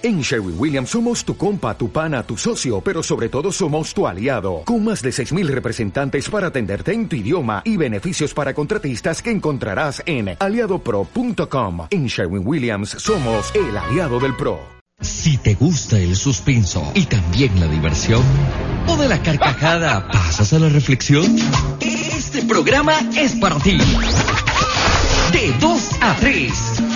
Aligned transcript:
En 0.00 0.20
Sherwin 0.20 0.54
Williams 0.56 0.90
somos 0.90 1.24
tu 1.24 1.36
compa, 1.36 1.76
tu 1.76 1.90
pana, 1.90 2.22
tu 2.22 2.36
socio, 2.36 2.80
pero 2.80 3.02
sobre 3.02 3.28
todo 3.28 3.50
somos 3.50 3.92
tu 3.92 4.06
aliado, 4.06 4.62
con 4.64 4.84
más 4.84 5.02
de 5.02 5.10
6.000 5.10 5.48
representantes 5.48 6.30
para 6.30 6.48
atenderte 6.48 6.92
en 6.92 7.08
tu 7.08 7.16
idioma 7.16 7.62
y 7.64 7.76
beneficios 7.76 8.32
para 8.32 8.54
contratistas 8.54 9.20
que 9.20 9.32
encontrarás 9.32 10.00
en 10.06 10.36
aliadopro.com. 10.38 11.88
En 11.90 12.06
Sherwin 12.06 12.46
Williams 12.46 12.90
somos 12.90 13.52
el 13.56 13.76
aliado 13.76 14.20
del 14.20 14.36
PRO. 14.36 14.60
Si 15.00 15.36
te 15.36 15.54
gusta 15.54 15.98
el 15.98 16.14
suspenso 16.14 16.92
y 16.94 17.06
también 17.06 17.58
la 17.58 17.66
diversión, 17.66 18.22
o 18.86 18.96
de 18.96 19.08
la 19.08 19.20
carcajada 19.20 20.06
pasas 20.12 20.52
a 20.52 20.60
la 20.60 20.68
reflexión, 20.68 21.36
este 21.80 22.42
programa 22.42 22.94
es 23.16 23.34
para 23.34 23.58
ti. 23.58 23.78
De 25.32 25.52
2 25.60 25.90
a 26.00 26.14
3. 26.16 26.52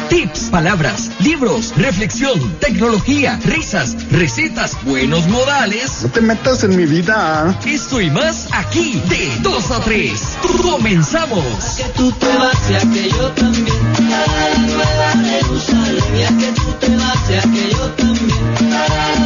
Tips, 0.08 0.50
palabras, 0.50 1.10
libros, 1.20 1.74
reflexión, 1.76 2.38
tecnología, 2.60 3.38
risas, 3.44 3.96
recetas, 4.10 4.76
buenos 4.84 5.26
modales. 5.28 6.02
No 6.02 6.08
te 6.10 6.20
metas 6.20 6.64
en 6.64 6.76
mi 6.76 6.86
vida. 6.86 7.56
Esto 7.66 8.00
y 8.00 8.10
más 8.10 8.48
aquí 8.52 9.00
de 9.08 9.30
2 9.42 9.70
a 9.70 9.80
3. 9.80 10.38
Comenzamos. 10.62 11.44
Que 11.76 11.84
tú 11.96 12.12
te 12.12 12.26
vas 12.26 12.70
y 12.70 12.74
a 12.74 12.80
que 12.80 13.10
yo 13.10 13.30
también. 13.32 13.76
A 13.96 14.26
la 14.26 14.58
nueva 14.58 15.12
Jerusalén. 15.28 16.04
Y 16.16 16.22
a 16.22 16.28
que 16.28 16.52
tú 16.60 16.72
te 16.80 16.96
vas 16.96 17.30
y 17.30 17.34
a 17.34 17.42
que 17.42 17.70
yo 17.70 17.90
también. 17.96 18.72
A 18.72 18.88
la 18.88 19.21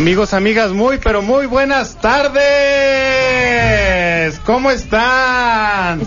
Amigos, 0.00 0.32
amigas, 0.32 0.72
muy, 0.72 0.96
pero 0.96 1.20
muy 1.20 1.44
buenas 1.44 1.96
tardes. 1.96 2.40
¿Cómo 4.46 4.70
están? 4.70 6.00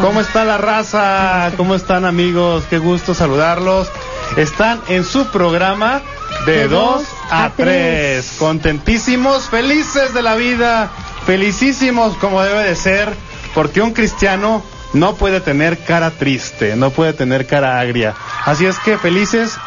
¿Cómo 0.00 0.20
está 0.20 0.44
la 0.44 0.56
raza? 0.56 1.50
¿Cómo 1.56 1.74
están 1.74 2.04
amigos? 2.04 2.62
Qué 2.70 2.78
gusto 2.78 3.12
saludarlos. 3.12 3.90
Están 4.36 4.80
en 4.86 5.02
su 5.02 5.32
programa 5.32 6.00
de 6.46 6.68
2 6.68 7.02
a 7.28 7.50
3. 7.56 8.36
Contentísimos, 8.38 9.48
felices 9.48 10.14
de 10.14 10.22
la 10.22 10.36
vida, 10.36 10.88
felicísimos 11.26 12.16
como 12.18 12.40
debe 12.42 12.62
de 12.62 12.76
ser, 12.76 13.12
porque 13.52 13.82
un 13.82 13.94
cristiano 13.94 14.62
no 14.92 15.16
puede 15.16 15.40
tener 15.40 15.78
cara 15.78 16.12
triste, 16.12 16.76
no 16.76 16.90
puede 16.90 17.14
tener 17.14 17.48
cara 17.48 17.80
agria. 17.80 18.14
Así 18.44 18.66
es 18.66 18.78
que 18.78 18.96
felices 18.96 19.58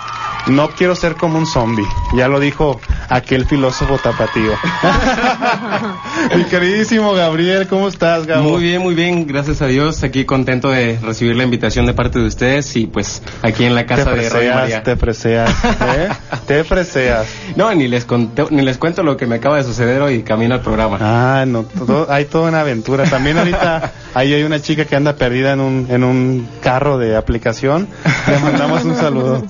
no 0.47 0.69
quiero 0.69 0.95
ser 0.95 1.15
como 1.15 1.37
un 1.37 1.45
zombie. 1.45 1.87
Ya 2.15 2.27
lo 2.27 2.39
dijo 2.39 2.79
aquel 3.13 3.45
filósofo 3.45 3.97
tapatío. 3.97 4.51
Mi 6.35 6.43
queridísimo 6.45 7.13
Gabriel, 7.13 7.67
¿cómo 7.67 7.87
estás, 7.87 8.25
Gabo? 8.25 8.49
Muy 8.51 8.63
bien, 8.63 8.81
muy 8.81 8.95
bien, 8.95 9.27
gracias 9.27 9.61
a 9.61 9.67
Dios. 9.67 10.03
Aquí 10.03 10.25
contento 10.25 10.69
de 10.69 10.97
recibir 11.01 11.35
la 11.35 11.43
invitación 11.43 11.85
de 11.85 11.93
parte 11.93 12.19
de 12.19 12.25
ustedes 12.25 12.75
y 12.75 12.87
pues 12.87 13.21
aquí 13.41 13.65
en 13.65 13.75
la 13.75 13.81
Te 13.81 13.87
casa 13.87 14.11
de 14.11 14.29
Radio 14.29 14.55
María. 14.55 14.83
te 14.83 14.95
freseas, 14.95 15.49
¿eh? 15.49 16.09
te 16.47 16.63
freseas. 16.63 17.27
No, 17.55 17.73
ni 17.75 17.87
les 17.87 18.07
conté- 18.07 18.47
ni 18.49 18.61
les 18.61 18.77
cuento 18.77 19.03
lo 19.03 19.15
que 19.17 19.27
me 19.27 19.35
acaba 19.35 19.57
de 19.57 19.63
suceder 19.63 20.01
hoy 20.01 20.23
camino 20.23 20.55
al 20.55 20.61
programa. 20.61 20.97
Ah, 21.01 21.45
no, 21.45 21.63
todo- 21.63 22.07
hay 22.11 22.25
toda 22.25 22.49
una 22.49 22.61
aventura. 22.61 23.03
También 23.05 23.37
ahorita 23.37 23.91
ahí 24.13 24.33
hay 24.33 24.43
una 24.43 24.59
chica 24.61 24.85
que 24.85 24.95
anda 24.95 25.13
perdida 25.15 25.53
en 25.53 25.59
un, 25.59 25.87
en 25.89 26.03
un 26.03 26.47
carro 26.61 26.97
de 26.97 27.15
aplicación. 27.15 27.87
Le 28.27 28.39
mandamos 28.39 28.83
un 28.85 28.95
saludo. 28.95 29.43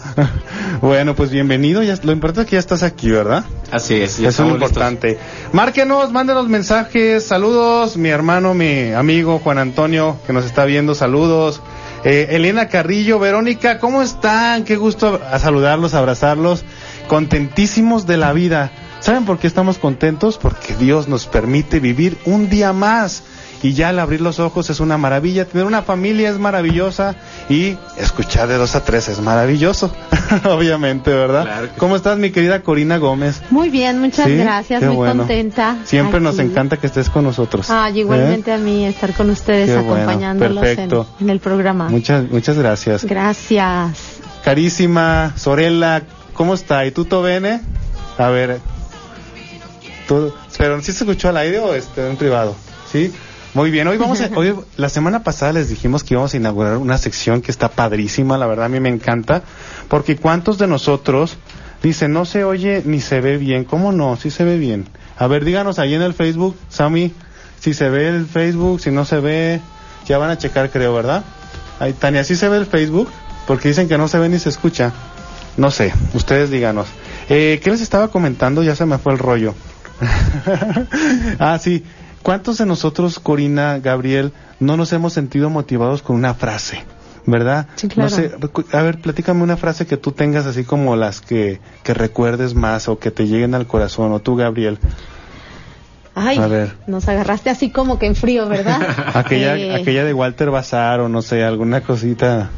Bueno, 0.81 1.15
pues 1.15 1.29
bienvenido. 1.31 1.83
Ya, 1.83 1.95
lo 2.03 2.11
importante 2.11 2.41
es 2.41 2.47
que 2.47 2.55
ya 2.55 2.59
estás 2.59 2.83
aquí, 2.83 3.09
¿verdad? 3.11 3.45
Así 3.71 3.95
es, 3.95 4.17
ya 4.17 4.29
Eso 4.29 4.43
es 4.43 4.49
lo 4.49 4.55
estamos 4.55 4.59
listos. 4.59 4.69
importante. 4.69 5.17
Márquenos, 5.51 6.11
mándenos 6.11 6.47
mensajes, 6.47 7.25
saludos, 7.25 7.97
mi 7.97 8.09
hermano, 8.09 8.53
mi 8.53 8.91
amigo 8.91 9.39
Juan 9.39 9.57
Antonio, 9.57 10.17
que 10.27 10.33
nos 10.33 10.45
está 10.45 10.65
viendo, 10.65 10.93
saludos. 10.93 11.61
Eh, 12.03 12.27
Elena 12.31 12.67
Carrillo, 12.67 13.17
Verónica, 13.17 13.79
¿cómo 13.79 14.01
están? 14.03 14.63
Qué 14.65 14.75
gusto 14.75 15.21
a 15.31 15.39
saludarlos, 15.39 15.93
abrazarlos, 15.93 16.63
contentísimos 17.07 18.05
de 18.05 18.17
la 18.17 18.33
vida. 18.33 18.71
¿Saben 18.99 19.25
por 19.25 19.39
qué 19.39 19.47
estamos 19.47 19.77
contentos? 19.79 20.37
Porque 20.37 20.75
Dios 20.75 21.07
nos 21.07 21.25
permite 21.25 21.79
vivir 21.79 22.17
un 22.25 22.49
día 22.49 22.73
más. 22.73 23.23
Y 23.63 23.73
ya 23.73 23.89
al 23.89 23.99
abrir 23.99 24.19
los 24.21 24.39
ojos 24.39 24.69
es 24.69 24.79
una 24.81 24.97
maravilla, 24.97 25.45
tener 25.45 25.65
una 25.65 25.81
familia 25.81 26.29
es 26.29 26.37
maravillosa 26.37 27.15
y 27.49 27.77
escuchar 27.97 28.47
de 28.49 28.55
dos 28.57 28.75
a 28.75 28.83
tres 28.83 29.07
es 29.07 29.21
maravilloso, 29.21 29.89
obviamente, 30.43 31.11
¿verdad? 31.13 31.43
Claro 31.43 31.67
¿Cómo 31.77 31.95
estás, 31.95 32.17
mi 32.17 32.31
querida 32.31 32.61
Corina 32.61 32.97
Gómez? 32.97 33.41
Muy 33.51 33.69
bien, 33.69 33.99
muchas 34.01 34.25
Sí, 34.27 34.35
gracias, 34.35 34.81
qué 34.81 34.87
muy 34.87 34.95
bueno. 34.97 35.19
contenta. 35.23 35.77
Siempre 35.85 36.19
nos 36.19 36.37
encanta 36.39 36.75
que 36.77 36.87
estés 36.87 37.09
con 37.09 37.23
nosotros. 37.23 37.67
Ah, 37.69 37.89
y 37.89 37.99
igualmente 38.01 38.51
¿Eh? 38.51 38.55
a 38.55 38.57
mí 38.57 38.85
estar 38.85 39.13
con 39.13 39.29
ustedes 39.29 39.69
Qué 39.69 39.75
bueno, 39.77 39.93
acompañándolos 39.93 40.57
en, 40.57 40.61
perfecto. 40.75 41.07
en 41.21 41.29
el 41.29 41.39
programa. 41.39 41.87
Muchas, 41.87 42.29
muchas 42.29 42.57
gracias. 42.57 43.05
Gracias. 43.05 44.19
Carísima 44.43 45.31
Sorella, 45.37 46.03
¿cómo 46.33 46.53
está? 46.53 46.85
¿Y 46.85 46.91
tú, 46.91 47.05
Tobene? 47.05 47.61
A 48.17 48.27
ver. 48.27 48.59
tú- 50.07 50.33
pero 50.57 50.81
¿sí 50.81 50.91
se 50.91 51.03
escuchó 51.05 51.29
al 51.29 51.37
aire 51.37 51.59
o 51.59 51.73
este, 51.73 52.05
en 52.07 52.17
privado? 52.17 52.55
¿Sí? 52.91 53.11
Muy 53.53 53.69
bien, 53.69 53.87
hoy 53.87 53.97
vamos 53.97 54.19
a, 54.19 54.29
hoy, 54.35 54.55
la 54.77 54.89
semana 54.89 55.23
pasada 55.23 55.53
les 55.53 55.69
dijimos 55.69 56.03
que 56.03 56.15
íbamos 56.15 56.33
a 56.33 56.37
inaugurar 56.37 56.77
una 56.77 56.97
sección 56.97 57.41
que 57.41 57.51
está 57.51 57.69
padrísima, 57.69 58.37
la 58.37 58.47
verdad 58.47 58.65
a 58.65 58.69
mí 58.69 58.79
me 58.79 58.89
encanta, 58.89 59.43
porque 59.89 60.15
cuántos 60.15 60.57
de 60.57 60.65
nosotros 60.65 61.37
dicen 61.83 62.13
no 62.13 62.25
se 62.25 62.45
oye 62.45 62.81
ni 62.83 62.99
se 62.99 63.21
ve 63.21 63.37
bien, 63.37 63.63
¿cómo 63.63 63.91
no? 63.91 64.15
Sí 64.15 64.31
se 64.31 64.43
ve 64.43 64.57
bien. 64.57 64.87
A 65.19 65.27
ver, 65.27 65.45
díganos 65.45 65.77
ahí 65.77 65.93
en 65.93 66.01
el 66.01 66.15
Facebook, 66.15 66.57
Sammy, 66.69 67.13
si 67.59 67.75
se 67.75 67.89
ve 67.89 68.09
el 68.09 68.25
Facebook, 68.25 68.81
si 68.81 68.89
no 68.89 69.05
se 69.05 69.19
ve, 69.19 69.61
ya 70.07 70.17
van 70.17 70.31
a 70.31 70.37
checar 70.39 70.71
creo, 70.71 70.93
¿verdad? 70.95 71.23
Ahí, 71.79 71.93
Tania, 71.93 72.23
¿sí 72.23 72.35
se 72.35 72.49
ve 72.49 72.57
el 72.57 72.65
Facebook? 72.65 73.09
Porque 73.45 73.67
dicen 73.67 73.87
que 73.87 73.99
no 73.99 74.07
se 74.07 74.17
ve 74.17 74.29
ni 74.29 74.39
se 74.39 74.49
escucha. 74.49 74.91
No 75.57 75.69
sé, 75.69 75.93
ustedes 76.15 76.49
díganos. 76.49 76.87
Eh, 77.29 77.59
¿Qué 77.63 77.69
les 77.69 77.81
estaba 77.81 78.07
comentando? 78.07 78.63
Ya 78.63 78.75
se 78.75 78.87
me 78.87 78.97
fue 78.97 79.13
el 79.13 79.19
rollo. 79.19 79.53
ah, 81.39 81.59
sí. 81.61 81.83
¿Cuántos 82.23 82.57
de 82.57 82.65
nosotros, 82.65 83.19
Corina, 83.19 83.79
Gabriel, 83.79 84.31
no 84.59 84.77
nos 84.77 84.91
hemos 84.93 85.13
sentido 85.13 85.49
motivados 85.49 86.01
con 86.01 86.15
una 86.15 86.33
frase? 86.33 86.83
¿Verdad? 87.25 87.67
Sí, 87.75 87.87
claro. 87.87 88.09
No 88.09 88.15
sé, 88.15 88.35
recu- 88.37 88.65
a 88.73 88.81
ver, 88.81 88.99
platícame 88.99 89.43
una 89.43 89.55
frase 89.55 89.85
que 89.85 89.95
tú 89.95 90.11
tengas 90.11 90.45
así 90.45 90.63
como 90.65 90.95
las 90.97 91.21
que, 91.21 91.59
que 91.83 91.93
recuerdes 91.93 92.53
más 92.53 92.89
o 92.89 92.99
que 92.99 93.11
te 93.11 93.27
lleguen 93.27 93.55
al 93.55 93.65
corazón, 93.67 94.11
o 94.11 94.19
tú, 94.19 94.35
Gabriel. 94.35 94.77
Ay, 96.15 96.37
A 96.37 96.47
ver. 96.47 96.75
nos 96.85 97.07
agarraste 97.07 97.49
así 97.49 97.71
como 97.71 97.97
que 97.97 98.05
en 98.07 98.15
frío, 98.15 98.47
¿verdad? 98.47 98.79
Aquella, 99.15 99.55
Eh, 99.57 99.73
aquella 99.75 100.03
de 100.03 100.13
Walter 100.13 100.51
Bazar 100.51 100.99
o 100.99 101.09
no 101.09 101.21
sé, 101.21 101.43
alguna 101.43 101.81
cosita. 101.81 102.49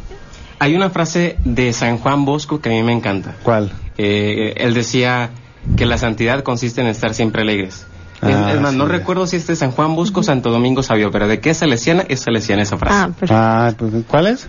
Hay 0.59 0.75
una 0.75 0.89
frase 0.89 1.37
de 1.45 1.71
San 1.71 1.97
Juan 1.99 2.25
Bosco 2.25 2.59
que 2.59 2.69
a 2.69 2.71
mí 2.73 2.81
me 2.83 2.91
encanta. 2.93 3.35
¿Cuál? 3.43 3.71
Eh, 3.97 4.53
él 4.57 4.73
decía 4.73 5.29
que 5.77 5.85
la 5.85 5.97
santidad 5.97 6.43
consiste 6.43 6.81
en 6.81 6.87
estar 6.87 7.13
siempre 7.13 7.43
alegres. 7.43 7.85
Ah, 8.21 8.53
es 8.53 8.61
más, 8.61 8.73
no 8.73 8.87
recuerdo 8.87 9.27
si 9.27 9.35
este 9.35 9.53
es 9.53 9.59
San 9.59 9.71
Juan 9.71 9.95
Bosco 9.95 10.21
o 10.21 10.23
Santo 10.23 10.49
Domingo 10.49 10.83
Sabio, 10.83 11.11
pero 11.11 11.27
de 11.27 11.39
qué 11.39 11.51
es 11.51 11.57
salesiana, 11.57 12.05
es 12.07 12.21
salesiana 12.21 12.63
esa 12.63 12.77
frase. 12.77 12.95
Ah, 12.97 13.05
perfecto. 13.07 13.35
Ah, 13.35 13.73
pues, 13.77 13.91
¿cuál 14.07 14.27
es? 14.27 14.47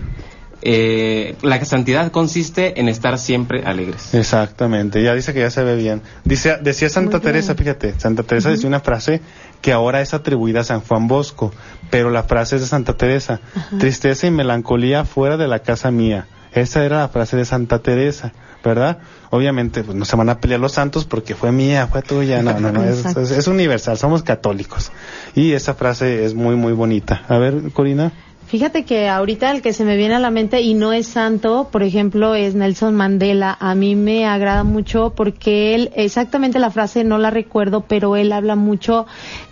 Eh, 0.61 1.35
la 1.43 1.63
santidad 1.65 2.11
consiste 2.11 2.79
en 2.79 2.89
estar 2.89 3.19
siempre 3.19 3.63
alegres. 3.63 4.13
Exactamente, 4.13 5.03
ya 5.03 5.13
dice 5.13 5.33
que 5.33 5.41
ya 5.41 5.51
se 5.51 5.63
ve 5.63 5.75
bien. 5.75 6.01
Dice, 6.23 6.57
decía 6.61 6.89
Santa. 6.89 7.19
Teresa, 7.19 7.55
fíjate, 7.55 7.93
Santa 7.99 8.23
Teresa 8.23 8.49
decía 8.49 8.67
una 8.67 8.79
frase 8.79 9.21
que 9.61 9.71
ahora 9.71 10.01
es 10.01 10.13
atribuida 10.13 10.61
a 10.61 10.63
San 10.63 10.81
Juan 10.81 11.07
Bosco, 11.07 11.53
pero 11.89 12.09
la 12.09 12.23
frase 12.23 12.55
es 12.55 12.61
de 12.61 12.67
Santa 12.67 12.93
Teresa. 12.93 13.39
Tristeza 13.79 14.27
y 14.27 14.31
melancolía 14.31 15.05
fuera 15.05 15.37
de 15.37 15.47
la 15.47 15.59
casa 15.59 15.91
mía. 15.91 16.27
Esa 16.61 16.83
era 16.83 16.99
la 16.99 17.07
frase 17.09 17.37
de 17.37 17.45
Santa 17.45 17.79
Teresa, 17.79 18.33
¿verdad? 18.63 18.97
Obviamente, 19.29 19.83
pues 19.83 19.97
no 19.97 20.05
se 20.05 20.15
van 20.15 20.29
a 20.29 20.39
pelear 20.39 20.59
los 20.59 20.71
santos 20.73 21.05
porque 21.05 21.35
fue 21.35 21.51
mía, 21.51 21.87
fue 21.87 22.01
tuya. 22.01 22.41
No, 22.41 22.59
no, 22.59 22.71
no, 22.71 22.83
es, 22.83 23.05
es 23.05 23.47
universal, 23.47 23.97
somos 23.97 24.23
católicos. 24.23 24.91
Y 25.35 25.53
esa 25.53 25.73
frase 25.73 26.25
es 26.25 26.33
muy, 26.33 26.55
muy 26.55 26.73
bonita. 26.73 27.23
A 27.27 27.37
ver, 27.37 27.71
Corina. 27.73 28.11
Fíjate 28.47 28.85
que 28.85 29.09
ahorita 29.09 29.51
el 29.51 29.61
que 29.61 29.73
se 29.73 29.83
me 29.83 29.97
viene 29.97 30.15
a 30.15 30.19
la 30.19 30.31
mente 30.31 30.61
y 30.61 30.73
no 30.73 30.93
es 30.93 31.07
santo, 31.07 31.67
por 31.69 31.83
ejemplo, 31.83 32.33
es 32.33 32.55
Nelson 32.55 32.95
Mandela. 32.95 33.57
A 33.59 33.75
mí 33.75 33.97
me 33.97 34.25
agrada 34.25 34.63
mucho 34.63 35.11
porque 35.13 35.75
él, 35.75 35.91
exactamente 35.95 36.57
la 36.57 36.71
frase 36.71 37.03
no 37.03 37.17
la 37.17 37.29
recuerdo, 37.29 37.81
pero 37.81 38.15
él 38.15 38.31
habla 38.31 38.55
mucho 38.55 39.05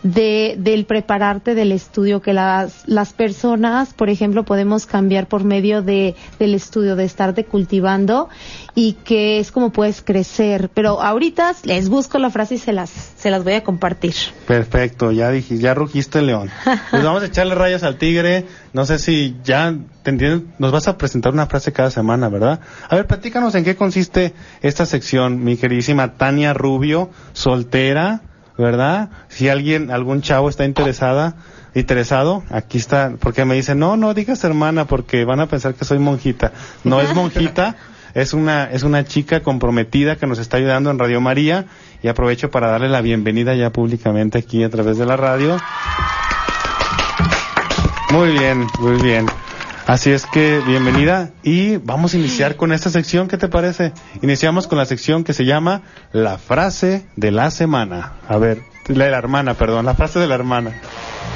de, 0.04 0.56
del 0.58 0.86
prepararte 0.86 1.56
del 1.56 1.74
estudio, 1.74 2.22
que 2.22 2.32
las, 2.32 2.88
las 2.88 3.12
personas, 3.12 3.94
por 3.94 4.10
ejemplo, 4.10 4.44
podemos 4.44 4.86
cambiar 4.86 5.28
por 5.28 5.44
medio 5.44 5.82
de, 5.82 6.16
del 6.40 6.54
estudio, 6.54 6.96
de 6.96 7.04
estarte 7.04 7.44
cultivando 7.44 8.30
y 8.76 8.94
que 9.06 9.40
es 9.40 9.52
como 9.52 9.72
puedes 9.72 10.02
crecer. 10.02 10.70
Pero 10.74 11.02
ahorita 11.02 11.56
les 11.64 11.88
busco 11.88 12.20
la 12.20 12.30
frase 12.30 12.56
y 12.56 12.58
se 12.58 12.74
las, 12.74 12.90
se 12.90 13.32
las 13.32 13.44
voy 13.44 13.54
a 13.54 13.64
compartir. 13.64 14.14
Perfecto, 14.46 15.12
ya 15.12 15.32
dije, 15.32 15.58
ya 15.58 15.74
rugiste 15.74 16.20
el 16.20 16.28
león. 16.28 16.52
Pues 16.92 17.04
vamos 17.04 17.24
a 17.24 17.28
echarle 17.28 17.56
rayas 17.56 17.84
al 17.84 17.98
tigre. 17.98 18.46
No 18.74 18.86
sé 18.86 19.00
si 19.00 19.38
ya 19.44 19.74
te 20.04 20.12
entiendes, 20.12 20.44
nos 20.60 20.72
vas 20.72 20.88
a 20.90 20.98
presentar 20.98 21.34
una 21.34 21.48
frase 21.48 21.72
cada 21.72 21.90
semana, 21.90 22.28
¿verdad? 22.28 22.60
A 22.90 22.96
ver, 22.96 23.08
platícanos 23.08 23.56
en 23.56 23.64
qué 23.64 23.76
consiste 23.76 24.34
esta 24.62 24.86
sección, 24.86 25.44
mi 25.44 25.56
queridísima 25.56 26.14
Tania 26.14 26.54
Rubio, 26.54 27.10
soltera, 27.34 28.22
¿verdad? 28.58 29.10
Si 29.30 29.50
alguien, 29.50 29.90
algún 29.92 30.22
chavo 30.22 30.50
está 30.50 30.66
interesada, 30.66 31.36
interesado, 31.74 32.44
aquí 32.50 32.78
está, 32.78 33.14
porque 33.20 33.46
me 33.46 33.56
dicen, 33.56 33.80
no, 33.80 33.98
no 33.98 34.14
digas 34.14 34.44
hermana, 34.44 34.86
porque 34.86 35.26
van 35.26 35.40
a 35.40 35.48
pensar 35.48 35.76
que 35.76 35.86
soy 35.86 36.00
monjita. 36.00 36.52
No 36.84 37.02
es 37.02 37.14
monjita, 37.14 37.76
es 38.16 38.34
una, 38.34 38.64
es 38.72 38.84
una 38.84 39.04
chica 39.04 39.44
comprometida 39.44 40.16
que 40.16 40.26
nos 40.26 40.40
está 40.40 40.56
ayudando 40.58 40.90
en 40.90 40.98
Radio 40.98 41.20
María 41.20 41.66
y 42.02 42.08
aprovecho 42.08 42.50
para 42.50 42.70
darle 42.70 42.88
la 42.88 43.02
bienvenida 43.02 43.54
ya 43.56 43.72
públicamente 43.72 44.38
aquí 44.38 44.64
a 44.64 44.70
través 44.70 44.98
de 44.98 45.06
la 45.06 45.18
radio. 45.18 45.60
Muy 48.12 48.32
bien, 48.32 48.66
muy 48.80 49.02
bien. 49.02 49.26
Así 49.86 50.12
es 50.12 50.26
que 50.26 50.62
bienvenida 50.66 51.32
y 51.44 51.76
vamos 51.76 52.14
a 52.14 52.18
iniciar 52.18 52.56
con 52.56 52.72
esta 52.72 52.90
sección, 52.90 53.28
¿qué 53.28 53.38
te 53.38 53.50
parece? 53.50 53.92
Iniciamos 54.22 54.68
con 54.68 54.78
la 54.78 54.86
sección 54.86 55.26
que 55.26 55.34
se 55.34 55.44
llama 55.44 55.82
La 56.14 56.38
frase 56.38 57.06
de 57.18 57.32
la 57.32 57.52
semana. 57.52 58.14
A 58.30 58.38
ver, 58.38 58.62
la 58.88 59.06
de 59.06 59.12
la 59.12 59.18
hermana, 59.18 59.56
perdón, 59.56 59.86
la 59.86 59.94
frase 59.94 60.20
de 60.20 60.28
la 60.28 60.36
hermana. 60.36 60.82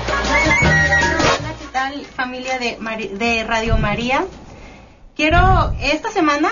Hola, 0.07 1.53
¿qué 1.59 1.65
tal 1.73 2.05
familia 2.15 2.57
de, 2.57 2.77
de 3.17 3.43
Radio 3.43 3.77
María? 3.77 4.23
Quiero, 5.15 5.73
esta 5.81 6.09
semana, 6.11 6.49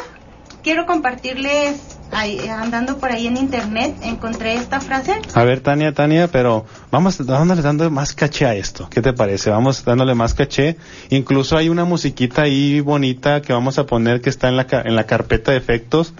quiero 0.67 0.85
compartirles, 0.85 1.77
ahí, 2.11 2.39
eh, 2.39 2.49
andando 2.49 2.97
por 2.97 3.09
ahí 3.09 3.25
en 3.27 3.37
internet, 3.37 3.95
encontré 4.01 4.55
esta 4.55 4.81
frase. 4.81 5.13
A 5.33 5.43
ver, 5.45 5.61
Tania, 5.61 5.93
Tania, 5.93 6.27
pero 6.27 6.65
vamos 6.91 7.25
dándole 7.25 7.61
dando 7.61 7.89
más 7.89 8.13
caché 8.13 8.45
a 8.45 8.53
esto. 8.53 8.89
¿Qué 8.89 9.01
te 9.01 9.13
parece? 9.13 9.49
Vamos 9.49 9.85
dándole 9.85 10.13
más 10.13 10.33
caché. 10.33 10.75
Incluso 11.09 11.55
hay 11.55 11.69
una 11.69 11.85
musiquita 11.85 12.41
ahí 12.41 12.81
bonita 12.81 13.41
que 13.41 13.53
vamos 13.53 13.79
a 13.79 13.85
poner 13.85 14.19
que 14.19 14.29
está 14.29 14.49
en 14.49 14.57
la, 14.57 14.67
ca- 14.67 14.81
en 14.81 14.97
la 14.97 15.05
carpeta 15.05 15.51
de 15.51 15.57
efectos, 15.57 16.13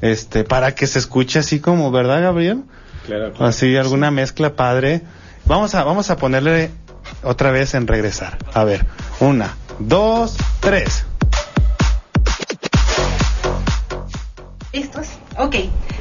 este, 0.00 0.44
para 0.44 0.76
que 0.76 0.86
se 0.86 1.00
escuche 1.00 1.40
así 1.40 1.58
como, 1.58 1.90
¿verdad, 1.90 2.22
Gabriel? 2.22 2.62
Claro. 3.04 3.32
Así, 3.44 3.76
alguna 3.76 4.12
mezcla 4.12 4.54
padre. 4.54 5.02
Vamos 5.44 5.74
a, 5.74 5.82
vamos 5.82 6.08
a 6.10 6.16
ponerle 6.18 6.70
otra 7.24 7.50
vez 7.50 7.74
en 7.74 7.88
regresar. 7.88 8.38
A 8.54 8.62
ver, 8.62 8.86
una, 9.18 9.56
dos, 9.80 10.36
tres. 10.60 11.04
¿Listos? 14.78 15.08
Ok. 15.36 15.56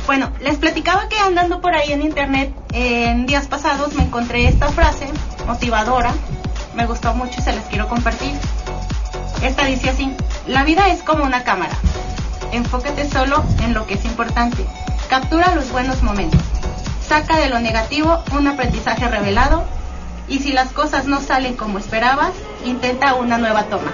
Bueno, 0.06 0.32
les 0.40 0.58
platicaba 0.58 1.10
que 1.10 1.18
andando 1.18 1.62
por 1.62 1.74
ahí 1.74 1.92
en 1.94 2.04
internet 2.04 2.54
en 2.74 3.26
días 3.26 3.48
pasados 3.48 3.96
me 3.96 4.04
encontré 4.04 4.48
esta 4.48 4.68
frase 4.68 5.08
motivadora. 5.48 6.14
Me 6.76 6.86
gustó 6.86 7.16
mucho 7.16 7.40
y 7.40 7.42
se 7.42 7.54
las 7.54 7.66
quiero 7.66 7.88
compartir. 7.88 8.34
Esta 9.42 9.66
dice 9.66 9.90
así, 9.90 10.16
la 10.46 10.64
vida 10.64 10.90
es 10.90 11.02
como 11.02 11.24
una 11.24 11.44
cámara. 11.44 11.76
Enfócate 12.52 13.10
solo 13.10 13.44
en 13.64 13.74
lo 13.74 13.88
que 13.88 13.96
es 13.96 14.06
importante. 14.06 14.64
Captura 15.10 15.56
los 15.56 15.72
buenos 15.72 16.04
momentos. 16.04 16.42
Saca 17.02 17.38
de 17.38 17.50
lo 17.50 17.60
negativo 17.60 18.24
un 18.32 18.48
aprendizaje 18.48 19.08
revelado. 19.08 19.66
Y 20.28 20.38
si 20.38 20.52
las 20.52 20.72
cosas 20.72 21.06
no 21.06 21.20
salen 21.20 21.56
como 21.56 21.80
esperabas, 21.80 22.34
intenta 22.64 23.16
una 23.16 23.40
nueva 23.40 23.64
toma. 23.64 23.92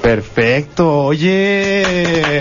Perfecto, 0.00 1.04
oye. 1.04 2.40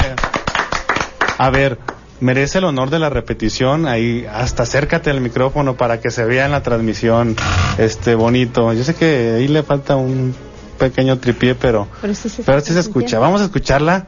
A 1.42 1.50
ver, 1.50 1.80
merece 2.20 2.60
el 2.60 2.66
honor 2.66 2.92
de 2.92 3.00
la 3.00 3.10
repetición. 3.10 3.88
Ahí, 3.88 4.28
hasta 4.32 4.62
acércate 4.62 5.10
al 5.10 5.22
micrófono 5.22 5.76
para 5.76 6.00
que 6.00 6.12
se 6.12 6.24
vea 6.24 6.46
en 6.46 6.52
la 6.52 6.62
transmisión. 6.62 7.36
Este, 7.80 8.14
bonito. 8.14 8.72
Yo 8.74 8.84
sé 8.84 8.94
que 8.94 9.38
ahí 9.38 9.48
le 9.48 9.64
falta 9.64 9.96
un 9.96 10.36
pequeño 10.78 11.18
tripié, 11.18 11.56
pero, 11.56 11.88
Pero 12.00 12.14
sí 12.14 12.30
se 12.30 12.44
pero 12.44 12.60
está 12.60 12.68
sí 12.68 12.76
se 12.76 12.82
escucha. 12.82 13.18
Vamos 13.18 13.42
a 13.42 13.46
escucharla. 13.46 14.06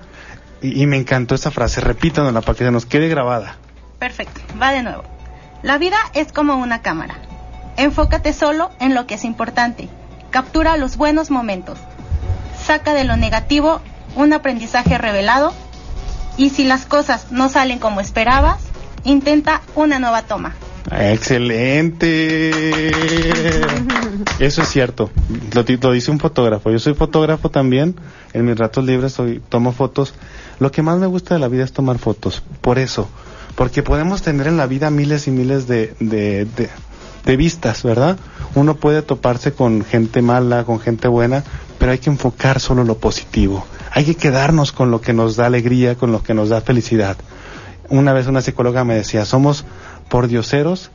Y, 0.61 0.83
y 0.83 0.85
me 0.85 0.95
encantó 0.95 1.33
esa 1.33 1.49
frase. 1.49 1.81
Repítanosla 1.81 2.41
para 2.41 2.55
que 2.55 2.65
se 2.65 2.69
nos 2.69 2.85
quede 2.85 3.07
grabada. 3.07 3.55
Perfecto, 3.97 4.39
va 4.61 4.71
de 4.71 4.83
nuevo. 4.83 5.03
La 5.63 5.79
vida 5.79 5.97
es 6.13 6.31
como 6.31 6.57
una 6.57 6.83
cámara. 6.83 7.15
Enfócate 7.77 8.33
solo 8.33 8.69
en 8.79 8.93
lo 8.93 9.07
que 9.07 9.15
es 9.15 9.25
importante. 9.25 9.89
Captura 10.29 10.77
los 10.77 10.97
buenos 10.97 11.31
momentos. 11.31 11.79
Saca 12.63 12.93
de 12.93 13.05
lo 13.05 13.17
negativo 13.17 13.81
un 14.15 14.33
aprendizaje 14.33 14.99
revelado. 14.99 15.51
Y 16.37 16.49
si 16.49 16.63
las 16.63 16.85
cosas 16.85 17.31
no 17.31 17.49
salen 17.49 17.79
como 17.79 18.01
esperabas, 18.01 18.61
intenta 19.03 19.61
una 19.75 19.99
nueva 19.99 20.23
toma. 20.23 20.53
Excelente. 20.91 22.51
Eso 24.39 24.61
es 24.61 24.67
cierto. 24.67 25.09
Lo, 25.53 25.63
lo 25.81 25.91
dice 25.91 26.11
un 26.11 26.19
fotógrafo. 26.19 26.71
Yo 26.71 26.79
soy 26.79 26.93
fotógrafo 26.93 27.49
también. 27.49 27.95
En 28.33 28.45
mis 28.45 28.57
ratos 28.57 28.83
libres 28.83 29.13
soy, 29.13 29.41
tomo 29.49 29.71
fotos. 29.71 30.13
Lo 30.59 30.71
que 30.71 30.81
más 30.81 30.97
me 30.97 31.07
gusta 31.07 31.35
de 31.35 31.39
la 31.39 31.47
vida 31.47 31.63
es 31.63 31.71
tomar 31.73 31.99
fotos. 31.99 32.43
Por 32.61 32.79
eso. 32.79 33.07
Porque 33.55 33.83
podemos 33.83 34.21
tener 34.23 34.47
en 34.47 34.57
la 34.57 34.65
vida 34.65 34.89
miles 34.89 35.27
y 35.27 35.31
miles 35.31 35.67
de, 35.67 35.93
de 37.25 37.37
vistas, 37.37 37.83
¿verdad? 37.83 38.17
Uno 38.55 38.75
puede 38.75 39.01
toparse 39.01 39.53
con 39.53 39.83
gente 39.85 40.21
mala, 40.21 40.63
con 40.63 40.79
gente 40.79 41.07
buena, 41.07 41.43
pero 41.79 41.91
hay 41.91 41.99
que 41.99 42.09
enfocar 42.09 42.59
solo 42.59 42.83
lo 42.83 42.97
positivo. 42.97 43.65
Hay 43.93 44.05
que 44.05 44.15
quedarnos 44.15 44.71
con 44.71 44.91
lo 44.91 45.01
que 45.01 45.13
nos 45.13 45.35
da 45.35 45.45
alegría, 45.45 45.95
con 45.95 46.11
lo 46.11 46.23
que 46.23 46.33
nos 46.33 46.49
da 46.49 46.61
felicidad. 46.61 47.17
Una 47.89 48.13
vez 48.13 48.27
una 48.27 48.41
psicóloga 48.41 48.83
me 48.83 48.95
decía, 48.95 49.25
somos 49.25 49.65
pordioseros 50.09 50.91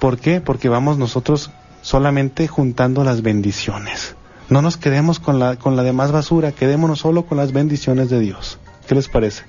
¿Por 0.00 0.18
qué? 0.18 0.40
Porque 0.40 0.70
vamos 0.70 0.96
nosotros 0.96 1.50
solamente 1.82 2.48
juntando 2.48 3.04
las 3.04 3.20
bendiciones. 3.20 4.16
No 4.48 4.62
nos 4.62 4.78
quedemos 4.78 5.20
con 5.20 5.38
la, 5.38 5.56
con 5.56 5.76
la 5.76 5.82
demás 5.82 6.10
basura, 6.10 6.52
quedémonos 6.52 7.00
solo 7.00 7.26
con 7.26 7.36
las 7.36 7.52
bendiciones 7.52 8.08
de 8.08 8.18
Dios. 8.18 8.58
¿Qué 8.88 8.94
les 8.94 9.08
parece? 9.08 9.44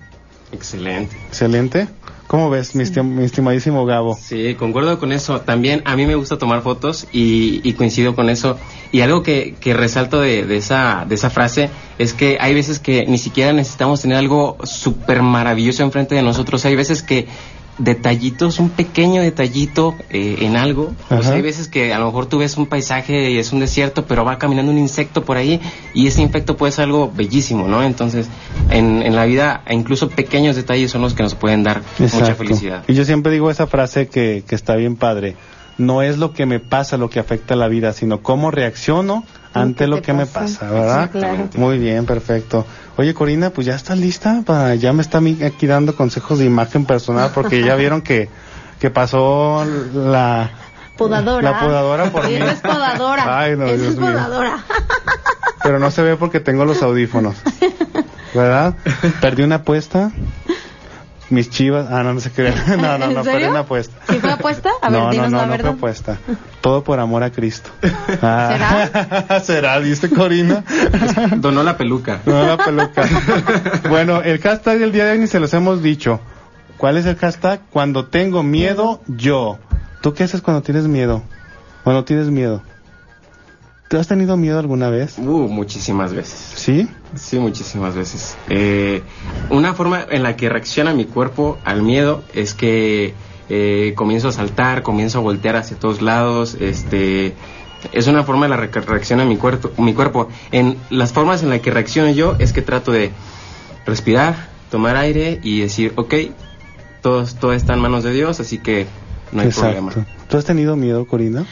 Excelente. 0.51 1.15
¿Excelente? 1.27 1.87
¿Cómo 2.31 2.49
ves, 2.49 2.75
mi, 2.75 2.85
estim- 2.85 3.03
mi 3.03 3.25
estimadísimo 3.25 3.85
Gabo? 3.85 4.15
Sí, 4.15 4.55
concuerdo 4.55 4.97
con 4.99 5.11
eso. 5.11 5.41
También 5.41 5.81
a 5.83 5.97
mí 5.97 6.05
me 6.05 6.15
gusta 6.15 6.37
tomar 6.37 6.61
fotos 6.61 7.05
y, 7.11 7.59
y 7.69 7.73
coincido 7.73 8.15
con 8.15 8.29
eso. 8.29 8.57
Y 8.93 9.01
algo 9.01 9.21
que, 9.21 9.55
que 9.59 9.73
resalto 9.73 10.21
de, 10.21 10.45
de 10.45 10.55
esa, 10.55 11.03
de 11.05 11.15
esa 11.15 11.29
frase 11.29 11.69
es 11.97 12.13
que 12.13 12.37
hay 12.39 12.53
veces 12.53 12.79
que 12.79 13.05
ni 13.05 13.17
siquiera 13.17 13.51
necesitamos 13.51 14.01
tener 14.01 14.15
algo 14.15 14.55
súper 14.63 15.21
maravilloso 15.21 15.83
enfrente 15.83 16.15
de 16.15 16.21
nosotros. 16.21 16.63
Hay 16.63 16.77
veces 16.77 17.03
que 17.03 17.27
detallitos, 17.77 18.59
un 18.59 18.69
pequeño 18.69 19.21
detallito 19.21 19.95
eh, 20.09 20.37
en 20.41 20.55
algo. 20.55 20.93
Sea, 21.09 21.33
hay 21.33 21.41
veces 21.41 21.67
que 21.67 21.93
a 21.93 21.99
lo 21.99 22.05
mejor 22.05 22.27
tú 22.27 22.39
ves 22.39 22.57
un 22.57 22.67
paisaje 22.67 23.31
y 23.31 23.37
es 23.37 23.51
un 23.51 23.59
desierto, 23.59 24.05
pero 24.05 24.23
va 24.25 24.37
caminando 24.37 24.71
un 24.71 24.77
insecto 24.77 25.23
por 25.23 25.37
ahí 25.37 25.59
y 25.93 26.07
ese 26.07 26.21
insecto 26.21 26.57
puede 26.57 26.71
ser 26.71 26.85
algo 26.85 27.11
bellísimo, 27.11 27.67
¿no? 27.67 27.83
Entonces, 27.83 28.27
en, 28.69 29.01
en 29.03 29.15
la 29.15 29.25
vida, 29.25 29.63
incluso 29.69 30.09
pequeños 30.09 30.55
detalles 30.55 30.91
son 30.91 31.01
los 31.01 31.13
que 31.13 31.23
nos 31.23 31.35
pueden 31.35 31.63
dar 31.63 31.81
mucha 31.99 32.35
felicidad. 32.35 32.83
Y 32.87 32.93
yo 32.93 33.05
siempre 33.05 33.31
digo 33.31 33.49
esa 33.49 33.67
frase 33.67 34.07
que, 34.07 34.43
que 34.47 34.55
está 34.55 34.75
bien 34.75 34.95
padre. 34.95 35.35
No 35.81 36.01
es 36.01 36.17
lo 36.17 36.33
que 36.33 36.45
me 36.45 36.59
pasa 36.59 36.97
lo 36.97 37.09
que 37.09 37.19
afecta 37.19 37.55
la 37.55 37.67
vida, 37.67 37.93
sino 37.93 38.21
cómo 38.21 38.51
reacciono 38.51 39.25
ante 39.53 39.85
¿Qué 39.85 39.87
lo 39.87 40.01
que 40.01 40.13
me 40.13 40.25
pasa? 40.25 40.69
¿verdad? 40.69 41.09
Sí, 41.11 41.19
claro. 41.19 41.49
Muy 41.55 41.77
bien, 41.77 42.05
perfecto. 42.05 42.65
Oye, 42.97 43.13
Corina, 43.13 43.49
pues 43.49 43.67
ya 43.67 43.75
estás 43.75 43.97
lista 43.97 44.43
para, 44.45 44.75
ya 44.75 44.93
me 44.93 45.01
está 45.01 45.19
aquí 45.45 45.67
dando 45.67 45.95
consejos 45.95 46.39
de 46.39 46.45
imagen 46.45 46.85
personal 46.85 47.31
porque 47.33 47.63
ya 47.63 47.75
vieron 47.77 48.01
que, 48.01 48.29
que 48.79 48.89
pasó 48.89 49.65
la, 49.93 50.51
Podadora. 51.01 51.51
La 51.51 51.59
podadora 51.59 52.11
por 52.11 52.27
mí. 52.27 52.35
Es 52.35 52.59
podadora. 52.59 53.23
Ay, 53.39 53.57
no, 53.57 53.65
Dios 53.65 53.81
es 53.81 53.95
podadora. 53.95 54.63
pero 55.63 55.79
no 55.79 55.89
se 55.89 56.03
ve 56.03 56.15
porque 56.15 56.39
tengo 56.39 56.63
los 56.63 56.83
audífonos. 56.83 57.37
¿Verdad? 58.35 58.75
Perdí 59.19 59.41
una 59.41 59.55
apuesta. 59.55 60.11
Mis 61.31 61.49
chivas. 61.49 61.87
Ah, 61.89 62.03
no, 62.03 62.13
no 62.13 62.19
se 62.19 62.29
crean. 62.29 62.53
No, 62.81 62.97
no, 62.97 63.05
¿En 63.05 63.13
no, 63.13 63.23
perdí 63.23 63.45
una 63.45 63.61
apuesta. 63.61 63.95
¿Sí 64.09 64.19
fue 64.19 64.31
apuesta? 64.31 64.69
A 64.81 64.89
ver, 64.89 64.99
no, 64.99 65.05
no, 65.05 65.11
dinos 65.11 65.31
no, 65.31 65.37
la 65.37 65.45
no 65.45 65.57
fue 65.57 65.69
apuesta. 65.69 66.17
Todo 66.59 66.83
por 66.83 66.99
amor 66.99 67.23
a 67.23 67.31
Cristo. 67.31 67.71
Ah, 68.21 69.39
¿Será? 69.43 69.79
¿Viste, 69.79 70.09
Corina? 70.09 70.63
Donó 71.37 71.63
la 71.63 71.77
peluca. 71.77 72.19
No, 72.25 72.45
la 72.45 72.57
peluca. 72.57 73.07
bueno, 73.89 74.21
el 74.21 74.39
hashtag 74.39 74.79
del 74.79 74.91
día 74.91 75.05
de 75.05 75.11
hoy 75.13 75.19
ni 75.19 75.27
se 75.27 75.39
los 75.39 75.53
hemos 75.53 75.81
dicho. 75.81 76.19
¿Cuál 76.77 76.97
es 76.97 77.05
el 77.05 77.15
hashtag? 77.15 77.61
Cuando 77.69 78.07
tengo 78.07 78.43
miedo, 78.43 79.01
yo. 79.07 79.57
¿Tú 80.01 80.13
qué 80.13 80.25
haces 80.25 80.41
cuando 80.41 80.61
tienes 80.61 80.87
miedo? 80.87 81.23
Cuando 81.83 82.03
tienes 82.03 82.27
miedo. 82.27 82.61
¿Te 83.91 83.99
has 83.99 84.07
tenido 84.07 84.37
miedo 84.37 84.57
alguna 84.57 84.89
vez? 84.89 85.17
Uh, 85.17 85.49
muchísimas 85.49 86.13
veces. 86.13 86.53
¿Sí? 86.55 86.87
Sí, 87.13 87.39
muchísimas 87.39 87.93
veces. 87.93 88.37
Eh, 88.47 89.03
una 89.49 89.73
forma 89.73 90.05
en 90.09 90.23
la 90.23 90.37
que 90.37 90.47
reacciona 90.47 90.93
mi 90.93 91.03
cuerpo 91.03 91.57
al 91.65 91.81
miedo 91.81 92.23
es 92.33 92.53
que 92.53 93.13
eh, 93.49 93.91
comienzo 93.97 94.29
a 94.29 94.31
saltar, 94.31 94.81
comienzo 94.81 95.17
a 95.17 95.21
voltear 95.21 95.57
hacia 95.57 95.77
todos 95.77 96.01
lados, 96.01 96.55
este... 96.61 97.35
Es 97.91 98.07
una 98.07 98.23
forma 98.23 98.45
en 98.45 98.51
la 98.51 98.71
que 98.71 98.79
reacciona 98.79 99.25
mi 99.25 99.35
cuerpo, 99.35 99.69
mi 99.77 99.93
cuerpo. 99.93 100.29
En 100.53 100.77
las 100.89 101.11
formas 101.11 101.43
en 101.43 101.49
las 101.49 101.59
que 101.59 101.71
reacciono 101.71 102.11
yo 102.11 102.37
es 102.39 102.53
que 102.53 102.61
trato 102.61 102.93
de 102.93 103.11
respirar, 103.85 104.51
tomar 104.69 104.95
aire 104.95 105.41
y 105.43 105.59
decir, 105.59 105.91
ok, 105.97 106.13
todo, 107.01 107.25
todo 107.25 107.51
está 107.51 107.73
en 107.73 107.81
manos 107.81 108.05
de 108.05 108.13
Dios, 108.13 108.39
así 108.39 108.57
que 108.57 108.85
no 109.33 109.41
hay 109.41 109.49
problema. 109.49 109.91
¿Tú 110.29 110.37
has 110.37 110.45
tenido 110.45 110.77
miedo, 110.77 111.05
Corina? 111.05 111.45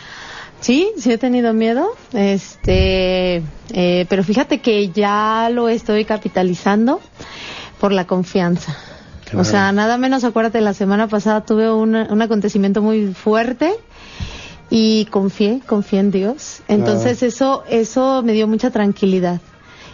Sí, 0.62 0.92
sí 0.98 1.12
he 1.12 1.18
tenido 1.18 1.54
miedo, 1.54 1.92
este, 2.14 3.42
eh, 3.72 4.06
pero 4.10 4.24
fíjate 4.24 4.60
que 4.60 4.90
ya 4.90 5.50
lo 5.52 5.70
estoy 5.70 6.04
capitalizando 6.06 7.00
por 7.80 7.94
la 7.94 8.06
confianza. 8.06 8.76
Claro. 9.24 9.42
O 9.42 9.44
sea, 9.46 9.72
nada 9.72 9.98
menos, 9.98 10.24
acuérdate, 10.24 10.60
la 10.60 10.74
semana 10.74 11.08
pasada 11.08 11.46
tuve 11.46 11.72
un, 11.72 11.96
un 11.96 12.22
acontecimiento 12.22 12.82
muy 12.82 13.14
fuerte 13.14 13.74
y 14.70 15.06
confié, 15.06 15.62
confié 15.66 16.00
en 16.00 16.12
Dios. 16.12 16.62
Entonces 16.68 17.24
eso, 17.24 17.64
eso 17.70 18.22
me 18.24 18.34
dio 18.34 18.48
mucha 18.48 18.70
tranquilidad. 18.70 19.42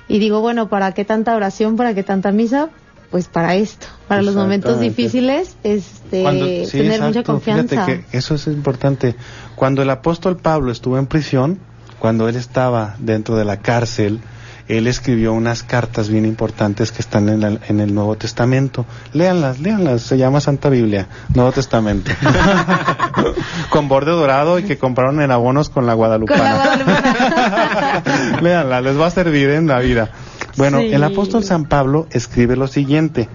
Y 0.08 0.20
digo, 0.20 0.42
bueno, 0.42 0.70
¿para 0.70 0.94
qué 0.94 1.06
tanta 1.06 1.36
oración? 1.36 1.76
¿Para 1.76 1.94
qué 1.94 2.04
tanta 2.04 2.32
misa? 2.32 2.70
Pues 3.12 3.28
para 3.28 3.56
esto, 3.56 3.88
para 4.08 4.22
los 4.22 4.36
momentos 4.36 4.80
difíciles, 4.80 5.56
este, 5.64 6.22
Cuando- 6.22 6.46
sí, 6.66 6.78
tener 6.80 7.02
mucha 7.02 7.24
confianza. 7.24 7.86
Fíjate 7.86 8.06
que 8.12 8.18
eso 8.18 8.36
es 8.36 8.48
importante. 8.48 9.16
Cuando 9.56 9.82
el 9.82 9.90
apóstol 9.90 10.38
Pablo 10.38 10.72
estuvo 10.72 10.98
en 10.98 11.06
prisión, 11.08 11.60
cuando 12.00 12.28
él 12.28 12.36
estaba 12.36 12.96
dentro 13.00 13.36
de 13.38 13.46
la 13.46 13.58
cárcel, 13.58 14.20
él 14.68 14.88
escribió 14.88 15.32
unas 15.34 15.62
cartas 15.62 16.10
bien 16.10 16.26
importantes 16.26 16.92
que 16.92 17.02
están 17.02 17.30
en, 17.30 17.42
la- 17.42 17.60
en 17.70 17.80
el 17.80 17.94
Nuevo 17.94 18.16
Testamento. 18.18 18.86
Léanlas, 19.14 19.60
léanlas. 19.60 20.02
Se 20.02 20.18
llama 20.18 20.42
Santa 20.42 20.70
Biblia, 20.70 21.08
Nuevo 21.36 21.52
Testamento. 21.52 22.12
con 23.70 23.88
borde 23.88 24.12
dorado 24.12 24.60
y 24.60 24.64
que 24.64 24.78
compraron 24.78 25.22
en 25.22 25.32
abonos 25.32 25.70
con 25.70 25.86
la 25.86 25.94
Guadalupana. 25.94 26.40
Con 26.40 26.50
la 26.50 26.84
Guadalupana. 26.84 28.40
Léanla, 28.42 28.82
les 28.82 29.00
va 29.00 29.06
a 29.08 29.12
servir 29.12 29.50
en 29.52 29.68
la 29.68 29.80
vida. 29.80 30.10
Bueno, 30.58 30.80
Sí. 30.80 30.94
el 30.94 31.04
apóstol 31.04 31.44
San 31.44 31.66
Pablo 31.66 32.08
escribe 32.12 32.56
lo 32.56 32.68
siguiente. 32.68 33.28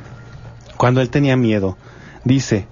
Cuando 0.77 1.01
él 1.01 1.11
tenía 1.11 1.37
miedo, 1.37 1.77
dice, 2.25 2.67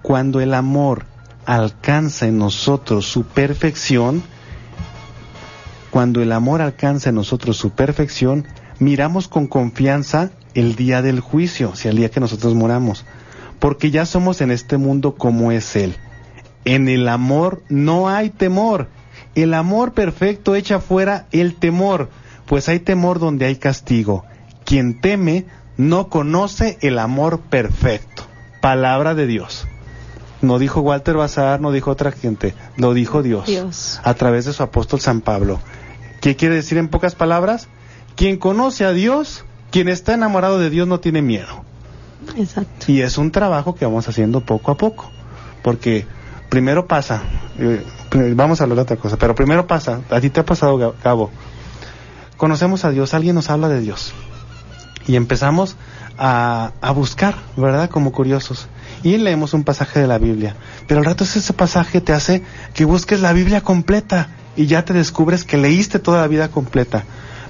cuando 0.00 0.40
el 0.40 0.54
amor 0.54 1.04
alcanza 1.44 2.26
en 2.26 2.38
nosotros 2.38 3.06
su 3.06 3.24
perfección, 3.24 4.22
cuando 5.90 6.22
el 6.22 6.32
amor 6.32 6.62
alcanza 6.62 7.10
en 7.10 7.16
nosotros 7.16 7.58
su 7.58 7.70
perfección, 7.70 8.46
miramos 8.78 9.28
con 9.28 9.46
confianza 9.46 10.30
el 10.54 10.74
día 10.74 11.02
del 11.02 11.20
juicio, 11.20 11.70
o 11.70 11.76
sea, 11.76 11.90
el 11.90 11.98
día 11.98 12.10
que 12.10 12.20
nosotros 12.20 12.54
moramos, 12.54 13.04
porque 13.58 13.90
ya 13.90 14.06
somos 14.06 14.40
en 14.40 14.50
este 14.50 14.78
mundo 14.78 15.14
como 15.14 15.52
es 15.52 15.76
Él. 15.76 15.96
En 16.64 16.88
el 16.88 17.08
amor 17.08 17.62
no 17.68 18.08
hay 18.08 18.30
temor. 18.30 18.88
El 19.34 19.54
amor 19.54 19.92
perfecto 19.92 20.54
echa 20.54 20.78
fuera 20.78 21.26
el 21.32 21.56
temor, 21.56 22.08
pues 22.46 22.68
hay 22.68 22.80
temor 22.80 23.18
donde 23.18 23.46
hay 23.46 23.56
castigo. 23.56 24.24
Quien 24.64 25.00
teme 25.00 25.46
no 25.76 26.08
conoce 26.08 26.78
el 26.82 26.98
amor 26.98 27.40
perfecto. 27.40 28.24
Palabra 28.60 29.14
de 29.14 29.26
Dios. 29.26 29.66
No 30.40 30.58
dijo 30.58 30.80
Walter 30.80 31.16
Bazar, 31.16 31.60
no 31.60 31.70
dijo 31.72 31.90
otra 31.90 32.10
gente, 32.10 32.54
lo 32.76 32.94
dijo 32.94 33.22
Dios, 33.22 33.46
Dios. 33.46 34.00
a 34.02 34.14
través 34.14 34.44
de 34.44 34.52
su 34.52 34.62
apóstol 34.62 35.00
San 35.00 35.20
Pablo. 35.20 35.60
¿Qué 36.20 36.34
quiere 36.36 36.56
decir 36.56 36.78
en 36.78 36.88
pocas 36.88 37.14
palabras? 37.14 37.68
Quien 38.16 38.38
conoce 38.38 38.84
a 38.84 38.92
Dios, 38.92 39.44
quien 39.70 39.88
está 39.88 40.14
enamorado 40.14 40.58
de 40.58 40.68
Dios 40.68 40.88
no 40.88 40.98
tiene 41.00 41.22
miedo. 41.22 41.64
Exacto. 42.36 42.90
Y 42.90 43.02
es 43.02 43.18
un 43.18 43.30
trabajo 43.30 43.74
que 43.74 43.84
vamos 43.84 44.08
haciendo 44.08 44.40
poco 44.40 44.72
a 44.72 44.76
poco. 44.76 45.10
Porque 45.62 46.06
primero 46.48 46.86
pasa, 46.88 47.22
eh, 47.58 47.84
vamos 48.34 48.60
a 48.60 48.64
hablar 48.64 48.76
de 48.76 48.82
otra 48.82 48.96
cosa, 48.96 49.16
pero 49.16 49.34
primero 49.36 49.66
pasa, 49.68 50.00
a 50.10 50.20
ti 50.20 50.28
te 50.30 50.40
ha 50.40 50.44
pasado, 50.44 50.76
Ga- 50.76 50.94
Gabo, 51.04 51.30
conocemos 52.42 52.84
a 52.84 52.90
Dios, 52.90 53.14
alguien 53.14 53.36
nos 53.36 53.50
habla 53.50 53.68
de 53.68 53.78
Dios. 53.78 54.12
Y 55.06 55.14
empezamos 55.14 55.76
a, 56.18 56.72
buscar, 56.92 57.36
¿verdad? 57.56 57.88
Como 57.88 58.10
curiosos. 58.10 58.66
Y 59.04 59.16
leemos 59.16 59.54
un 59.54 59.62
pasaje 59.62 60.00
de 60.00 60.08
la 60.08 60.18
Biblia. 60.18 60.56
Pero 60.88 60.98
al 60.98 61.06
rato 61.06 61.22
ese 61.22 61.52
pasaje 61.52 62.00
te 62.00 62.12
hace 62.12 62.42
que 62.74 62.84
busques 62.84 63.20
la 63.20 63.32
Biblia 63.32 63.60
completa 63.60 64.30
y 64.56 64.66
ya 64.66 64.84
te 64.84 64.92
descubres 64.92 65.44
que 65.44 65.56
leíste 65.56 66.00
toda 66.00 66.20
la 66.20 66.26
vida 66.26 66.48
completa. 66.48 67.04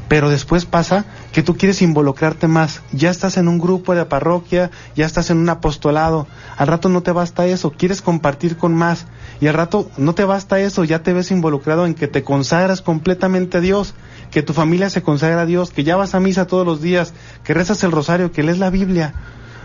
Pero 0.08 0.28
después 0.28 0.66
pasa 0.66 1.06
que 1.32 1.42
tú 1.42 1.56
quieres 1.56 1.80
involucrarte 1.80 2.46
más. 2.46 2.82
Ya 2.92 3.08
estás 3.08 3.38
en 3.38 3.48
un 3.48 3.58
grupo 3.58 3.94
de 3.94 4.04
parroquia, 4.04 4.70
ya 4.94 5.06
estás 5.06 5.30
en 5.30 5.38
un 5.38 5.48
apostolado. 5.48 6.26
Al 6.58 6.66
rato 6.66 6.90
no 6.90 7.02
te 7.02 7.12
basta 7.12 7.46
eso, 7.46 7.72
quieres 7.72 8.02
compartir 8.02 8.58
con 8.58 8.74
más. 8.74 9.06
Y 9.40 9.46
al 9.46 9.54
rato 9.54 9.90
no 9.96 10.14
te 10.14 10.26
basta 10.26 10.60
eso, 10.60 10.84
ya 10.84 11.02
te 11.02 11.14
ves 11.14 11.30
involucrado 11.30 11.86
en 11.86 11.94
que 11.94 12.08
te 12.08 12.22
consagras 12.22 12.82
completamente 12.82 13.56
a 13.56 13.60
Dios, 13.62 13.94
que 14.32 14.42
tu 14.42 14.54
familia 14.54 14.90
se 14.90 15.02
consagra 15.02 15.42
a 15.42 15.46
Dios, 15.46 15.70
que 15.70 15.84
ya 15.84 15.94
vas 15.94 16.14
a 16.14 16.20
misa 16.20 16.46
todos 16.46 16.66
los 16.66 16.80
días, 16.80 17.12
que 17.44 17.54
rezas 17.54 17.84
el 17.84 17.92
rosario, 17.92 18.32
que 18.32 18.42
lees 18.42 18.58
la 18.58 18.70
Biblia, 18.70 19.14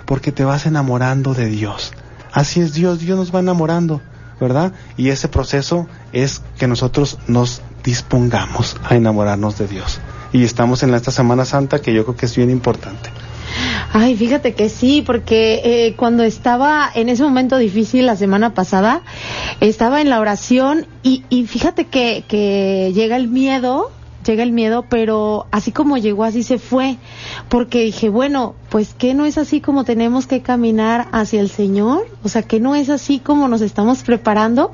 porque 0.05 0.31
te 0.31 0.43
vas 0.43 0.65
enamorando 0.65 1.33
de 1.33 1.47
Dios. 1.47 1.93
Así 2.33 2.59
es 2.59 2.73
Dios, 2.73 2.99
Dios 2.99 3.17
nos 3.17 3.33
va 3.33 3.39
enamorando, 3.39 4.01
¿verdad? 4.39 4.73
Y 4.97 5.09
ese 5.09 5.29
proceso 5.29 5.87
es 6.11 6.43
que 6.59 6.67
nosotros 6.67 7.17
nos 7.27 7.61
dispongamos 7.83 8.75
a 8.83 8.95
enamorarnos 8.95 9.57
de 9.57 9.67
Dios. 9.67 9.99
Y 10.33 10.43
estamos 10.43 10.83
en 10.83 10.93
esta 10.93 11.11
Semana 11.11 11.45
Santa 11.45 11.81
que 11.81 11.93
yo 11.93 12.03
creo 12.03 12.17
que 12.17 12.25
es 12.25 12.35
bien 12.35 12.51
importante. 12.51 13.09
Ay, 13.93 14.17
fíjate 14.17 14.53
que 14.53 14.67
sí, 14.67 15.01
porque 15.05 15.61
eh, 15.63 15.93
cuando 15.95 16.23
estaba 16.23 16.91
en 16.93 17.07
ese 17.07 17.23
momento 17.23 17.57
difícil 17.57 18.05
la 18.05 18.17
semana 18.17 18.53
pasada, 18.53 19.01
estaba 19.61 20.01
en 20.01 20.09
la 20.09 20.19
oración 20.19 20.85
y, 21.03 21.23
y 21.29 21.45
fíjate 21.45 21.85
que, 21.85 22.25
que 22.27 22.91
llega 22.93 23.15
el 23.15 23.29
miedo, 23.29 23.91
llega 24.27 24.43
el 24.43 24.51
miedo, 24.51 24.85
pero 24.89 25.47
así 25.51 25.71
como 25.71 25.97
llegó, 25.97 26.23
así 26.23 26.43
se 26.43 26.59
fue, 26.59 26.97
porque 27.49 27.83
dije, 27.83 28.09
bueno, 28.09 28.55
pues 28.69 28.93
que 28.93 29.13
no 29.13 29.25
es 29.25 29.37
así 29.37 29.61
como 29.61 29.85
tenemos 29.85 30.27
que 30.27 30.41
caminar 30.41 31.07
hacia 31.11 31.39
el 31.39 31.49
Señor, 31.49 32.05
o 32.23 32.29
sea, 32.29 32.43
que 32.43 32.59
no 32.59 32.75
es 32.75 32.89
así 32.89 33.19
como 33.19 33.47
nos 33.47 33.61
estamos 33.61 34.03
preparando, 34.03 34.71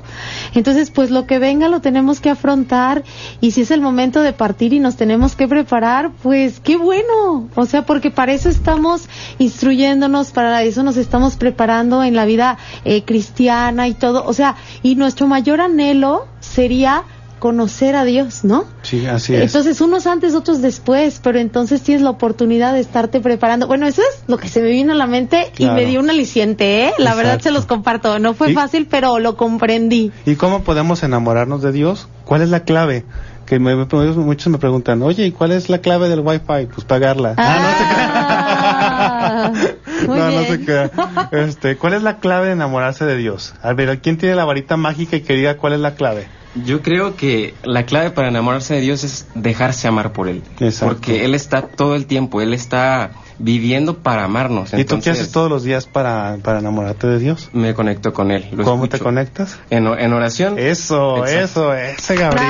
entonces 0.54 0.90
pues 0.90 1.10
lo 1.10 1.26
que 1.26 1.38
venga 1.38 1.68
lo 1.68 1.80
tenemos 1.80 2.20
que 2.20 2.30
afrontar. 2.30 3.04
Y 3.40 3.52
si 3.52 3.62
es 3.62 3.70
el 3.70 3.80
momento 3.80 4.20
de 4.20 4.32
partir 4.32 4.72
y 4.72 4.80
nos 4.80 4.96
tenemos 4.96 5.36
que 5.36 5.48
preparar, 5.48 6.10
pues 6.22 6.60
qué 6.60 6.76
bueno, 6.76 7.48
o 7.54 7.66
sea, 7.66 7.86
porque 7.86 8.10
para 8.10 8.32
eso 8.32 8.48
estamos 8.48 9.08
instruyéndonos, 9.38 10.32
para 10.32 10.62
eso 10.62 10.82
nos 10.82 10.96
estamos 10.96 11.36
preparando 11.36 12.02
en 12.02 12.14
la 12.14 12.24
vida 12.24 12.58
eh, 12.84 13.02
cristiana 13.04 13.88
y 13.88 13.94
todo, 13.94 14.24
o 14.26 14.32
sea, 14.32 14.56
y 14.82 14.96
nuestro 14.96 15.26
mayor 15.26 15.60
anhelo 15.60 16.26
sería 16.40 17.04
conocer 17.44 17.94
a 17.94 18.06
Dios, 18.06 18.42
¿no? 18.42 18.64
Sí, 18.80 19.04
así 19.04 19.34
es. 19.34 19.42
Entonces, 19.42 19.82
unos 19.82 20.06
antes, 20.06 20.34
otros 20.34 20.62
después, 20.62 21.20
pero 21.22 21.38
entonces 21.38 21.82
tienes 21.82 22.02
la 22.02 22.08
oportunidad 22.08 22.72
de 22.72 22.80
estarte 22.80 23.20
preparando. 23.20 23.66
Bueno, 23.66 23.86
eso 23.86 24.00
es 24.00 24.22
lo 24.28 24.38
que 24.38 24.48
se 24.48 24.62
me 24.62 24.70
vino 24.70 24.94
a 24.94 24.96
la 24.96 25.06
mente 25.06 25.52
Claro. 25.54 25.74
y 25.74 25.76
me 25.84 25.90
dio 25.90 26.00
un 26.00 26.08
aliciente, 26.08 26.86
¿eh? 26.86 26.92
La 26.96 27.14
verdad 27.14 27.38
se 27.42 27.50
los 27.50 27.66
comparto. 27.66 28.18
No 28.18 28.32
fue 28.32 28.52
Y- 28.52 28.54
fácil, 28.54 28.86
pero 28.90 29.18
lo 29.18 29.36
comprendí. 29.36 30.10
¿Y 30.24 30.36
cómo 30.36 30.62
podemos 30.64 31.02
enamorarnos 31.02 31.60
de 31.60 31.72
Dios? 31.72 32.08
¿Cuál 32.24 32.40
es 32.40 32.48
la 32.48 32.60
clave? 32.60 33.04
Que 33.44 33.58
me- 33.58 33.76
muchos 33.76 34.48
me 34.48 34.56
preguntan, 34.56 35.02
oye, 35.02 35.26
¿y 35.26 35.30
cuál 35.30 35.52
es 35.52 35.68
la 35.68 35.80
clave 35.82 36.08
del 36.08 36.20
Wi-Fi? 36.20 36.64
Pues 36.72 36.86
pagarla. 36.86 37.34
Ah, 37.36 39.52
muy 40.08 40.18
no, 40.18 40.30
no 40.30 40.30
bien. 40.30 40.46
se 40.46 40.64
crea. 40.64 40.90
Este, 41.30 41.76
¿Cuál 41.76 41.92
es 41.92 42.02
la 42.02 42.16
clave 42.20 42.46
de 42.46 42.52
enamorarse 42.52 43.04
de 43.04 43.18
Dios? 43.18 43.52
A 43.62 43.74
ver, 43.74 43.98
¿quién 44.00 44.16
tiene 44.16 44.34
la 44.34 44.46
varita 44.46 44.78
mágica 44.78 45.16
y 45.16 45.20
que 45.20 45.34
diga 45.34 45.58
cuál 45.58 45.74
es 45.74 45.80
la 45.80 45.94
clave? 45.94 46.26
Yo 46.64 46.82
creo 46.82 47.16
que 47.16 47.54
la 47.64 47.84
clave 47.84 48.10
para 48.10 48.28
enamorarse 48.28 48.74
de 48.74 48.80
Dios 48.80 49.02
es 49.02 49.26
dejarse 49.34 49.88
amar 49.88 50.12
por 50.12 50.28
Él. 50.28 50.42
Exacto. 50.60 50.94
Porque 50.94 51.24
Él 51.24 51.34
está 51.34 51.62
todo 51.62 51.96
el 51.96 52.06
tiempo, 52.06 52.40
Él 52.40 52.54
está 52.54 53.10
viviendo 53.38 53.98
para 53.98 54.24
amarnos. 54.24 54.68
¿Y 54.68 54.70
tú 54.70 54.76
qué 54.76 54.80
Entonces, 54.82 55.12
haces 55.12 55.32
todos 55.32 55.50
los 55.50 55.64
días 55.64 55.86
para, 55.86 56.36
para 56.42 56.60
enamorarte 56.60 57.06
de 57.08 57.18
Dios? 57.18 57.50
Me 57.52 57.74
conecto 57.74 58.12
con 58.12 58.30
Él. 58.30 58.48
lo 58.52 58.64
¿Cómo 58.64 58.88
te 58.88 58.98
conectas? 58.98 59.58
En, 59.70 59.86
en 59.86 60.12
oración. 60.12 60.58
Eso, 60.58 61.26
Exacto. 61.26 61.72
eso, 61.72 61.74
ese 61.74 62.16
Gabriel. 62.16 62.48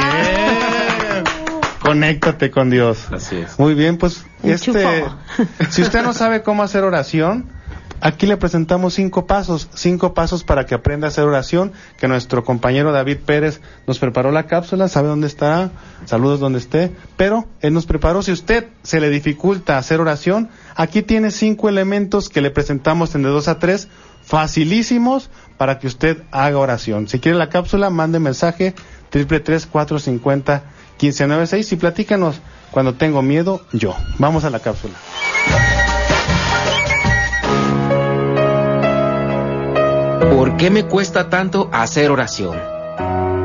Conéctate 1.80 2.50
con 2.50 2.70
Dios. 2.70 3.06
Así 3.12 3.36
es. 3.36 3.58
Muy 3.58 3.74
bien, 3.74 3.98
pues 3.98 4.24
este, 4.42 5.04
si 5.70 5.82
usted 5.82 6.02
no 6.02 6.14
sabe 6.14 6.42
cómo 6.42 6.62
hacer 6.62 6.82
oración, 6.82 7.46
aquí 8.04 8.26
le 8.26 8.36
presentamos 8.36 8.92
cinco 8.92 9.26
pasos, 9.26 9.70
cinco 9.74 10.12
pasos 10.12 10.44
para 10.44 10.66
que 10.66 10.74
aprenda 10.74 11.06
a 11.06 11.08
hacer 11.08 11.24
oración, 11.24 11.72
que 11.98 12.06
nuestro 12.06 12.44
compañero 12.44 12.92
David 12.92 13.16
Pérez 13.24 13.62
nos 13.86 13.98
preparó 13.98 14.30
la 14.30 14.46
cápsula, 14.46 14.88
sabe 14.88 15.08
dónde 15.08 15.26
está, 15.26 15.70
saludos 16.04 16.38
donde 16.38 16.58
esté, 16.58 16.92
pero 17.16 17.46
él 17.62 17.72
nos 17.72 17.86
preparó, 17.86 18.22
si 18.22 18.30
usted 18.30 18.66
se 18.82 19.00
le 19.00 19.08
dificulta 19.08 19.78
hacer 19.78 20.00
oración, 20.00 20.50
aquí 20.76 21.00
tiene 21.00 21.30
cinco 21.30 21.70
elementos 21.70 22.28
que 22.28 22.42
le 22.42 22.50
presentamos 22.50 23.14
en 23.14 23.22
de 23.22 23.30
dos 23.30 23.48
a 23.48 23.58
tres, 23.58 23.88
facilísimos 24.22 25.30
para 25.56 25.78
que 25.78 25.86
usted 25.86 26.24
haga 26.30 26.58
oración. 26.58 27.08
Si 27.08 27.20
quiere 27.20 27.38
la 27.38 27.48
cápsula, 27.48 27.88
mande 27.88 28.18
mensaje 28.18 28.74
triple 29.08 29.40
tres 29.40 29.66
cuatro 29.66 29.98
cincuenta 29.98 30.64
1596 31.00 31.72
y 31.72 31.76
platícanos 31.76 32.36
cuando 32.70 32.94
tengo 32.94 33.22
miedo 33.22 33.64
yo. 33.72 33.96
Vamos 34.18 34.44
a 34.44 34.50
la 34.50 34.60
cápsula. 34.60 34.94
¿Por 40.54 40.60
qué 40.60 40.70
me 40.70 40.84
cuesta 40.84 41.30
tanto 41.30 41.68
hacer 41.72 42.12
oración? 42.12 42.56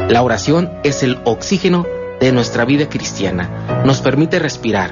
La 0.09 0.21
oración 0.21 0.69
es 0.83 1.01
el 1.01 1.17
oxígeno 1.23 1.87
de 2.19 2.31
nuestra 2.31 2.65
vida 2.65 2.87
cristiana. 2.87 3.81
Nos 3.83 3.99
permite 3.99 4.37
respirar, 4.37 4.91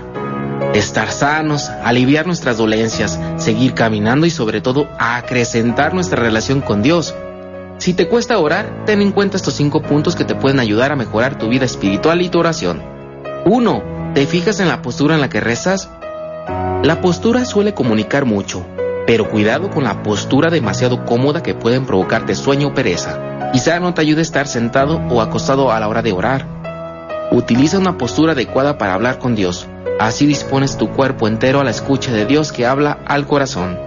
estar 0.74 1.12
sanos, 1.12 1.69
aliviar 1.69 2.25
nuestras 2.25 2.57
dolencias, 2.57 3.19
seguir 3.36 3.75
caminando 3.75 4.25
y 4.25 4.31
sobre 4.31 4.62
todo 4.62 4.89
acrecentar 4.97 5.93
nuestra 5.93 6.19
relación 6.19 6.62
con 6.62 6.81
Dios. 6.81 7.13
Si 7.77 7.93
te 7.93 8.07
cuesta 8.07 8.39
orar, 8.39 8.86
ten 8.88 9.03
en 9.03 9.12
cuenta 9.12 9.38
estos 9.38 9.53
cinco 9.53 9.83
puntos 9.83 10.15
que 10.15 10.25
te 10.25 10.33
pueden 10.33 10.59
ayudar 10.59 10.91
a 10.91 10.95
mejorar 10.95 11.38
tu 11.38 11.50
vida 11.50 11.65
espiritual 11.65 12.24
y 12.24 12.29
tu 12.29 12.39
oración. 12.39 12.81
1. 13.45 14.12
¿Te 14.15 14.25
fijas 14.25 14.59
en 14.59 14.69
la 14.69 14.81
postura 14.81 15.13
en 15.13 15.21
la 15.21 15.29
que 15.29 15.39
rezas? 15.39 15.91
La 16.81 17.00
postura 17.00 17.45
suele 17.45 17.75
comunicar 17.75 18.25
mucho, 18.25 18.65
pero 19.07 19.29
cuidado 19.29 19.71
con 19.71 19.85
la 19.85 20.03
postura 20.03 20.49
demasiado 20.49 21.05
cómoda 21.05 21.41
que 21.41 21.55
pueden 21.55 21.85
provocarte 21.85 22.35
sueño 22.35 22.67
o 22.67 22.73
pereza. 22.73 23.49
Quizá 23.53 23.79
no 23.79 23.93
te 23.93 24.01
ayude 24.01 24.21
estar 24.21 24.47
sentado 24.47 24.97
o 25.09 25.21
acostado 25.21 25.71
a 25.71 25.79
la 25.79 25.87
hora 25.87 26.01
de 26.01 26.11
orar. 26.11 26.45
Utiliza 27.31 27.79
una 27.79 27.97
postura 27.97 28.33
adecuada 28.33 28.77
para 28.77 28.93
hablar 28.93 29.17
con 29.17 29.33
Dios. 29.33 29.65
Así 29.97 30.25
dispones 30.25 30.77
tu 30.77 30.89
cuerpo 30.89 31.27
entero 31.27 31.61
a 31.61 31.63
la 31.63 31.71
escucha 31.71 32.11
de 32.11 32.25
Dios 32.25 32.51
que 32.51 32.65
habla 32.65 32.99
al 33.05 33.25
corazón. 33.25 33.79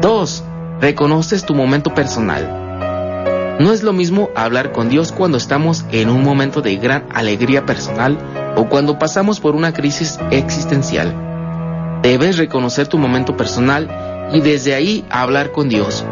2. 0.00 0.44
Reconoces 0.80 1.44
tu 1.44 1.54
momento 1.54 1.92
personal. 1.92 3.56
No 3.60 3.72
es 3.72 3.82
lo 3.82 3.92
mismo 3.92 4.30
hablar 4.34 4.72
con 4.72 4.88
Dios 4.88 5.12
cuando 5.12 5.36
estamos 5.36 5.84
en 5.92 6.08
un 6.08 6.24
momento 6.24 6.62
de 6.62 6.76
gran 6.76 7.06
alegría 7.14 7.66
personal 7.66 8.18
o 8.56 8.66
cuando 8.66 8.98
pasamos 8.98 9.40
por 9.40 9.54
una 9.54 9.74
crisis 9.74 10.18
existencial. 10.30 11.25
Debes 12.06 12.38
reconocer 12.38 12.86
tu 12.86 12.98
momento 12.98 13.36
personal 13.36 14.30
y 14.32 14.40
desde 14.40 14.76
ahí 14.76 15.04
hablar 15.10 15.50
con 15.50 15.68
Dios. 15.68 16.06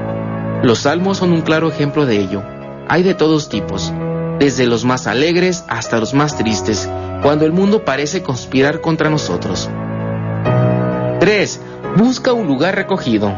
Los 0.65 0.81
salmos 0.81 1.19
son 1.19 1.31
un 1.31 1.43
claro 1.43 1.69
ejemplo 1.69 2.05
de 2.05 2.19
ello. 2.19 2.43
Hay 2.89 3.05
de 3.05 3.15
todos 3.15 3.49
tipos, 3.49 3.93
desde 4.41 4.67
los 4.67 4.85
más 4.85 5.07
alegres 5.07 5.65
hasta 5.69 6.01
los 6.01 6.13
más 6.13 6.37
tristes, 6.37 6.91
cuando 7.23 7.47
el 7.47 7.53
mundo 7.53 7.85
parece 7.85 8.25
conspirar 8.25 8.81
contra 8.81 9.09
nosotros. 9.09 9.71
3. 11.21 11.61
Busca 11.97 12.33
un 12.33 12.49
lugar 12.49 12.75
recogido. 12.75 13.33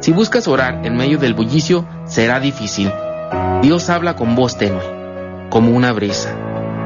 Si 0.00 0.12
buscas 0.12 0.46
orar 0.46 0.84
en 0.84 0.94
medio 0.94 1.16
del 1.16 1.32
bullicio, 1.32 1.86
será 2.04 2.38
difícil. 2.38 2.92
Dios 3.62 3.88
habla 3.88 4.14
con 4.14 4.34
voz 4.34 4.58
tenue, 4.58 5.48
como 5.48 5.70
una 5.70 5.92
brisa, 5.92 6.36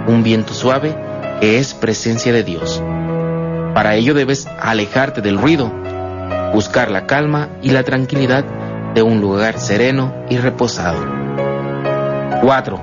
un 0.06 0.22
viento 0.22 0.54
suave 0.54 0.96
que 1.40 1.58
es 1.58 1.74
presencia 1.74 2.32
de 2.32 2.44
Dios. 2.44 2.80
Para 3.74 3.94
ello 3.94 4.12
debes 4.12 4.46
alejarte 4.60 5.22
del 5.22 5.38
ruido, 5.38 5.72
buscar 6.52 6.90
la 6.90 7.06
calma 7.06 7.48
y 7.62 7.70
la 7.70 7.82
tranquilidad 7.82 8.44
de 8.94 9.02
un 9.02 9.20
lugar 9.20 9.58
sereno 9.58 10.14
y 10.28 10.36
reposado. 10.36 10.98
4. 12.42 12.80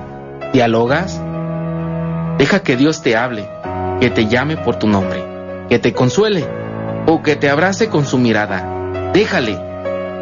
¿Dialogas? 0.52 1.22
Deja 2.38 2.62
que 2.62 2.76
Dios 2.76 3.02
te 3.02 3.16
hable, 3.16 3.48
que 4.00 4.10
te 4.10 4.26
llame 4.26 4.56
por 4.56 4.76
tu 4.76 4.88
nombre, 4.88 5.22
que 5.68 5.78
te 5.78 5.92
consuele 5.92 6.44
o 7.06 7.22
que 7.22 7.36
te 7.36 7.48
abrace 7.48 7.88
con 7.88 8.04
su 8.04 8.18
mirada. 8.18 9.12
Déjale. 9.12 9.70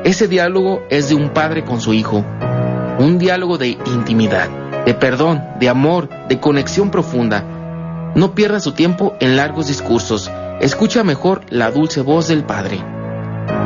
Ese 0.04 0.28
diálogo 0.28 0.82
es 0.90 1.08
de 1.08 1.14
un 1.14 1.30
padre 1.30 1.64
con 1.64 1.80
su 1.80 1.92
hijo, 1.92 2.25
un 2.98 3.18
diálogo 3.18 3.58
de 3.58 3.68
intimidad, 3.68 4.48
de 4.84 4.94
perdón, 4.94 5.42
de 5.58 5.68
amor, 5.68 6.08
de 6.28 6.38
conexión 6.38 6.90
profunda. 6.90 7.44
No 8.14 8.34
pierdas 8.34 8.62
su 8.62 8.72
tiempo 8.72 9.16
en 9.20 9.37
largos 9.37 9.66
discursos. 9.66 10.30
Escucha 10.60 11.04
mejor 11.04 11.42
la 11.50 11.70
dulce 11.70 12.00
voz 12.00 12.26
del 12.26 12.42
Padre. 12.42 12.82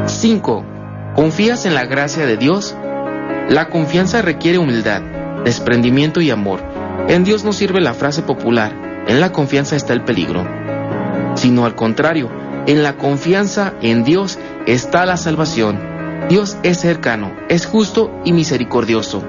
5. 0.04 0.64
¿Confías 1.14 1.64
en 1.64 1.74
la 1.74 1.86
gracia 1.86 2.26
de 2.26 2.36
Dios? 2.36 2.76
La 3.48 3.70
confianza 3.70 4.20
requiere 4.20 4.58
humildad, 4.58 5.00
desprendimiento 5.42 6.20
y 6.20 6.30
amor. 6.30 6.60
En 7.08 7.24
Dios 7.24 7.44
no 7.44 7.54
sirve 7.54 7.80
la 7.80 7.94
frase 7.94 8.20
popular, 8.20 9.04
en 9.06 9.20
la 9.20 9.32
confianza 9.32 9.74
está 9.74 9.94
el 9.94 10.04
peligro. 10.04 10.46
Sino 11.34 11.64
al 11.64 11.74
contrario, 11.74 12.30
en 12.66 12.82
la 12.82 12.98
confianza 12.98 13.72
en 13.80 14.04
Dios 14.04 14.38
está 14.66 15.06
la 15.06 15.16
salvación. 15.16 15.80
Dios 16.28 16.58
es 16.62 16.78
cercano, 16.78 17.34
es 17.48 17.64
justo 17.64 18.10
y 18.22 18.34
misericordioso. 18.34 19.24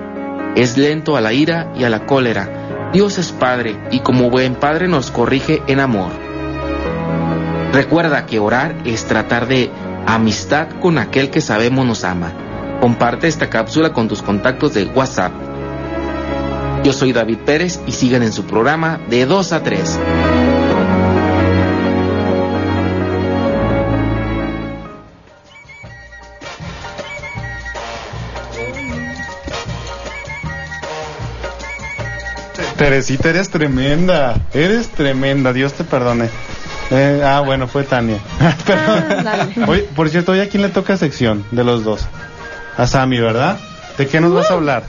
Es 0.58 0.78
lento 0.78 1.16
a 1.16 1.22
la 1.22 1.32
ira 1.32 1.72
y 1.78 1.86
a 1.86 1.90
la 1.90 2.06
cólera. 2.06 2.92
Dios 2.92 3.18
es 3.18 3.32
Padre 3.32 3.80
y 3.90 4.02
como 4.02 4.30
buen 4.30 4.56
Padre 4.56 4.90
nos 4.90 5.12
corrige 5.12 5.64
en 5.68 5.80
amor. 5.80 6.23
Recuerda 7.74 8.28
que 8.28 8.38
orar 8.38 8.76
es 8.86 9.06
tratar 9.06 9.48
de 9.48 9.72
amistad 10.06 10.68
con 10.80 11.00
aquel 11.00 11.32
que 11.32 11.42
sabemos 11.42 11.84
nos 11.88 12.04
ama. 12.04 12.32
Comparte 12.80 13.28
esta 13.28 13.50
cápsula 13.50 13.94
con 13.94 14.08
tus 14.08 14.22
contactos 14.22 14.76
de 14.76 14.86
WhatsApp. 14.86 15.32
Yo 16.84 16.94
soy 16.94 17.14
David 17.14 17.40
Pérez 17.40 17.82
y 17.88 17.94
sigan 17.94 18.22
en 18.22 18.32
su 18.32 18.46
programa 18.46 19.00
de 19.10 19.26
2 19.26 19.54
a 19.54 19.64
3. 19.64 20.00
Teresita, 32.78 33.30
eres 33.32 33.50
tremenda. 33.50 34.36
Eres 34.54 34.90
tremenda. 34.90 35.54
Dios 35.54 35.74
te 35.74 35.84
perdone. 35.84 36.30
Eh, 36.92 37.22
ah, 37.26 37.42
bueno, 37.46 37.68
fue 37.68 37.84
Tania. 37.84 38.20
Perdón. 38.66 39.70
Oye, 39.70 39.84
por 39.96 40.10
cierto, 40.10 40.34
¿hoy 40.34 40.40
a 40.40 40.50
quién 40.50 40.64
le 40.64 40.70
toca 40.70 40.98
sección 40.98 41.46
de 41.52 41.64
los 41.64 41.84
dos? 41.84 42.08
A 42.78 42.88
Sammy, 42.88 43.20
¿verdad? 43.20 43.58
¿De 43.98 44.08
qué 44.08 44.20
nos 44.20 44.34
vas 44.34 44.50
a 44.52 44.56
hablar? 44.56 44.84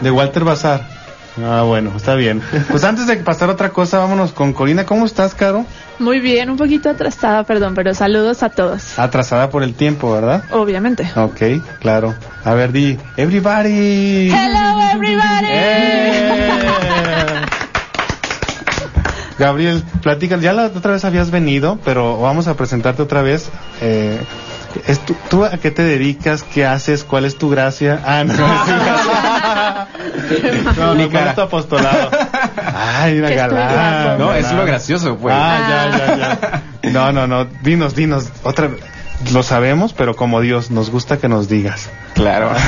De 0.00 0.10
Walter 0.10 0.44
Bazar. 0.44 0.94
Ah, 1.42 1.62
bueno, 1.66 1.92
está 1.96 2.14
bien. 2.14 2.40
Pues 2.70 2.84
antes 2.84 3.06
de 3.08 3.16
pasar 3.16 3.48
a 3.48 3.52
otra 3.52 3.70
cosa, 3.70 3.98
vámonos 3.98 4.32
con 4.32 4.52
Corina. 4.52 4.86
¿Cómo 4.86 5.04
estás, 5.04 5.34
Caro? 5.34 5.66
Muy 5.98 6.20
bien, 6.20 6.48
un 6.48 6.56
poquito 6.56 6.88
atrasada, 6.90 7.42
perdón, 7.44 7.74
pero 7.74 7.92
saludos 7.92 8.42
a 8.42 8.50
todos. 8.50 8.98
Atrasada 8.98 9.50
por 9.50 9.62
el 9.64 9.74
tiempo, 9.74 10.12
¿verdad? 10.12 10.44
Obviamente. 10.50 11.10
Ok, 11.16 11.40
claro. 11.80 12.14
A 12.44 12.54
ver, 12.54 12.70
di, 12.70 12.98
everybody. 13.16 14.30
Hello 14.30 14.80
everybody. 14.92 15.46
¡Eh! 15.48 16.93
Gabriel, 19.38 19.82
platica, 20.02 20.36
ya 20.38 20.52
la 20.52 20.66
otra 20.66 20.92
vez 20.92 21.04
habías 21.04 21.30
venido, 21.30 21.78
pero 21.84 22.20
vamos 22.20 22.46
a 22.46 22.54
presentarte 22.54 23.02
otra 23.02 23.22
vez. 23.22 23.50
Eh, 23.80 24.20
es 24.86 25.00
tu- 25.00 25.16
¿Tú 25.28 25.44
a 25.44 25.50
qué 25.58 25.70
te 25.70 25.82
dedicas? 25.82 26.42
¿Qué 26.42 26.66
haces? 26.66 27.04
¿Cuál 27.04 27.24
es 27.24 27.36
tu 27.36 27.48
gracia? 27.50 28.00
Ah, 28.04 28.24
no. 28.24 28.34
no, 30.76 30.94
no, 30.94 31.10
¿cuál 31.10 31.28
es 31.28 31.34
tu 31.34 31.40
apostolado? 31.40 32.10
Ay, 32.74 33.20
¿Qué 33.26 33.34
galán. 33.34 34.18
No, 34.18 34.34
es 34.34 34.50
lo 34.52 34.64
gracioso, 34.66 35.16
pues. 35.16 35.34
Ah, 35.36 35.88
ya, 35.90 35.98
ya, 35.98 36.16
ya. 36.82 36.90
No, 36.90 37.12
no, 37.12 37.26
no. 37.26 37.44
Dinos, 37.62 37.94
dinos. 37.94 38.28
Otra 38.42 38.68
vez. 38.68 38.80
Lo 39.32 39.42
sabemos, 39.42 39.92
pero 39.92 40.14
como 40.16 40.40
Dios, 40.40 40.70
nos 40.70 40.90
gusta 40.90 41.18
que 41.18 41.28
nos 41.28 41.48
digas. 41.48 41.88
Claro. 42.14 42.50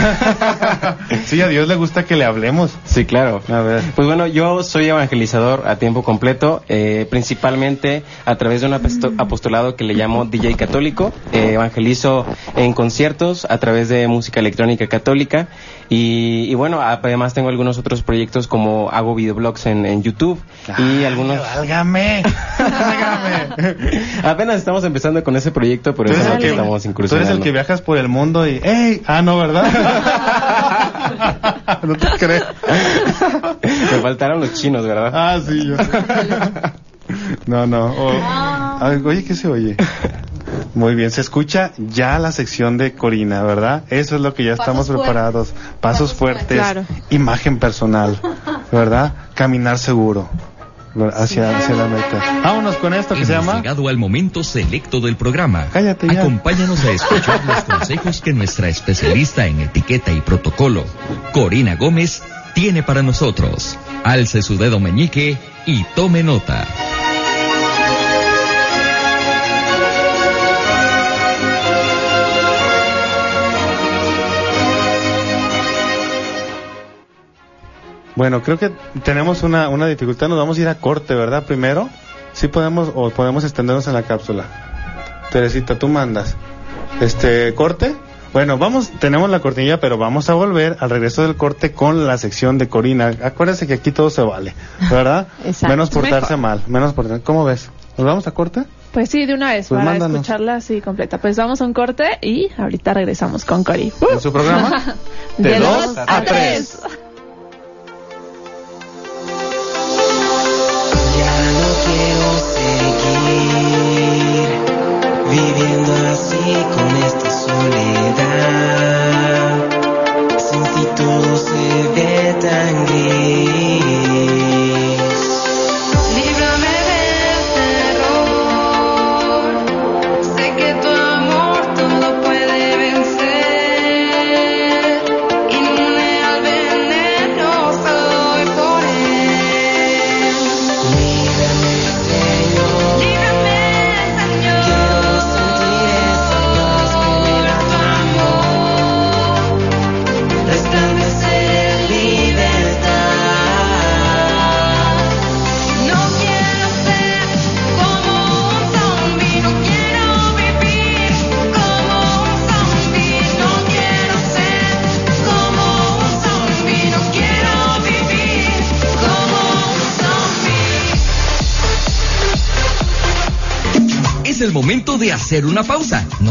Sí, 1.27 1.41
a 1.41 1.49
Dios 1.49 1.67
le 1.69 1.75
gusta 1.75 2.05
que 2.05 2.15
le 2.17 2.25
hablemos. 2.25 2.73
Sí, 2.85 3.05
claro. 3.05 3.41
A 3.49 3.61
ver. 3.61 3.83
Pues 3.95 4.07
bueno, 4.07 4.27
yo 4.27 4.63
soy 4.63 4.87
evangelizador 4.89 5.65
a 5.67 5.77
tiempo 5.77 6.03
completo, 6.03 6.63
eh, 6.69 7.07
principalmente 7.11 8.03
a 8.25 8.37
través 8.37 8.61
de 8.61 8.67
un 8.69 8.75
aposto- 8.75 9.13
apostolado 9.19 9.77
que 9.77 9.85
le 9.85 9.95
llamo 9.95 10.25
DJ 10.25 10.55
Católico. 10.57 11.13
Eh, 11.33 11.53
evangelizo 11.55 12.27
en 12.57 12.73
conciertos 12.73 13.47
a 13.49 13.59
través 13.59 13.89
de 13.89 14.07
música 14.09 14.41
electrónica 14.41 14.87
católica 14.89 15.49
y, 15.89 16.47
y 16.49 16.55
bueno, 16.55 16.81
además 16.81 17.35
tengo 17.35 17.49
algunos 17.49 17.79
otros 17.79 18.03
proyectos 18.03 18.47
como 18.49 18.91
hago 18.91 19.15
videoblogs 19.15 19.67
en, 19.67 19.87
en 19.87 20.03
YouTube 20.03 20.41
y 20.79 21.05
algunos... 21.05 21.39
Válgame. 21.41 22.23
Válgame. 22.59 23.87
Apenas 24.23 24.57
estamos 24.57 24.85
empezando 24.85 25.23
con 25.25 25.37
ese 25.37 25.51
proyecto, 25.51 25.95
pero 25.95 26.11
es 26.11 26.19
en 26.25 26.33
lo 26.35 26.39
que, 26.39 26.51
estamos 26.51 26.69
tú 26.69 26.75
eres 26.75 26.87
incursionando. 26.87 27.33
el 27.35 27.41
que 27.41 27.53
viajas 27.53 27.81
por 27.83 27.99
el 27.99 28.09
mundo 28.09 28.47
y 28.47 28.61
¡Ey! 28.63 29.03
Ah, 29.07 29.23
no, 29.23 29.36
¿verdad? 29.39 29.65
no 31.83 31.97
te 31.97 32.09
crees. 32.19 32.45
Me 33.63 33.99
faltaron 34.03 34.41
los 34.41 34.53
chinos, 34.55 34.85
¿verdad? 34.85 35.11
Ah, 35.15 35.39
sí, 35.47 35.67
yo. 35.67 35.77
No, 37.47 37.67
no. 37.67 37.87
o- 37.87 38.13
Ay, 38.81 39.01
oye, 39.05 39.25
¿qué 39.25 39.35
se 39.35 39.49
oye? 39.49 39.77
Muy 40.75 40.95
bien, 40.95 41.11
se 41.11 41.21
escucha 41.23 41.71
ya 41.79 42.19
la 42.19 42.31
sección 42.33 42.77
de 42.77 42.95
Corina, 42.95 43.43
¿verdad? 43.43 43.85
Eso 43.89 44.17
es 44.17 44.21
lo 44.23 44.35
que 44.35 44.45
ya 44.45 44.53
estamos 44.53 44.87
fuertes. 44.87 45.05
preparados. 45.07 45.55
Pasos 45.81 46.13
fuertes, 46.15 46.59
Claro. 46.59 46.85
imagen 47.11 47.59
personal, 47.59 48.19
¿verdad? 48.71 49.13
Caminar 49.35 49.79
seguro 49.79 50.29
¿ver- 50.33 50.56
hacia, 51.15 51.57
hacia 51.57 51.75
la 51.75 51.87
meta. 51.87 52.41
Vámonos 52.43 52.77
con 52.77 52.95
esto 52.95 53.15
que 53.15 53.25
se 53.25 53.33
Hemos 53.35 53.47
llama. 53.47 53.59
llegado 53.61 53.89
al 53.89 53.97
momento 53.99 54.43
selecto 54.43 55.01
del 55.01 55.17
programa. 55.17 55.67
Cállate 55.73 56.07
ya. 56.13 56.21
Acompáñanos 56.21 56.85
a 56.85 56.91
escuchar 56.91 57.41
los 57.47 57.65
consejos 57.65 58.21
que 58.21 58.33
nuestra 58.33 58.69
especialista 58.69 59.47
en 59.47 59.61
etiqueta 59.61 60.13
y 60.13 60.21
protocolo, 60.21 60.85
Corina 61.33 61.77
Gómez, 61.77 62.23
tiene 62.55 62.83
para 62.83 63.03
nosotros. 63.03 63.77
Alce 64.05 64.43
su 64.43 64.57
dedo 64.57 64.81
meñique 64.81 65.37
y 65.67 65.85
tome 65.95 66.23
nota. 66.23 66.67
Bueno, 78.17 78.43
creo 78.43 78.59
que 78.59 78.71
tenemos 79.05 79.43
una, 79.43 79.69
una 79.69 79.87
dificultad. 79.87 80.29
Nos 80.29 80.39
vamos 80.39 80.59
a 80.59 80.61
ir 80.63 80.69
a 80.69 80.75
corte, 80.77 81.15
¿verdad? 81.15 81.45
Primero. 81.45 81.89
Sí 82.33 82.49
podemos 82.49 82.91
o 82.95 83.11
podemos 83.11 83.45
extendernos 83.45 83.87
en 83.87 83.95
la 83.95 84.03
cápsula. 84.03 84.45
Teresita, 85.31 85.79
tú 85.79 85.89
mandas. 85.89 86.35
Este, 87.01 87.55
corte. 87.55 87.95
Bueno, 88.33 88.59
vamos, 88.59 88.91
tenemos 88.99 89.31
la 89.31 89.41
cortinilla, 89.41 89.81
pero 89.81 89.97
vamos 89.97 90.29
a 90.29 90.35
volver 90.35 90.77
al 90.81 90.91
regreso 90.91 91.23
del 91.23 91.37
corte 91.37 91.73
con 91.73 92.07
la 92.07 92.19
sección 92.19 92.59
de 92.59 92.69
Corina. 92.69 93.13
Acuérdense 93.23 93.67
que 93.67 93.75
aquí 93.75 93.93
todo 93.93 94.11
se 94.11 94.21
vale, 94.21 94.55
¿verdad? 94.91 95.29
Exacto. 95.45 95.69
Menos 95.69 95.89
portarse 95.91 96.37
Mejor. 96.37 96.39
mal, 96.39 96.63
menos 96.67 96.93
portarse. 96.93 97.23
¿Cómo 97.23 97.45
ves? 97.45 97.71
¿Nos 97.97 98.07
vamos 98.07 98.27
a 98.27 98.33
corte? 98.33 98.65
Pues 98.93 99.09
sí, 99.09 99.25
de 99.25 99.33
una 99.33 99.53
vez, 99.55 99.69
Pues 99.69 99.79
para 99.79 99.91
mándanos. 99.91 100.17
escucharla 100.17 100.57
así 100.57 100.83
completa. 100.83 101.17
Pues 101.19 101.37
vamos 101.39 101.63
a 101.63 101.65
un 101.65 101.73
corte 101.73 102.19
y 102.21 102.51
ahorita 102.59 102.93
regresamos 102.93 103.47
con 103.47 103.65
Cori. 103.65 103.91
En 104.13 104.21
su 104.21 104.31
programa. 104.33 104.71
De, 105.39 105.51
De 105.51 105.59
dos, 105.61 105.87
dos 105.95 105.99
a 105.99 106.17
a 106.19 106.23
tres. 106.25 106.79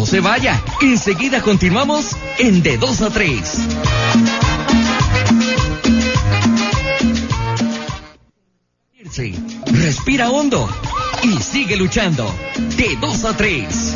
Se 0.06 0.20
vaya. 0.20 0.62
Enseguida 0.82 1.42
continuamos 1.42 2.16
en 2.38 2.62
De 2.62 2.78
2 2.78 3.02
a 3.02 3.10
3. 3.10 3.58
Respira 9.66 10.30
hondo 10.30 10.68
y 11.24 11.42
sigue 11.42 11.78
luchando. 11.78 12.34
De 12.76 12.98
2 13.00 13.26
a 13.26 13.38
3. 13.38 13.96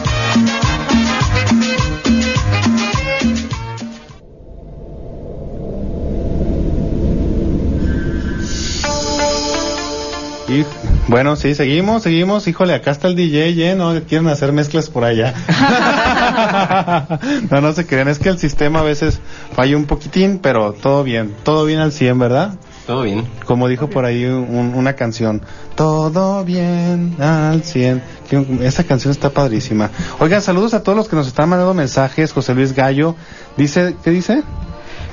Bueno, 11.10 11.36
sí, 11.36 11.56
seguimos, 11.56 12.04
seguimos. 12.04 12.48
Híjole, 12.48 12.74
acá 12.76 12.92
está 12.92 13.08
el 13.08 13.16
DJ, 13.16 13.72
¿eh? 13.72 13.76
No 13.76 14.00
quieren 14.08 14.28
hacer 14.28 14.52
mezclas 14.52 14.90
por 14.90 15.04
allá. 15.04 15.34
no, 17.50 17.62
no 17.62 17.74
se 17.74 17.86
crean, 17.86 18.08
es 18.08 18.20
que 18.20 18.30
el 18.30 18.38
sistema 18.38 18.80
a 18.80 18.84
veces 18.84 19.20
falla 19.56 19.76
un 19.76 19.86
poquitín, 19.86 20.40
pero 20.40 20.74
todo 20.74 21.04
bien, 21.04 21.34
todo 21.44 21.66
bien 21.66 21.80
al 21.80 21.92
100, 21.92 22.20
¿verdad? 22.20 22.54
Todo 22.86 23.04
bien. 23.04 23.24
Como 23.46 23.68
dijo 23.68 23.90
por 23.90 24.06
ahí 24.06 24.26
un- 24.26 24.74
una 24.76 24.94
canción, 24.94 25.42
todo 25.76 26.44
bien 26.44 27.16
al 27.20 27.64
100. 27.64 28.02
Que- 28.30 28.46
Esa 28.62 28.84
canción 28.84 29.12
está 29.12 29.30
padrísima. 29.32 29.90
Oigan, 30.20 30.42
saludos 30.42 30.74
a 30.74 30.84
todos 30.84 30.96
los 30.98 31.08
que 31.08 31.16
nos 31.16 31.28
están 31.28 31.50
mandando 31.50 31.74
mensajes. 31.74 32.34
José 32.34 32.54
Luis 32.56 32.74
Gallo 32.74 33.16
dice, 33.58 33.96
¿qué 34.04 34.12
dice? 34.12 34.44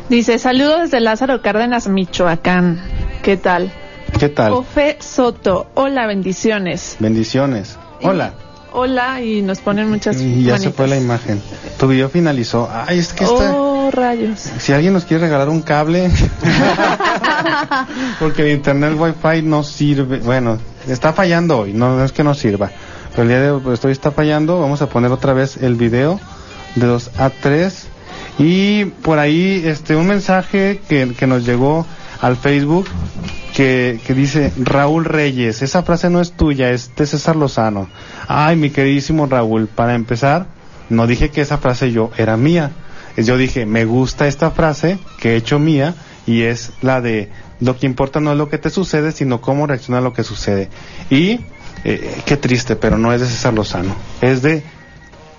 Dice, 0.08 0.38
saludos 0.38 0.82
desde 0.82 1.00
Lázaro 1.00 1.42
Cárdenas, 1.42 1.88
Michoacán. 1.88 2.80
¿Qué 3.22 3.36
tal? 3.36 3.72
¿Qué 4.18 4.28
tal? 4.30 4.52
Ofe 4.52 4.96
Soto, 5.00 5.66
hola, 5.74 6.06
bendiciones. 6.06 6.96
Bendiciones. 6.98 7.76
Hola. 8.02 8.32
Hola, 8.72 9.22
y 9.22 9.42
nos 9.42 9.60
ponen 9.60 9.88
muchas 9.90 10.20
Y 10.20 10.42
ya 10.42 10.54
se 10.56 10.64
manitas. 10.64 10.74
fue 10.74 10.88
la 10.88 10.96
imagen. 10.96 11.42
Tu 11.78 11.86
video 11.86 12.08
finalizó. 12.08 12.68
Ay, 12.72 12.98
es 12.98 13.12
que 13.12 13.24
está... 13.24 13.54
Oh, 13.54 13.90
rayos. 13.90 14.40
Si 14.58 14.72
alguien 14.72 14.92
nos 14.94 15.04
quiere 15.04 15.24
regalar 15.24 15.48
un 15.48 15.62
cable, 15.62 16.10
porque 18.18 18.42
el 18.42 18.56
internet 18.56 18.94
wifi 18.98 19.42
no 19.42 19.62
sirve. 19.62 20.18
Bueno, 20.18 20.58
está 20.88 21.12
fallando 21.12 21.60
hoy, 21.60 21.72
no, 21.72 21.96
no 21.96 22.04
es 22.04 22.12
que 22.12 22.24
no 22.24 22.34
sirva. 22.34 22.70
Pero 23.10 23.22
el 23.22 23.28
día 23.28 23.40
de 23.40 23.50
hoy 23.50 23.62
hoy 23.82 23.92
está 23.92 24.10
fallando. 24.10 24.60
Vamos 24.60 24.82
a 24.82 24.88
poner 24.88 25.10
otra 25.10 25.32
vez 25.32 25.58
el 25.58 25.74
video 25.74 26.20
de 26.74 26.86
2 26.86 27.10
a 27.18 27.30
3. 27.30 27.86
Y 28.38 28.84
por 28.86 29.18
ahí 29.18 29.62
este 29.64 29.94
un 29.96 30.06
mensaje 30.06 30.80
que, 30.88 31.14
que 31.18 31.26
nos 31.26 31.46
llegó 31.46 31.86
al 32.20 32.36
Facebook 32.36 32.86
que, 33.54 33.98
dice 34.08 34.52
Raúl 34.58 35.04
Reyes. 35.04 35.62
Esa 35.62 35.82
frase 35.82 36.10
no 36.10 36.20
es 36.20 36.32
tuya, 36.32 36.70
es 36.70 36.94
de 36.94 37.06
César 37.06 37.36
Lozano. 37.36 37.88
Ay, 38.28 38.56
mi 38.56 38.70
queridísimo 38.70 39.26
Raúl, 39.26 39.66
para 39.66 39.94
empezar, 39.94 40.46
no 40.90 41.06
dije 41.06 41.30
que 41.30 41.40
esa 41.40 41.58
frase 41.58 41.90
yo 41.92 42.10
era 42.16 42.36
mía. 42.36 42.72
Yo 43.16 43.38
dije, 43.38 43.64
me 43.64 43.86
gusta 43.86 44.26
esta 44.26 44.50
frase 44.50 44.98
que 45.18 45.32
he 45.32 45.36
hecho 45.36 45.58
mía 45.58 45.94
y 46.26 46.42
es 46.42 46.72
la 46.82 47.00
de 47.00 47.30
lo 47.60 47.78
que 47.78 47.86
importa 47.86 48.20
no 48.20 48.32
es 48.32 48.36
lo 48.36 48.50
que 48.50 48.58
te 48.58 48.68
sucede, 48.68 49.12
sino 49.12 49.40
cómo 49.40 49.66
reacciona 49.66 49.98
a 49.98 50.02
lo 50.02 50.12
que 50.12 50.22
sucede. 50.22 50.68
Y 51.08 51.40
eh, 51.84 52.20
qué 52.26 52.36
triste, 52.36 52.76
pero 52.76 52.98
no 52.98 53.14
es 53.14 53.22
de 53.22 53.26
César 53.26 53.54
Lozano, 53.54 53.96
es 54.20 54.42
de 54.42 54.62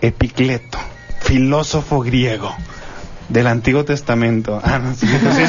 Epicleto, 0.01 0.79
filósofo 1.21 1.99
griego 1.99 2.55
del 3.29 3.47
Antiguo 3.47 3.85
Testamento. 3.85 4.61
Ah, 4.67 4.79
no, 4.79 4.93
sí, 4.93 5.07
sí, 5.07 5.17
sí, 5.17 5.43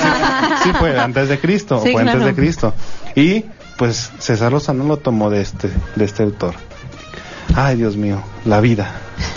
sí 0.64 0.70
fue 0.78 0.98
antes 0.98 1.28
de 1.28 1.38
Cristo, 1.38 1.80
fue 1.80 1.90
antes 1.92 2.14
claro. 2.14 2.24
de 2.26 2.34
Cristo. 2.34 2.74
Y 3.14 3.44
pues 3.76 4.10
César 4.18 4.52
Lozano 4.52 4.84
lo 4.84 4.96
tomó 4.98 5.30
de 5.30 5.40
este, 5.40 5.70
de 5.96 6.04
este 6.04 6.22
autor. 6.22 6.54
Ay, 7.54 7.76
Dios 7.76 7.96
mío, 7.96 8.22
la 8.44 8.60
vida. 8.60 8.92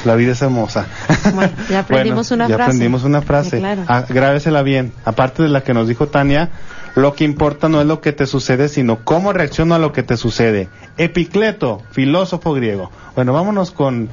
La 0.06 0.16
vida 0.16 0.34
es 0.34 0.42
hermosa. 0.42 0.86
Bueno, 1.34 1.54
ya 1.70 1.80
aprendimos 1.82 2.30
Bueno, 2.30 2.46
una 2.46 2.50
ya 2.50 2.56
frase. 2.56 2.70
aprendimos 2.72 3.04
una 3.04 3.22
frase. 3.22 3.60
Claro. 3.60 3.84
Ah, 3.88 4.06
grábesela 4.08 4.62
bien. 4.62 4.94
Aparte 5.06 5.44
de 5.44 5.50
la 5.50 5.64
que 5.64 5.74
nos 5.74 5.88
dijo 5.88 6.08
Tania, 6.08 6.50
lo 6.96 7.14
que 7.16 7.24
importa 7.24 7.70
no 7.70 7.82
es 7.82 7.88
lo 7.88 8.02
que 8.02 8.12
te 8.12 8.28
sucede, 8.28 8.68
sino 8.68 9.04
cómo 9.04 9.34
reacciona 9.34 9.76
a 9.76 9.80
lo 9.80 9.94
que 9.94 10.04
te 10.04 10.18
sucede. 10.18 10.70
Epicleto, 10.98 11.82
filósofo 11.92 12.54
griego. 12.54 12.92
Bueno, 13.16 13.34
vámonos 13.34 13.72
con, 13.72 14.10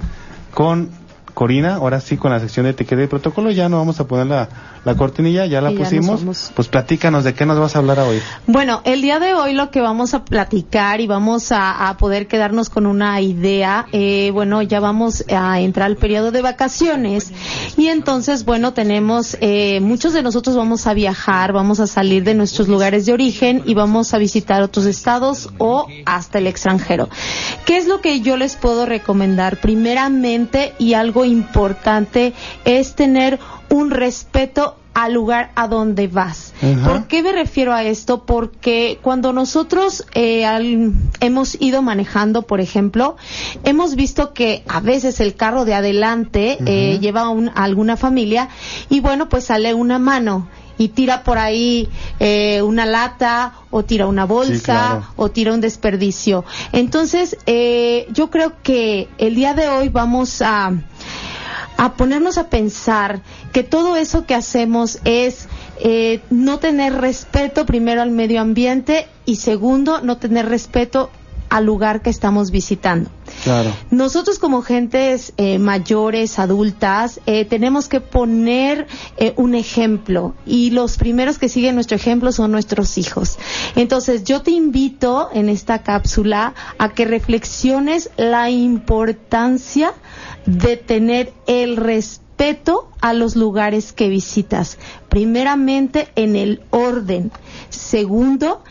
con 0.55 0.91
Corina, 1.39 1.77
ahora 1.77 2.01
sí 2.01 2.17
con 2.17 2.33
la 2.33 2.41
sección 2.41 2.65
de 2.65 2.71
etiqueta 2.71 3.01
y 3.01 3.07
protocolo. 3.07 3.53
Ya 3.53 3.69
no 3.69 3.77
vamos 3.77 4.01
a 4.01 4.09
poner 4.09 4.27
la, 4.27 4.49
la 4.85 4.97
cortinilla, 4.97 5.47
ya 5.47 5.61
la 5.61 5.71
ya 5.71 5.79
pusimos. 5.79 6.51
Pues 6.53 6.67
platícanos 6.67 7.23
de 7.23 7.33
qué 7.33 7.47
nos 7.47 7.61
vas 7.61 7.77
a 7.77 7.79
hablar 7.79 8.01
hoy. 8.01 8.21
Bueno, 8.49 8.81
el 8.83 9.03
día 9.03 9.21
de 9.21 9.35
hoy 9.35 9.53
lo 9.53 9.71
que 9.71 9.81
vamos 9.81 10.15
a 10.15 10.25
platicar 10.25 11.01
y 11.01 11.07
vamos 11.07 11.53
a, 11.53 11.91
a 11.91 11.97
poder 11.97 12.27
quedarnos 12.27 12.71
con 12.71 12.87
una 12.87 13.21
idea, 13.21 13.87
eh, 13.93 14.33
bueno, 14.33 14.63
ya 14.63 14.81
vamos 14.81 15.25
a 15.31 15.61
entrar 15.61 15.87
al 15.87 15.97
periodo 15.97 16.33
de 16.33 16.43
vacaciones 16.43 17.31
y 17.77 17.87
entonces, 17.87 18.45
bueno, 18.45 18.73
tenemos, 18.73 19.37
eh, 19.41 19.79
muchos 19.81 20.15
de 20.15 20.25
nosotros 20.25 20.57
vamos 20.57 20.89
a 20.89 20.95
viajar, 20.95 21.53
vamos 21.53 21.79
a 21.79 21.87
salir 21.87 22.25
de 22.25 22.35
nuestros 22.35 22.67
lugares 22.67 23.07
de 23.07 23.13
origen 23.13 23.63
y 23.65 23.75
vamos 23.75 24.13
a 24.13 24.19
visitar 24.19 24.61
otros 24.63 24.87
estados 24.87 25.51
o 25.59 25.87
hasta 26.05 26.39
el 26.39 26.49
extranjero. 26.49 27.09
¿Qué 27.65 27.77
es 27.77 27.87
lo 27.87 28.01
que 28.01 28.23
yo 28.23 28.37
les 28.37 28.57
puedo 28.57 28.87
recomendar? 28.87 29.59
Primeramente 29.61 30.73
y 30.81 30.95
algo 30.95 31.28
importante 31.29 32.33
es 32.65 32.95
tener 32.95 33.39
un 33.71 33.91
respeto 33.91 34.77
al 34.95 35.13
lugar 35.13 35.53
a 35.55 35.69
donde 35.69 36.09
vas. 36.09 36.53
¿Por 36.85 37.07
qué 37.07 37.23
me 37.23 37.31
refiero 37.31 37.73
a 37.73 37.85
esto? 37.85 38.25
Porque 38.27 38.99
cuando 39.01 39.33
nosotros 39.33 40.05
eh, 40.15 40.45
al- 40.45 40.93
hemos 41.21 41.57
ido 41.61 41.83
manejando, 41.83 42.43
por 42.43 42.61
ejemplo, 42.61 43.17
hemos 43.63 43.95
visto 43.95 44.33
que 44.35 44.65
a 44.67 44.81
veces 44.81 45.21
el 45.21 45.37
carro 45.37 45.65
de 45.65 45.75
adelante 45.75 46.59
eh, 46.67 46.99
lleva 47.01 47.29
un- 47.29 47.51
a 47.51 47.63
alguna 47.63 47.97
familia 47.97 48.49
y 48.91 48.99
bueno, 48.99 49.29
pues 49.29 49.45
sale 49.45 49.73
una 49.75 50.01
mano. 50.01 50.49
y 50.81 50.91
tira 50.91 51.25
por 51.25 51.39
ahí 51.39 51.89
eh, 52.21 52.63
una 52.63 52.87
lata 52.87 53.53
o 53.71 53.83
tira 53.83 54.07
una 54.07 54.25
bolsa 54.27 54.63
claro. 54.63 55.07
o 55.17 55.29
tira 55.29 55.53
un 55.53 55.61
desperdicio. 55.61 56.45
Entonces, 56.73 57.37
eh, 57.47 58.07
yo 58.13 58.31
creo 58.31 58.53
que 58.63 59.09
el 59.19 59.35
día 59.35 59.55
de 59.55 59.69
hoy 59.69 59.89
vamos 59.89 60.41
a, 60.41 60.71
a 61.79 61.95
ponernos 61.95 62.37
a 62.37 62.51
pensar 62.51 63.23
que 63.53 63.63
todo 63.63 63.97
eso 63.97 64.27
que 64.27 64.35
hacemos 64.35 64.99
es 65.05 65.49
eh, 65.81 66.21
no 66.29 66.59
tener 66.59 66.93
respeto 66.93 67.65
primero 67.65 68.03
al 68.03 68.11
medio 68.11 68.41
ambiente 68.41 69.07
y 69.25 69.37
segundo, 69.37 70.01
no 70.03 70.19
tener 70.19 70.49
respeto 70.49 71.09
al 71.49 71.65
lugar 71.65 72.03
que 72.03 72.11
estamos 72.11 72.51
visitando. 72.51 73.11
Claro. 73.45 73.73
Nosotros 73.91 74.39
como 74.39 74.63
gentes 74.63 75.33
eh, 75.37 75.59
mayores, 75.59 76.39
adultas, 76.39 77.21
eh, 77.27 77.45
tenemos 77.45 77.89
que 77.89 78.01
poner 78.01 78.87
eh, 79.17 79.33
un 79.37 79.55
ejemplo 79.55 80.35
y 80.45 80.71
los 80.71 80.97
primeros 80.99 81.39
que 81.39 81.49
siguen 81.49 81.75
nuestro 81.75 81.97
ejemplo 81.97 82.33
son 82.33 82.51
nuestros 82.53 82.99
hijos. 82.99 83.39
Entonces 83.77 84.25
yo 84.25 84.43
te 84.43 84.51
invito 84.51 85.31
en 85.33 85.49
esta 85.49 85.83
cápsula 85.83 86.55
a 86.79 86.91
que 86.91 87.05
reflexiones 87.05 88.11
la 88.17 88.51
importancia 88.51 89.93
de 90.49 90.79
tener 90.79 91.35
el 91.47 91.77
respeto 91.77 92.89
a 93.03 93.13
los 93.13 93.37
lugares 93.37 93.93
que 93.93 94.09
visitas. 94.09 94.79
Primeramente 95.11 96.09
en 96.17 96.37
el 96.37 96.63
orden. 96.71 97.31
Segundo, 97.69 98.63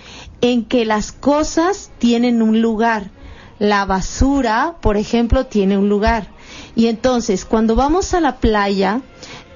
en 0.42 0.66
que 0.66 0.86
las 0.86 1.12
cosas 1.12 1.92
tienen 2.00 2.42
un 2.42 2.62
lugar. 2.62 3.12
La 3.60 3.86
basura, 3.86 4.78
por 4.82 4.98
ejemplo, 4.98 5.46
tiene 5.46 5.78
un 5.78 5.88
lugar. 5.88 6.30
Y 6.76 6.88
entonces, 6.88 7.46
cuando 7.46 7.76
vamos 7.76 8.14
a 8.16 8.22
la 8.22 8.38
playa, 8.38 9.02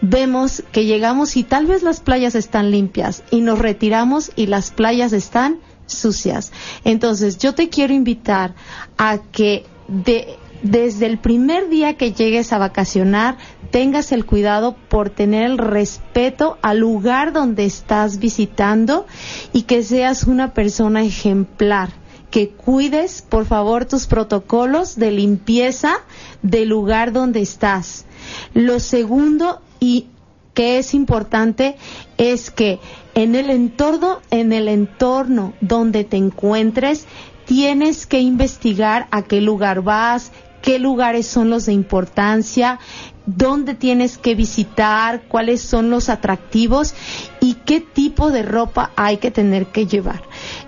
vemos 0.01 0.63
que 0.71 0.86
llegamos 0.86 1.38
y 1.38 1.43
tal 1.43 1.65
vez 1.65 1.81
las 1.81 2.01
playas 2.01 2.36
están 2.36 2.69
limpias 2.69 3.23
y 3.31 3.41
nos 3.41 3.60
retiramos 3.60 4.31
y 4.36 4.45
las 4.45 4.69
playas 4.69 5.13
están 5.13 5.60
sucias. 5.88 6.51
Entonces, 6.84 7.39
yo 7.39 7.55
te 7.55 7.69
quiero 7.69 7.93
invitar 7.93 8.53
a 8.97 9.19
que 9.31 9.65
de, 9.88 10.38
desde 10.63 11.06
el 11.08 11.17
primer 11.17 11.69
día 11.69 11.95
que 11.95 12.13
llegues 12.13 12.54
a 12.54 12.58
vacacionar, 12.58 13.38
tengas 13.71 14.12
el 14.12 14.26
cuidado 14.26 14.76
por 14.89 15.10
tener 15.10 15.43
el 15.43 15.58
respeto 15.58 16.58
al 16.62 16.80
lugar 16.80 17.34
donde 17.34 17.65
estás 17.65 18.19
visitando 18.19 19.06
y 19.54 19.63
que 19.63 19.84
seas 19.84 20.24
una 20.24 20.54
persona 20.54 21.04
ejemplar 21.04 21.89
que 22.32 22.50
cuides, 22.50 23.21
por 23.21 23.45
favor, 23.45 23.86
tus 23.86 24.08
protocolos 24.08 24.95
de 24.95 25.12
limpieza 25.12 25.95
del 26.41 26.69
lugar 26.69 27.12
donde 27.12 27.41
estás. 27.41 28.06
Lo 28.54 28.80
segundo 28.80 29.62
y 29.82 30.08
que 30.54 30.80
es 30.80 30.93
importante 30.93 31.76
es 32.17 32.50
que 32.50 32.80
en 33.15 33.36
el 33.36 33.50
entorno, 33.50 34.21
en 34.32 34.54
el 34.54 34.69
entorno 34.69 35.54
donde 35.60 36.06
te 36.06 36.17
encuentres, 36.17 37.06
tienes 37.45 38.08
que 38.08 38.21
investigar 38.21 39.08
a 39.12 39.24
qué 39.24 39.41
lugar 39.41 39.82
vas, 39.82 40.32
qué 40.62 40.80
lugares 40.80 41.28
son 41.28 41.50
los 41.50 41.65
de 41.65 41.74
importancia, 41.74 42.80
dónde 43.26 43.74
tienes 43.74 44.17
que 44.17 44.36
visitar, 44.36 45.24
cuáles 45.28 45.62
son 45.62 45.89
los 45.89 46.10
atractivos 46.10 46.93
y 47.39 47.56
qué 47.65 47.82
tipo 47.82 48.32
de 48.32 48.43
ropa 48.43 48.91
hay 48.95 49.17
que 49.17 49.32
tener 49.32 49.67
que 49.67 49.86
llevar. 49.86 50.21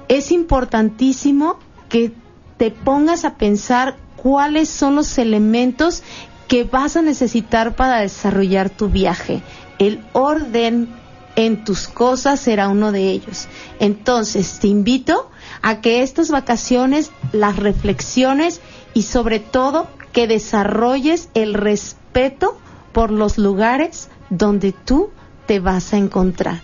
Es 0.08 0.32
importantísimo 0.32 1.58
que 1.90 2.12
te 2.58 2.72
pongas 2.72 3.26
a 3.26 3.36
pensar 3.36 3.98
cuáles 4.16 4.70
son 4.70 4.96
los 4.96 5.18
elementos 5.18 6.04
que 6.48 6.64
vas 6.64 6.98
a 6.98 7.02
necesitar 7.02 7.76
para 7.76 8.00
desarrollar 8.00 8.70
tu 8.70 8.90
viaje. 8.90 9.42
El 9.80 10.04
orden 10.14 10.90
en 11.36 11.64
tus 11.64 11.88
cosas 11.88 12.40
será 12.40 12.68
uno 12.68 12.92
de 12.92 13.10
ellos. 13.10 13.48
Entonces, 13.80 14.60
te 14.60 14.68
invito 14.68 15.30
a 15.62 15.82
que 15.82 16.04
estas 16.04 16.30
vacaciones 16.30 17.12
las 17.32 17.58
reflexiones 17.58 18.62
y 18.94 19.04
sobre 19.04 19.40
todo 19.40 19.88
que 20.12 20.28
desarrolles 20.28 21.30
el 21.34 21.54
respeto 21.54 22.58
por 22.92 23.12
los 23.12 23.38
lugares 23.38 24.10
donde 24.30 24.72
tú 24.72 25.10
te 25.46 25.60
vas 25.60 25.94
a 25.94 25.98
encontrar 25.98 26.62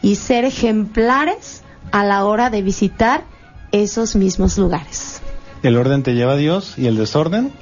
y 0.00 0.16
ser 0.16 0.44
ejemplares 0.44 1.62
a 1.90 2.04
la 2.04 2.24
hora 2.24 2.50
de 2.50 2.62
visitar 2.62 3.24
esos 3.72 4.16
mismos 4.16 4.58
lugares. 4.58 5.20
El 5.62 5.76
orden 5.76 6.02
te 6.02 6.14
lleva 6.14 6.32
a 6.32 6.36
Dios 6.36 6.74
y 6.78 6.86
el 6.86 6.96
desorden 6.96 7.52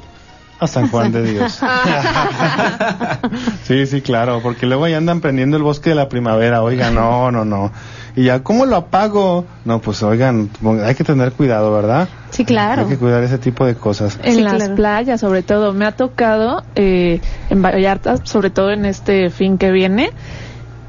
a 0.58 0.66
San 0.66 0.88
Juan 0.88 1.12
de 1.12 1.22
Dios. 1.22 1.58
sí, 3.64 3.86
sí, 3.86 4.02
claro, 4.02 4.40
porque 4.42 4.66
luego 4.66 4.86
ya 4.88 4.98
andan 4.98 5.20
prendiendo 5.20 5.56
el 5.56 5.62
bosque 5.62 5.90
de 5.90 5.96
la 5.96 6.08
primavera. 6.08 6.62
Oigan, 6.62 6.94
no, 6.94 7.30
no, 7.30 7.44
no. 7.44 7.72
Y 8.16 8.24
ya, 8.24 8.42
¿cómo 8.42 8.66
lo 8.66 8.76
apago? 8.76 9.46
No, 9.64 9.80
pues 9.80 10.02
oigan, 10.02 10.50
hay 10.84 10.94
que 10.94 11.04
tener 11.04 11.32
cuidado, 11.32 11.72
¿verdad? 11.72 12.08
Sí, 12.30 12.44
claro. 12.44 12.82
Hay 12.82 12.88
que 12.88 12.98
cuidar 12.98 13.22
ese 13.22 13.38
tipo 13.38 13.64
de 13.64 13.74
cosas. 13.74 14.18
En 14.22 14.34
Sí, 14.34 14.40
las 14.42 14.54
claro. 14.54 14.74
playas, 14.74 15.20
sobre 15.20 15.42
todo. 15.42 15.72
Me 15.72 15.86
ha 15.86 15.92
tocado 15.92 16.62
eh, 16.74 17.20
en 17.50 17.62
Vallarta, 17.62 18.16
sobre 18.24 18.50
todo 18.50 18.72
en 18.72 18.84
este 18.84 19.30
fin 19.30 19.58
que 19.58 19.70
viene. 19.70 20.10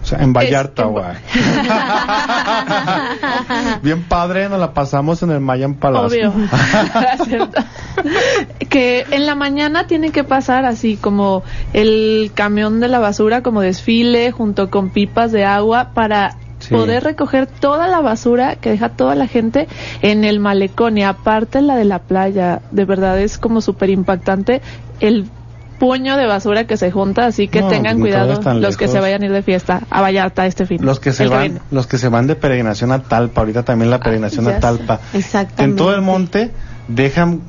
O 0.01 0.05
sea, 0.05 0.19
en 0.19 0.33
Vallarta, 0.33 0.85
güey. 0.85 1.05
Bien 3.83 4.01
padre, 4.03 4.49
nos 4.49 4.59
la 4.59 4.73
pasamos 4.73 5.21
en 5.21 5.29
el 5.31 5.39
Mayan 5.39 5.75
Palace. 5.75 6.27
Obvio. 6.27 6.33
Que 8.69 9.05
en 9.11 9.25
la 9.25 9.35
mañana 9.35 9.85
tiene 9.85 10.11
que 10.11 10.23
pasar 10.23 10.65
así 10.65 10.95
como 10.95 11.43
el 11.73 12.31
camión 12.33 12.79
de 12.79 12.87
la 12.87 12.99
basura 12.99 13.43
como 13.43 13.61
desfile 13.61 14.31
junto 14.31 14.69
con 14.69 14.89
pipas 14.89 15.31
de 15.31 15.45
agua 15.45 15.91
para 15.93 16.35
Sí. 16.61 16.73
poder 16.73 17.03
recoger 17.03 17.47
toda 17.47 17.87
la 17.87 18.01
basura 18.01 18.55
que 18.55 18.69
deja 18.69 18.89
toda 18.89 19.15
la 19.15 19.27
gente 19.27 19.67
en 20.01 20.23
el 20.23 20.39
malecón 20.39 20.97
y 20.97 21.03
aparte 21.03 21.61
la 21.61 21.75
de 21.75 21.85
la 21.85 21.99
playa. 21.99 22.61
De 22.71 22.85
verdad 22.85 23.19
es 23.19 23.37
como 23.37 23.61
súper 23.61 23.89
impactante 23.89 24.61
el 24.99 25.25
puño 25.79 26.15
de 26.15 26.27
basura 26.27 26.65
que 26.65 26.77
se 26.77 26.91
junta, 26.91 27.25
así 27.25 27.47
que 27.47 27.61
No, 27.61 27.67
tengan 27.67 27.97
no 27.97 28.03
cuidado 28.03 28.39
los 28.59 28.77
que 28.77 28.87
se 28.87 28.99
vayan 28.99 29.23
a 29.23 29.25
ir 29.25 29.31
de 29.31 29.41
fiesta 29.41 29.81
a 29.89 30.01
Vallarta 30.01 30.45
este 30.45 30.67
fin. 30.67 30.85
Los 30.85 30.99
que 30.99 31.11
se 31.11 31.23
el 31.23 31.29
van, 31.29 31.59
los 31.71 31.87
que 31.87 31.97
se 31.97 32.07
van 32.07 32.27
de 32.27 32.35
peregrinación 32.35 32.91
a 32.91 33.01
Talpa, 33.01 33.41
ahorita 33.41 33.63
también 33.63 33.89
la 33.89 33.99
peregrinación 33.99 34.45
ya 34.45 34.57
a. 34.57 34.59
Talpa. 34.59 34.99
Exactamente. 35.11 35.63
En 35.63 35.75
todo 35.75 35.95
el 35.95 36.01
monte 36.01 36.51
dejan 36.87 37.41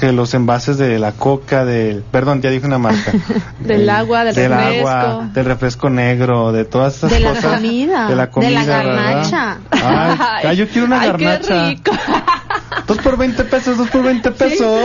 que 0.00 0.12
los 0.12 0.32
envases 0.34 0.78
de 0.78 0.98
la 0.98 1.12
coca, 1.12 1.64
del, 1.64 2.02
perdón, 2.02 2.40
ya 2.42 2.50
dije 2.50 2.66
una 2.66 2.78
marca. 2.78 3.12
Del 3.60 3.82
El- 3.82 3.90
agua, 3.90 4.24
del 4.24 4.34
refresco. 4.34 4.88
agua, 4.88 5.30
del 5.32 5.44
refresco 5.44 5.90
negro, 5.90 6.52
de 6.52 6.64
todas 6.64 6.96
esas 6.96 7.10
De 7.10 7.20
la 7.20 7.30
cosas. 7.30 7.54
comida, 7.56 8.08
de 8.08 8.16
la 8.16 8.26
de 8.26 8.30
comida, 8.30 8.60
la 8.64 8.82
¿verdad? 8.82 9.04
garnacha. 9.04 9.58
Ay, 9.70 10.42
ay, 10.48 10.56
yo 10.56 10.68
quiero 10.68 10.86
una 10.86 11.00
Ay, 11.00 11.12
qué 11.16 11.24
garnacha. 11.24 11.68
rico. 11.68 11.90
Dos 12.86 12.98
por 12.98 13.16
20 13.16 13.42
pesos, 13.44 13.76
dos 13.78 13.88
por 13.88 14.02
20 14.04 14.30
pesos. 14.30 14.80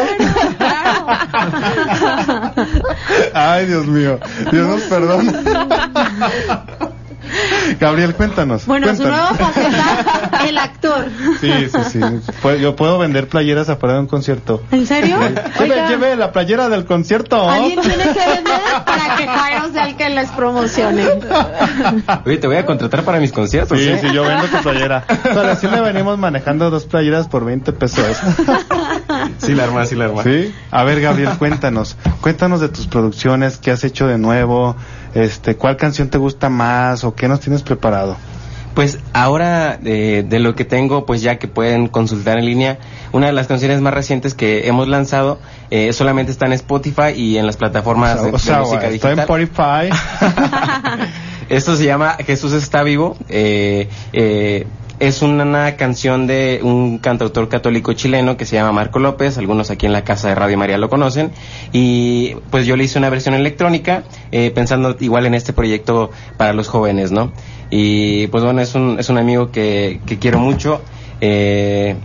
Ay, 3.33 3.65
Dios 3.67 3.85
mío. 3.85 4.19
Dios 4.51 4.67
nos 4.67 4.81
perdona. 4.83 5.33
Gabriel, 7.79 8.15
cuéntanos. 8.15 8.65
Bueno, 8.65 8.87
su 8.95 8.97
cuéntanos. 9.03 9.31
nueva 9.31 9.51
faceta, 9.51 10.45
el 10.47 10.57
actor. 10.57 11.05
Sí, 11.39 11.51
sí, 11.71 11.79
sí. 11.91 11.99
Pues 12.41 12.59
yo 12.61 12.75
puedo 12.75 12.97
vender 12.97 13.27
playeras 13.27 13.69
afuera 13.69 13.95
de 13.95 14.01
un 14.01 14.07
concierto. 14.07 14.61
¿En 14.71 14.85
serio? 14.85 15.17
Lleve, 15.19 15.41
Oiga. 15.59 15.89
lleve 15.89 16.15
la 16.15 16.31
playera 16.31 16.69
del 16.69 16.85
concierto. 16.85 17.49
Alguien 17.49 17.81
tiene 17.81 18.03
que 18.03 18.19
vender 18.19 18.61
para 18.85 19.15
que 19.15 19.27
Jairo 19.27 19.71
sea 19.71 19.87
el 19.87 19.95
que 19.95 20.09
les 20.09 20.29
promocione. 20.31 21.05
Oye, 22.25 22.37
te 22.37 22.47
voy 22.47 22.57
a 22.57 22.65
contratar 22.65 23.03
para 23.03 23.19
mis 23.19 23.31
conciertos. 23.31 23.77
Sí, 23.77 23.89
¿eh? 23.89 23.99
sí, 24.01 24.11
yo 24.13 24.23
vendo 24.23 24.45
tu 24.47 24.57
playera. 24.57 25.05
O 25.09 25.33
sea, 25.33 25.51
así 25.51 25.67
le 25.67 25.81
venimos 25.81 26.17
manejando 26.17 26.69
dos 26.69 26.85
playeras 26.85 27.27
por 27.27 27.45
20 27.45 27.73
pesos. 27.73 28.17
Sí, 29.37 29.53
la 29.53 29.63
arma, 29.65 29.85
sí, 29.85 29.95
la 29.95 30.05
arma. 30.05 30.23
¿Sí? 30.23 30.53
A 30.71 30.83
ver, 30.83 31.01
Gabriel, 31.01 31.29
cuéntanos. 31.37 31.95
Cuéntanos 32.21 32.61
de 32.61 32.69
tus 32.69 32.87
producciones, 32.87 33.57
qué 33.57 33.71
has 33.71 33.83
hecho 33.83 34.07
de 34.07 34.17
nuevo, 34.17 34.75
este, 35.13 35.55
cuál 35.55 35.77
canción 35.77 36.09
te 36.09 36.17
gusta 36.17 36.49
más 36.49 37.03
o 37.03 37.13
qué 37.15 37.27
nos 37.27 37.39
tienes 37.39 37.63
preparado. 37.63 38.17
Pues 38.73 38.99
ahora 39.11 39.77
eh, 39.83 40.23
de 40.25 40.39
lo 40.39 40.55
que 40.55 40.63
tengo, 40.63 41.05
pues 41.05 41.21
ya 41.21 41.37
que 41.37 41.49
pueden 41.49 41.87
consultar 41.87 42.37
en 42.39 42.45
línea, 42.45 42.79
una 43.11 43.27
de 43.27 43.33
las 43.33 43.47
canciones 43.47 43.81
más 43.81 43.93
recientes 43.93 44.33
que 44.33 44.67
hemos 44.69 44.87
lanzado 44.87 45.39
eh, 45.71 45.91
solamente 45.91 46.31
está 46.31 46.45
en 46.45 46.53
Spotify 46.53 47.11
y 47.13 47.37
en 47.37 47.45
las 47.45 47.57
plataformas 47.57 48.23
de, 48.23 48.29
o 48.29 48.31
de 48.31 48.39
sea, 48.39 48.59
música 48.59 48.87
está 48.87 49.11
en 49.11 49.17
digital. 49.17 49.19
Spotify. 49.19 49.89
Esto 51.49 51.75
se 51.75 51.83
llama 51.83 52.15
Jesús 52.25 52.53
está 52.53 52.81
vivo. 52.83 53.17
eh, 53.27 53.89
eh, 54.13 54.65
es 55.01 55.23
una 55.23 55.75
canción 55.77 56.27
de 56.27 56.59
un 56.61 56.99
cantautor 56.99 57.49
católico 57.49 57.93
chileno 57.93 58.37
que 58.37 58.45
se 58.45 58.55
llama 58.55 58.71
Marco 58.71 58.99
López. 58.99 59.35
Algunos 59.39 59.71
aquí 59.71 59.87
en 59.87 59.93
la 59.93 60.03
casa 60.03 60.29
de 60.29 60.35
Radio 60.35 60.59
María 60.59 60.77
lo 60.77 60.89
conocen. 60.89 61.31
Y 61.73 62.35
pues 62.51 62.67
yo 62.67 62.75
le 62.75 62.83
hice 62.83 62.99
una 62.99 63.09
versión 63.09 63.33
electrónica 63.33 64.03
eh, 64.31 64.51
pensando 64.53 64.95
igual 64.99 65.25
en 65.25 65.33
este 65.33 65.53
proyecto 65.53 66.11
para 66.37 66.53
los 66.53 66.67
jóvenes, 66.67 67.11
¿no? 67.11 67.31
Y 67.71 68.27
pues 68.27 68.43
bueno, 68.43 68.61
es 68.61 68.75
un, 68.75 68.99
es 68.99 69.09
un 69.09 69.17
amigo 69.17 69.49
que, 69.51 70.01
que 70.05 70.19
quiero 70.19 70.37
mucho. 70.37 70.81
eh, 71.19 71.95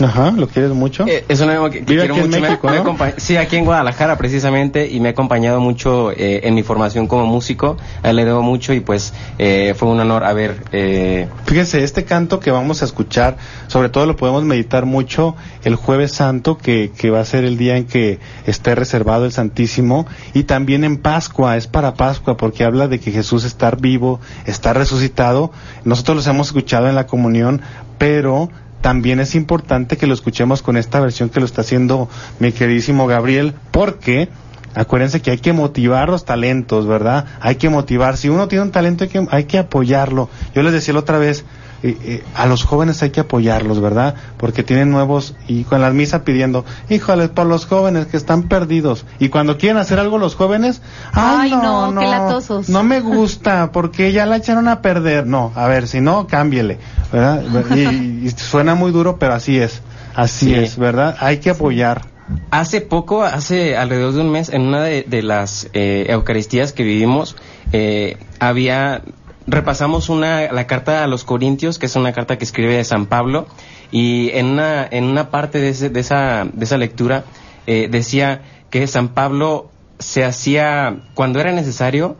Ajá, 0.00 0.30
¿lo 0.30 0.46
quieres 0.48 0.70
mucho? 0.72 1.06
Eh, 1.06 1.24
es 1.28 1.40
un 1.40 1.50
amigo 1.50 1.70
que, 1.70 1.84
quiero 1.84 2.02
aquí 2.04 2.12
en 2.20 2.26
mucho. 2.26 2.40
me- 2.40 2.48
México, 2.48 2.68
me 2.68 2.76
¿no? 2.76 2.84
acompa- 2.84 3.14
sí, 3.16 3.36
aquí 3.36 3.56
en 3.56 3.64
Guadalajara 3.64 4.16
precisamente 4.16 4.88
y 4.88 5.00
me 5.00 5.08
ha 5.08 5.12
acompañado 5.12 5.60
mucho 5.60 6.12
eh, 6.12 6.40
en 6.44 6.54
mi 6.54 6.62
formación 6.62 7.06
como 7.08 7.26
músico. 7.26 7.76
A 8.02 8.10
él 8.10 8.16
le 8.16 8.24
debo 8.24 8.42
mucho 8.42 8.72
y 8.72 8.80
pues 8.80 9.12
eh, 9.38 9.74
fue 9.76 9.88
un 9.88 9.98
honor 10.00 10.24
haber... 10.24 10.62
Eh, 10.72 11.26
Fíjense, 11.46 11.82
este 11.82 12.04
canto 12.04 12.38
que 12.40 12.50
vamos 12.50 12.82
a 12.82 12.84
escuchar, 12.84 13.36
sobre 13.66 13.88
todo 13.88 14.06
lo 14.06 14.16
podemos 14.16 14.44
meditar 14.44 14.84
mucho 14.86 15.34
el 15.64 15.74
jueves 15.74 16.12
santo, 16.12 16.58
que, 16.58 16.90
que 16.96 17.10
va 17.10 17.20
a 17.20 17.24
ser 17.24 17.44
el 17.44 17.58
día 17.58 17.76
en 17.76 17.84
que 17.86 18.20
esté 18.46 18.74
reservado 18.74 19.24
el 19.24 19.32
Santísimo, 19.32 20.06
y 20.34 20.44
también 20.44 20.84
en 20.84 20.98
Pascua, 20.98 21.56
es 21.56 21.66
para 21.66 21.94
Pascua, 21.94 22.36
porque 22.36 22.64
habla 22.64 22.86
de 22.88 23.00
que 23.00 23.10
Jesús 23.10 23.44
está 23.44 23.70
vivo, 23.72 24.20
está 24.46 24.72
resucitado. 24.74 25.50
Nosotros 25.84 26.16
los 26.18 26.26
hemos 26.26 26.48
escuchado 26.48 26.88
en 26.88 26.94
la 26.94 27.06
comunión, 27.06 27.62
pero 27.98 28.48
también 28.80 29.20
es 29.20 29.34
importante 29.34 29.96
que 29.96 30.06
lo 30.06 30.14
escuchemos 30.14 30.62
con 30.62 30.76
esta 30.76 31.00
versión 31.00 31.28
que 31.28 31.40
lo 31.40 31.46
está 31.46 31.62
haciendo 31.62 32.08
mi 32.38 32.52
queridísimo 32.52 33.06
Gabriel, 33.06 33.54
porque 33.70 34.28
Acuérdense 34.74 35.20
que 35.20 35.32
hay 35.32 35.38
que 35.38 35.52
motivar 35.52 36.08
los 36.08 36.24
talentos, 36.24 36.86
¿verdad? 36.86 37.24
Hay 37.40 37.56
que 37.56 37.68
motivar. 37.68 38.16
Si 38.16 38.28
uno 38.28 38.46
tiene 38.46 38.62
un 38.64 38.70
talento, 38.70 39.02
hay 39.02 39.10
que, 39.10 39.26
hay 39.30 39.44
que 39.44 39.58
apoyarlo. 39.58 40.28
Yo 40.54 40.62
les 40.62 40.72
decía 40.72 40.94
la 40.94 41.00
otra 41.00 41.18
vez, 41.18 41.44
eh, 41.82 41.96
eh, 42.04 42.24
a 42.34 42.46
los 42.46 42.64
jóvenes 42.64 43.02
hay 43.02 43.10
que 43.10 43.20
apoyarlos, 43.20 43.80
¿verdad? 43.80 44.14
Porque 44.36 44.62
tienen 44.62 44.90
nuevos, 44.90 45.34
y 45.46 45.64
con 45.64 45.80
las 45.80 45.94
misas 45.94 46.22
pidiendo, 46.22 46.64
híjoles, 46.88 47.28
por 47.28 47.46
los 47.46 47.66
jóvenes 47.66 48.06
que 48.06 48.16
están 48.16 48.44
perdidos. 48.44 49.04
Y 49.18 49.28
cuando 49.28 49.58
quieren 49.58 49.76
hacer 49.78 49.98
algo 49.98 50.18
los 50.18 50.34
jóvenes, 50.34 50.82
ay, 51.12 51.38
Ay, 51.42 51.50
no, 51.52 51.92
no, 51.92 52.00
qué 52.00 52.06
latosos. 52.06 52.68
no 52.68 52.82
me 52.82 53.00
gusta, 53.00 53.70
porque 53.72 54.12
ya 54.12 54.26
la 54.26 54.36
echaron 54.36 54.68
a 54.68 54.82
perder. 54.82 55.26
No, 55.26 55.52
a 55.54 55.66
ver, 55.68 55.86
si 55.88 56.00
no, 56.00 56.26
cámbiele, 56.26 56.78
¿verdad? 57.12 57.42
Y, 57.76 58.26
y 58.26 58.30
suena 58.30 58.74
muy 58.74 58.90
duro, 58.92 59.18
pero 59.18 59.34
así 59.34 59.58
es. 59.58 59.80
Así 60.14 60.46
Sí. 60.46 60.54
es, 60.54 60.76
¿verdad? 60.78 61.16
Hay 61.20 61.38
que 61.38 61.50
apoyar. 61.50 62.02
Hace 62.50 62.80
poco, 62.82 63.22
hace 63.22 63.76
alrededor 63.76 64.12
de 64.14 64.20
un 64.20 64.30
mes, 64.30 64.48
en 64.50 64.62
una 64.62 64.82
de, 64.82 65.02
de 65.08 65.22
las 65.22 65.68
eh, 65.72 66.06
Eucaristías 66.10 66.72
que 66.74 66.82
vivimos, 66.82 67.36
eh, 67.72 68.18
había 68.38 69.00
repasamos 69.48 70.08
una 70.08 70.52
la 70.52 70.66
carta 70.66 71.02
a 71.02 71.06
los 71.06 71.24
Corintios, 71.24 71.78
que 71.78 71.86
es 71.86 71.96
una 71.96 72.12
carta 72.12 72.38
que 72.38 72.44
escribe 72.44 72.82
San 72.84 73.06
Pablo, 73.06 73.46
y 73.90 74.30
en 74.34 74.46
una 74.46 74.86
en 74.90 75.04
una 75.04 75.30
parte 75.30 75.58
de, 75.58 75.70
ese- 75.70 75.90
de 75.90 76.00
esa 76.00 76.46
de 76.52 76.64
esa 76.64 76.76
lectura 76.76 77.24
eh, 77.66 77.88
decía 77.90 78.42
que 78.70 78.86
San 78.86 79.08
Pablo 79.08 79.70
se 79.98 80.24
hacía 80.24 80.96
cuando 81.14 81.40
era 81.40 81.52
necesario 81.52 82.16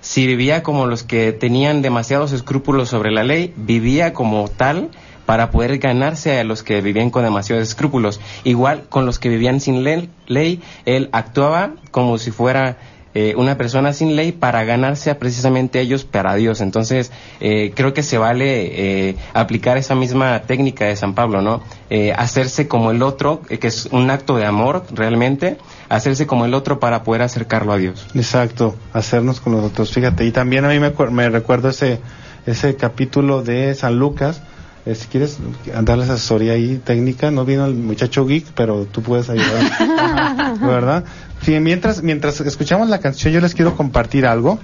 si 0.00 0.26
vivía 0.26 0.64
como 0.64 0.86
los 0.86 1.04
que 1.04 1.32
tenían 1.32 1.80
demasiados 1.80 2.32
escrúpulos 2.32 2.88
sobre 2.88 3.12
la 3.12 3.22
ley, 3.22 3.54
vivía 3.56 4.12
como 4.12 4.48
tal 4.48 4.90
para 5.26 5.52
poder 5.52 5.78
ganarse 5.78 6.40
a 6.40 6.42
los 6.44 6.64
que 6.64 6.80
vivían 6.80 7.10
con 7.10 7.22
demasiados 7.22 7.68
escrúpulos. 7.68 8.20
Igual 8.42 8.82
con 8.88 9.06
los 9.06 9.20
que 9.20 9.28
vivían 9.28 9.60
sin 9.60 9.84
le- 9.84 10.08
ley, 10.26 10.60
él 10.86 11.08
actuaba 11.12 11.74
como 11.92 12.18
si 12.18 12.32
fuera 12.32 12.76
eh, 13.14 13.34
una 13.36 13.56
persona 13.56 13.92
sin 13.92 14.16
ley 14.16 14.32
para 14.32 14.64
ganarse 14.64 15.10
a 15.10 15.18
precisamente 15.18 15.80
ellos 15.80 16.04
para 16.04 16.34
Dios. 16.34 16.60
Entonces, 16.60 17.12
eh, 17.40 17.72
creo 17.74 17.92
que 17.92 18.02
se 18.02 18.18
vale 18.18 19.08
eh, 19.10 19.16
aplicar 19.34 19.76
esa 19.76 19.94
misma 19.94 20.42
técnica 20.42 20.86
de 20.86 20.96
San 20.96 21.14
Pablo, 21.14 21.42
¿no? 21.42 21.62
Eh, 21.90 22.12
hacerse 22.16 22.68
como 22.68 22.90
el 22.90 23.02
otro, 23.02 23.42
eh, 23.50 23.58
que 23.58 23.68
es 23.68 23.86
un 23.92 24.10
acto 24.10 24.36
de 24.36 24.46
amor 24.46 24.84
realmente, 24.92 25.58
hacerse 25.88 26.26
como 26.26 26.46
el 26.46 26.54
otro 26.54 26.80
para 26.80 27.02
poder 27.02 27.22
acercarlo 27.22 27.72
a 27.72 27.76
Dios. 27.76 28.06
Exacto, 28.14 28.76
hacernos 28.92 29.40
con 29.40 29.52
los 29.52 29.64
otros. 29.64 29.92
Fíjate, 29.92 30.24
y 30.24 30.32
también 30.32 30.64
a 30.64 30.68
mí 30.68 30.78
me, 30.78 30.92
me 31.10 31.28
recuerdo 31.28 31.68
ese, 31.68 32.00
ese 32.46 32.76
capítulo 32.76 33.42
de 33.42 33.74
San 33.74 33.98
Lucas. 33.98 34.42
Eh, 34.84 34.96
si 34.96 35.06
quieres 35.06 35.38
darles 35.82 36.10
asesoría 36.10 36.54
ahí 36.54 36.80
técnica, 36.82 37.30
no 37.30 37.44
vino 37.44 37.66
el 37.66 37.74
muchacho 37.74 38.26
geek, 38.26 38.46
pero 38.54 38.84
tú 38.86 39.00
puedes 39.02 39.30
ayudar. 39.30 40.58
¿Verdad? 40.60 41.04
Sí, 41.42 41.58
mientras, 41.60 42.02
mientras 42.02 42.40
escuchamos 42.40 42.88
la 42.88 42.98
canción, 42.98 43.32
yo 43.32 43.40
les 43.40 43.54
quiero 43.54 43.76
compartir 43.76 44.26
algo. 44.26 44.58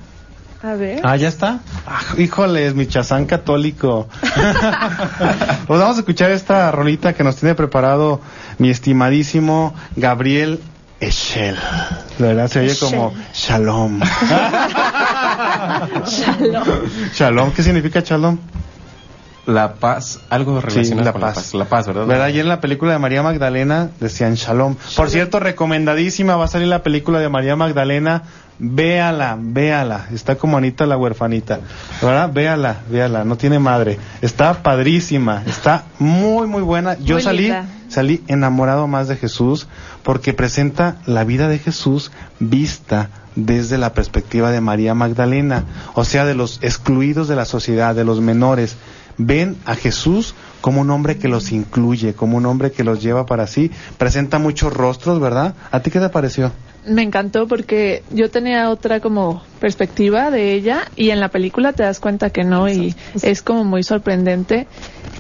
A 0.63 0.75
ver. 0.75 1.01
Ah, 1.05 1.17
ya 1.17 1.29
está. 1.29 1.61
Ah, 1.87 2.01
híjoles, 2.17 2.75
mi 2.75 2.87
chazán 2.87 3.27
católico. 3.27 4.09
pues 4.21 5.81
vamos 5.81 5.97
a 5.97 6.01
escuchar 6.01 6.33
esta 6.33 6.71
rolita 6.73 7.13
que 7.13 7.23
nos 7.23 7.37
tiene 7.37 7.55
preparado 7.55 8.21
mi 8.59 8.71
estimadísimo 8.71 9.75
Gabriel 9.95 10.61
Echel. 11.01 11.57
La 12.19 12.27
verdad 12.27 12.49
se 12.49 12.61
oye 12.61 12.77
como 12.79 13.15
Shalom. 13.33 14.01
Shalom. 16.07 16.69
Shalom, 17.13 17.53
¿qué 17.53 17.63
significa 17.63 18.01
Shalom? 18.01 18.39
La 19.49 19.75
paz, 19.77 20.21
algo 20.29 20.61
Sí, 20.61 20.67
relacionado 20.67 21.05
la 21.07 21.13
con 21.13 21.21
paz. 21.23 21.35
la 21.37 21.43
paz. 21.43 21.55
La 21.55 21.65
paz, 21.65 21.87
¿verdad? 21.87 22.07
¿Verdad? 22.07 22.25
Ayer 22.27 22.43
en 22.43 22.49
la 22.49 22.61
película 22.61 22.93
de 22.93 22.99
María 22.99 23.23
Magdalena 23.23 23.89
decían 23.99 24.35
Shalom. 24.35 24.77
Por 24.95 25.09
cierto, 25.09 25.41
recomendadísima 25.41 26.37
va 26.37 26.45
a 26.45 26.49
salir 26.49 26.69
la 26.69 26.83
película 26.83 27.19
de 27.19 27.31
María 27.31 27.57
Magdalena. 27.57 28.25
Véala, 28.59 29.39
véala. 29.41 30.07
Está 30.13 30.35
como 30.37 30.59
Anita 30.59 30.85
la 30.85 30.99
huerfanita. 30.99 31.61
¿Verdad? 32.03 32.31
Véala, 32.31 32.77
véala. 32.91 33.25
No 33.25 33.37
tiene 33.39 33.59
madre. 33.59 33.99
Está 34.21 34.63
padrísima. 34.63 35.43
Está 35.47 35.85
muy, 35.99 36.47
muy 36.47 36.61
buena. 36.63 36.99
Yo 36.99 37.15
Muy 37.15 37.23
salí, 37.23 37.43
linda. 37.45 37.67
salí 37.89 38.23
enamorado 38.27 38.87
más 38.87 39.09
de 39.09 39.17
Jesús 39.17 39.67
porque 40.03 40.35
presenta 40.35 40.97
la 41.07 41.25
vida 41.25 41.49
de 41.49 41.59
Jesús 41.59 42.13
vista 42.39 43.09
desde 43.35 43.79
la 43.79 43.95
perspectiva 43.95 44.51
de 44.51 44.61
María 44.61 44.95
Magdalena, 44.95 45.63
o 45.95 46.05
sea, 46.05 46.25
de 46.25 46.35
los 46.35 46.59
excluidos 46.61 47.29
de 47.29 47.37
la 47.37 47.45
sociedad, 47.45 47.95
de 47.95 48.05
los 48.05 48.21
menores. 48.21 48.77
Ven 49.19 49.57
a 49.65 49.75
Jesús 49.75 50.35
como 50.61 50.81
un 50.81 50.91
hombre 50.91 51.19
que 51.19 51.29
los 51.29 51.53
incluye, 51.53 52.15
como 52.15 52.37
un 52.37 52.47
hombre 52.47 52.73
que 52.73 52.85
los 52.85 53.03
lleva 53.03 53.27
para 53.27 53.47
sí. 53.47 53.71
Presenta 53.99 54.39
muchos 54.39 54.73
rostros, 54.73 55.21
¿verdad? 55.21 55.55
¿A 55.71 55.81
ti 55.81 55.91
qué 55.91 56.01
te 56.01 56.09
pareció? 56.09 56.53
Me 56.89 57.03
encantó 57.03 57.47
porque 57.47 58.03
yo 58.11 58.31
tenía 58.31 58.71
otra 58.71 59.01
como 59.01 59.43
perspectiva 59.59 60.31
de 60.31 60.53
ella 60.55 60.83
y 60.97 61.11
en 61.11 61.21
la 61.21 61.29
película 61.29 61.73
te 61.73 61.83
das 61.83 62.01
cuenta 62.01 62.31
que 62.31 62.45
no 62.45 62.69
y 62.69 62.95
es 63.23 63.43
como 63.43 63.65
muy 63.65 63.83
sorprendente 63.83 64.67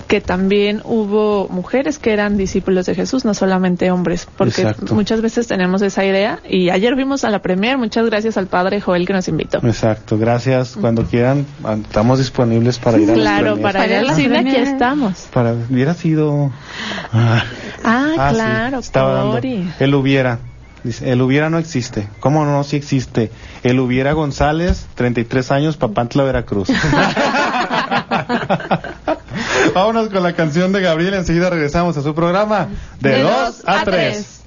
que 0.06 0.22
también 0.22 0.80
hubo 0.84 1.48
mujeres 1.50 1.98
que 1.98 2.14
eran 2.14 2.38
discípulos 2.38 2.86
de 2.86 2.94
Jesús, 2.94 3.26
no 3.26 3.34
solamente 3.34 3.90
hombres, 3.90 4.26
porque 4.38 4.62
Exacto. 4.62 4.94
muchas 4.94 5.20
veces 5.20 5.46
tenemos 5.46 5.82
esa 5.82 6.02
idea 6.02 6.40
y 6.48 6.70
ayer 6.70 6.94
vimos 6.96 7.24
a 7.24 7.30
la 7.30 7.40
premier, 7.42 7.76
muchas 7.76 8.06
gracias 8.06 8.38
al 8.38 8.46
padre 8.46 8.80
Joel 8.80 9.06
que 9.06 9.12
nos 9.12 9.28
invitó. 9.28 9.58
Exacto, 9.58 10.16
gracias. 10.16 10.76
Cuando 10.80 11.04
quieran, 11.04 11.44
estamos 11.82 12.18
disponibles 12.18 12.78
para 12.78 12.98
ir 12.98 13.10
a 13.10 13.14
Claro, 13.14 13.52
premiers. 13.56 13.62
para 13.62 13.86
ir 13.86 13.94
al 13.96 14.14
cine 14.14 14.38
aquí 14.38 14.56
estamos. 14.56 15.26
Para, 15.30 15.52
hubiera 15.52 15.92
sido... 15.92 16.50
Ah, 17.12 17.44
Ah, 17.84 18.28
sí, 18.30 18.34
claro, 18.34 18.78
estaba 18.78 19.12
dando. 19.12 19.40
El 19.78 19.94
hubiera. 19.94 20.38
Dice, 20.84 21.10
el 21.10 21.20
hubiera 21.22 21.50
no 21.50 21.58
existe. 21.58 22.08
¿Cómo 22.20 22.44
no? 22.44 22.62
Sí 22.64 22.76
existe. 22.76 23.30
El 23.62 23.80
hubiera 23.80 24.12
González, 24.12 24.86
33 24.94 25.50
años, 25.50 25.76
Papantla, 25.76 26.22
Veracruz. 26.24 26.68
Vámonos 29.74 30.08
con 30.08 30.22
la 30.22 30.34
canción 30.34 30.72
de 30.72 30.80
Gabriel. 30.80 31.14
Enseguida 31.14 31.50
regresamos 31.50 31.96
a 31.96 32.02
su 32.02 32.14
programa 32.14 32.68
de 33.00 33.22
2 33.22 33.62
a 33.66 33.84
3. 33.84 34.37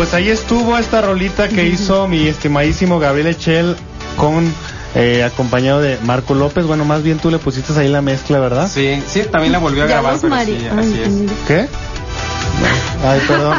Pues 0.00 0.14
ahí 0.14 0.30
estuvo 0.30 0.78
esta 0.78 1.02
rolita 1.02 1.50
que 1.50 1.66
hizo 1.66 2.08
mi 2.08 2.26
estimadísimo 2.26 2.98
Gabriel 2.98 3.26
Echel 3.26 3.76
con 4.16 4.50
eh, 4.94 5.22
acompañado 5.22 5.82
de 5.82 5.98
Marco 6.04 6.34
López. 6.34 6.64
Bueno, 6.64 6.86
más 6.86 7.02
bien 7.02 7.18
tú 7.18 7.30
le 7.30 7.36
pusiste 7.36 7.78
ahí 7.78 7.88
la 7.88 8.00
mezcla, 8.00 8.40
¿verdad? 8.40 8.66
Sí, 8.66 9.02
sí, 9.06 9.24
también 9.30 9.52
la 9.52 9.58
volvió 9.58 9.82
a 9.84 9.86
Ya 9.86 10.00
grabar, 10.00 10.18
pero 10.18 10.34
sí, 10.42 10.66
así 10.74 11.02
es. 11.02 11.12
¿Qué? 11.46 11.68
Ay, 13.04 13.20
perdón. 13.28 13.58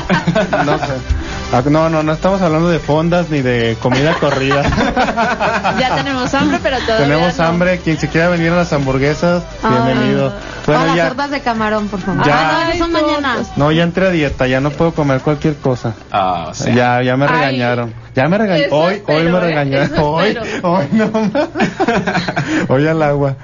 No 0.65 0.79
sé. 0.79 1.20
Ah, 1.53 1.61
No, 1.69 1.89
no, 1.89 2.01
no 2.03 2.13
estamos 2.13 2.41
hablando 2.41 2.69
de 2.69 2.79
fondas 2.79 3.29
ni 3.29 3.41
de 3.41 3.77
comida 3.81 4.13
corrida. 4.19 4.63
Ya 5.79 5.95
tenemos 5.95 6.33
hambre, 6.33 6.59
pero 6.61 6.77
todavía 6.79 7.07
Tenemos 7.07 7.37
no. 7.37 7.43
hambre. 7.45 7.79
Quien 7.79 7.97
se 7.97 8.07
quiera 8.09 8.29
venir 8.29 8.51
a 8.51 8.55
las 8.57 8.73
hamburguesas, 8.73 9.43
bienvenido. 9.67 10.27
O 10.27 10.31
Bueno, 10.67 10.85
las 10.87 10.95
ya. 10.95 11.07
tortas 11.07 11.31
de 11.31 11.41
camarón, 11.41 11.87
por 11.87 11.99
favor. 12.01 12.25
Ya. 12.25 12.35
Ah, 12.37 12.63
no, 12.65 12.69
eso 12.71 12.77
son 12.83 12.91
mañana. 12.91 13.37
No, 13.55 13.71
ya 13.71 13.83
entré 13.83 14.07
a 14.07 14.09
dieta, 14.11 14.47
ya 14.47 14.59
no 14.61 14.69
puedo 14.71 14.93
comer 14.93 15.21
cualquier 15.21 15.55
cosa. 15.55 15.93
Ah, 16.11 16.47
o 16.49 16.53
sea. 16.53 16.73
Ya, 16.73 17.01
ya 17.01 17.17
me 17.17 17.25
Ay. 17.25 17.31
regañaron. 17.31 17.93
Ya 18.15 18.27
me 18.27 18.37
regañaron. 18.37 18.73
Hoy, 18.73 19.01
hoy 19.07 19.23
me 19.23 19.37
¿eh? 19.37 19.39
regañaron. 19.41 19.91
Hoy, 19.99 20.37
hoy 20.63 20.85
no. 20.91 21.11
Hoy 22.67 22.87
al 22.87 23.01
agua. 23.01 23.35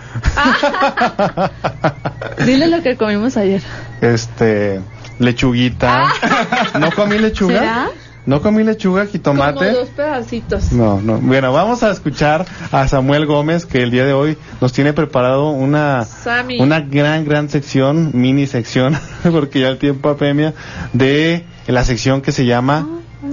Dile 2.45 2.67
lo 2.67 2.81
que 2.83 2.97
comimos 2.97 3.37
ayer. 3.37 3.61
Este, 4.01 4.79
lechuguita. 5.19 6.07
¿No 6.79 6.91
comí 6.91 7.17
lechuga? 7.17 7.59
¿Será? 7.59 7.89
¿No 8.25 8.41
comí 8.41 8.63
lechuga, 8.63 9.01
Como 9.03 9.11
jitomate? 9.13 9.71
dos 9.71 9.87
pedacitos. 9.89 10.73
No, 10.73 10.99
no. 11.01 11.17
Bueno, 11.19 11.53
vamos 11.53 11.81
a 11.83 11.91
escuchar 11.91 12.45
a 12.73 12.85
Samuel 12.89 13.25
Gómez 13.25 13.65
que 13.65 13.81
el 13.81 13.89
día 13.89 14.03
de 14.05 14.11
hoy 14.11 14.37
nos 14.59 14.73
tiene 14.73 14.91
preparado 14.91 15.49
una 15.51 16.03
Sammy. 16.03 16.59
una 16.59 16.81
gran 16.81 17.23
gran 17.23 17.47
sección, 17.49 18.11
mini 18.13 18.45
sección, 18.45 18.97
porque 19.31 19.61
ya 19.61 19.69
el 19.69 19.77
tiempo 19.77 20.09
apremia 20.09 20.53
de 20.91 21.45
la 21.67 21.85
sección 21.85 22.21
que 22.21 22.33
se 22.33 22.45
llama 22.45 22.85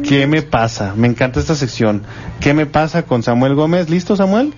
¿Qué 0.09 0.27
me 0.27 0.43
pasa? 0.43 0.95
Me 0.97 1.09
encanta 1.09 1.41
esta 1.41 1.55
sección. 1.55 2.03
¿Qué 2.41 2.55
me 2.55 2.65
pasa 2.67 3.03
con 3.03 3.23
Samuel 3.23 3.55
Gómez? 3.55 3.91
¿Listo, 3.91 4.17
Samuel? 4.17 4.55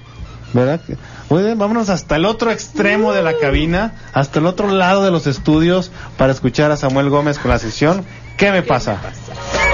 ¿Verdad? 0.53 0.81
Muy 1.29 1.43
bien, 1.43 1.59
vámonos 1.59 1.91
hasta 1.91 2.17
el 2.17 2.25
otro 2.25 2.51
extremo 2.51 3.13
de 3.13 3.23
la 3.23 3.37
cabina, 3.37 3.95
hasta 4.13 4.39
el 4.39 4.47
otro 4.47 4.69
lado 4.69 5.05
de 5.05 5.11
los 5.11 5.27
estudios 5.27 5.91
para 6.17 6.33
escuchar 6.33 6.71
a 6.71 6.77
Samuel 6.77 7.11
Gómez 7.11 7.39
con 7.39 7.51
la 7.51 7.59
sección 7.59 8.05
¿Qué 8.37 8.53
me 8.53 8.63
pasa? 8.63 9.01
Toc 9.01 9.13
Toc. 9.13 9.66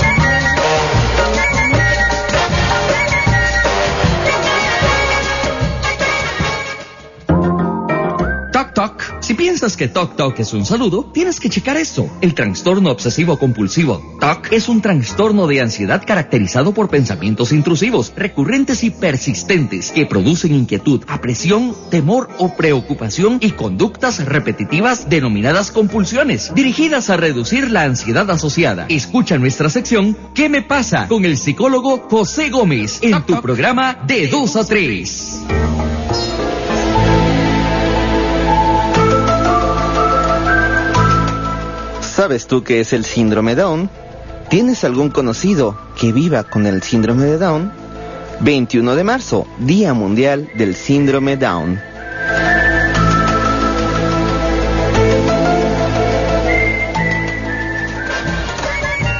Si 9.23 9.35
piensas 9.35 9.77
que 9.77 9.87
Toc 9.87 10.17
Toc 10.17 10.41
es 10.41 10.53
un 10.53 10.67
saludo, 10.67 11.09
tienes 11.15 11.39
que 11.39 11.49
checar 11.49 11.77
esto. 11.77 12.11
El 12.21 12.35
trastorno 12.35 12.91
obsesivo 12.91 13.39
compulsivo 13.39 14.03
TOC 14.19 14.53
es 14.53 14.69
un 14.69 14.81
trastorno 14.83 15.47
de 15.47 15.61
ansiedad 15.61 16.03
caracterizado 16.05 16.75
por 16.75 16.89
pensamientos 16.89 17.53
intrusivos, 17.53 18.13
recurrentes 18.17 18.83
y 18.83 18.91
persistentes 18.91 19.93
que 19.93 20.07
producen 20.07 20.57
inquietud, 20.57 21.05
apresión, 21.07 21.73
temor 21.89 22.31
o 22.39 22.57
preocupación 22.57 23.39
y 23.41 23.53
conductas 23.53 24.25
repetitivas 24.25 25.09
denominadas 25.09 25.71
compulsiones, 25.71 26.53
dirigidas 26.53 27.09
a 27.09 27.17
reducir 27.17 27.71
la 27.71 27.85
ansiedad 27.85 28.29
asociada. 28.29 28.87
Escucha 28.89 29.39
nuestra 29.39 29.71
sección 29.71 30.17
¿Qué 30.35 30.49
me 30.49 30.63
pasa? 30.63 31.07
con 31.07 31.25
el 31.25 31.37
psicólogo 31.39 32.09
José 32.11 32.51
Gómez 32.51 32.99
en 33.03 33.23
tu 33.23 33.41
programa 33.41 33.97
de 34.05 34.27
2 34.27 34.57
a 34.57 34.65
3. 34.65 35.43
¿Sabes 42.23 42.47
tú 42.47 42.63
qué 42.63 42.79
es 42.79 42.93
el 42.93 43.05
síndrome 43.05 43.57
Down? 43.57 43.91
¿Tienes 44.49 44.85
algún 44.85 45.11
conocido 45.11 45.77
que 46.01 46.13
viva 46.13 46.45
con 46.45 46.67
el 46.67 46.81
síndrome 46.81 47.25
de 47.25 47.37
Down? 47.37 47.73
21 48.39 48.95
de 48.95 49.03
marzo, 49.03 49.45
Día 49.59 49.93
Mundial 49.93 50.49
del 50.55 50.77
Síndrome 50.77 51.37
Down. 51.37 51.81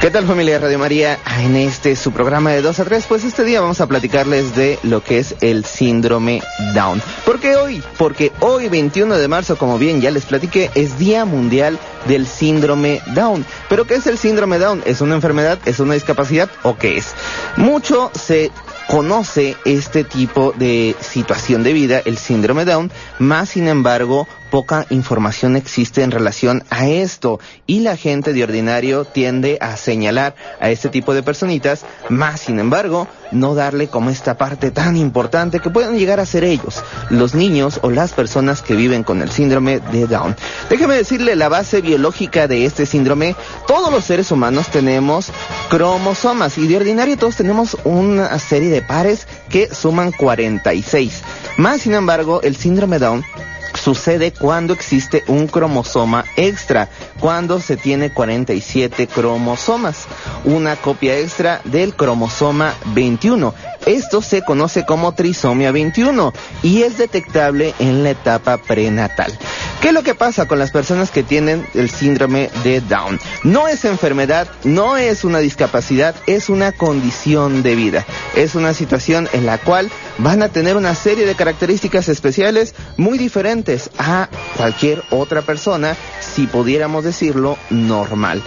¿Qué 0.03 0.11
tal 0.11 0.27
familia 0.27 0.59
Radio 0.59 0.77
María? 0.79 1.17
Ah, 1.23 1.43
En 1.43 1.55
este 1.55 1.95
su 1.95 2.11
programa 2.11 2.51
de 2.51 2.61
2 2.61 2.77
a 2.77 2.83
3, 2.83 3.05
pues 3.07 3.23
este 3.23 3.45
día 3.45 3.61
vamos 3.61 3.79
a 3.79 3.87
platicarles 3.87 4.53
de 4.53 4.77
lo 4.83 5.01
que 5.01 5.17
es 5.17 5.33
el 5.39 5.63
síndrome 5.63 6.43
Down. 6.73 7.01
¿Por 7.25 7.39
qué 7.39 7.55
hoy? 7.55 7.81
Porque 7.97 8.33
hoy 8.41 8.67
21 8.67 9.17
de 9.17 9.27
marzo, 9.29 9.57
como 9.57 9.77
bien 9.77 10.01
ya 10.01 10.11
les 10.11 10.25
platiqué, 10.25 10.69
es 10.75 10.99
Día 10.99 11.23
Mundial 11.23 11.79
del 12.05 12.27
Síndrome 12.27 13.01
Down. 13.15 13.45
¿Pero 13.69 13.87
qué 13.87 13.95
es 13.95 14.05
el 14.05 14.17
síndrome 14.17 14.59
Down? 14.59 14.83
¿Es 14.85 14.99
una 14.99 15.15
enfermedad? 15.15 15.57
¿Es 15.63 15.79
una 15.79 15.93
discapacidad? 15.93 16.49
¿O 16.63 16.75
qué 16.75 16.97
es? 16.97 17.13
Mucho 17.55 18.11
se 18.13 18.51
conoce 18.89 19.55
este 19.63 20.03
tipo 20.03 20.51
de 20.51 20.97
situación 20.99 21.63
de 21.63 21.71
vida, 21.71 22.01
el 22.03 22.17
síndrome 22.17 22.65
Down, 22.65 22.91
más 23.19 23.51
sin 23.51 23.69
embargo 23.69 24.27
poca 24.53 24.85
información 24.91 25.55
existe 25.55 26.03
en 26.03 26.11
relación 26.11 26.63
a 26.69 26.87
esto 26.87 27.39
y 27.65 27.79
la 27.79 27.97
gente 27.97 28.33
de 28.33 28.43
ordinario 28.43 29.03
tiende 29.03 29.57
a 29.59 29.75
señalar 29.77 30.35
a 30.59 30.69
este 30.69 30.89
tipo 30.89 31.15
de 31.15 31.23
personitas, 31.23 31.87
más 32.09 32.41
sin 32.41 32.59
embargo 32.59 33.07
no 33.31 33.55
darle 33.55 33.87
como 33.87 34.11
esta 34.11 34.37
parte 34.37 34.69
tan 34.69 34.95
importante 34.95 35.59
que 35.59 35.71
pueden 35.71 35.97
llegar 35.97 36.19
a 36.19 36.27
ser 36.27 36.43
ellos, 36.43 36.83
los 37.09 37.33
niños 37.33 37.79
o 37.81 37.89
las 37.89 38.13
personas 38.13 38.61
que 38.61 38.75
viven 38.75 39.01
con 39.01 39.23
el 39.23 39.31
síndrome 39.31 39.79
de 39.79 40.05
Down. 40.05 40.35
Déjeme 40.69 40.93
decirle 40.93 41.35
la 41.35 41.49
base 41.49 41.81
biológica 41.81 42.47
de 42.47 42.65
este 42.65 42.85
síndrome, 42.85 43.35
todos 43.65 43.91
los 43.91 44.03
seres 44.03 44.31
humanos 44.31 44.67
tenemos 44.67 45.31
cromosomas 45.71 46.59
y 46.59 46.67
de 46.67 46.77
ordinario 46.77 47.17
todos 47.17 47.37
tenemos 47.37 47.75
una 47.85 48.37
serie 48.37 48.69
de 48.69 48.83
pares 48.83 49.27
que 49.49 49.73
suman 49.73 50.11
46. 50.11 51.23
Más 51.57 51.81
sin 51.81 51.95
embargo, 51.95 52.43
el 52.43 52.55
síndrome 52.55 52.99
Down 52.99 53.25
sucede 53.73 54.31
cuando 54.31 54.73
existe 54.73 55.23
un 55.27 55.47
cromosoma 55.47 56.25
extra, 56.35 56.89
cuando 57.19 57.59
se 57.59 57.77
tiene 57.77 58.13
47 58.13 59.07
cromosomas, 59.07 60.07
una 60.45 60.75
copia 60.75 61.17
extra 61.17 61.61
del 61.63 61.95
cromosoma 61.95 62.73
21. 62.93 63.53
Esto 63.85 64.21
se 64.21 64.43
conoce 64.43 64.85
como 64.85 65.13
trisomia 65.13 65.71
21 65.71 66.33
y 66.61 66.83
es 66.83 66.97
detectable 66.97 67.73
en 67.79 68.03
la 68.03 68.11
etapa 68.11 68.57
prenatal. 68.57 69.37
¿Qué 69.83 69.89
es 69.89 69.93
lo 69.93 70.03
que 70.03 70.15
pasa 70.15 70.47
con 70.47 70.59
las 70.59 70.71
personas 70.71 71.11
que 71.11 71.23
tienen 71.23 71.67
el 71.73 71.89
síndrome 71.89 72.49
de 72.63 72.79
Down? 72.79 73.19
No 73.43 73.67
es 73.67 73.83
enfermedad, 73.83 74.47
no 74.63 74.95
es 74.95 75.25
una 75.25 75.39
discapacidad, 75.39 76.15
es 76.25 76.47
una 76.47 76.71
condición 76.71 77.63
de 77.63 77.75
vida. 77.75 78.05
Es 78.33 78.55
una 78.55 78.73
situación 78.73 79.27
en 79.33 79.45
la 79.45 79.57
cual 79.57 79.91
van 80.19 80.41
a 80.41 80.47
tener 80.47 80.77
una 80.77 80.95
serie 80.95 81.25
de 81.25 81.35
características 81.35 82.07
especiales 82.07 82.75
muy 82.95 83.17
diferentes 83.17 83.89
a 83.97 84.29
cualquier 84.55 85.03
otra 85.09 85.41
persona, 85.41 85.97
si 86.21 86.47
pudiéramos 86.47 87.03
decirlo, 87.03 87.57
normal. 87.69 88.41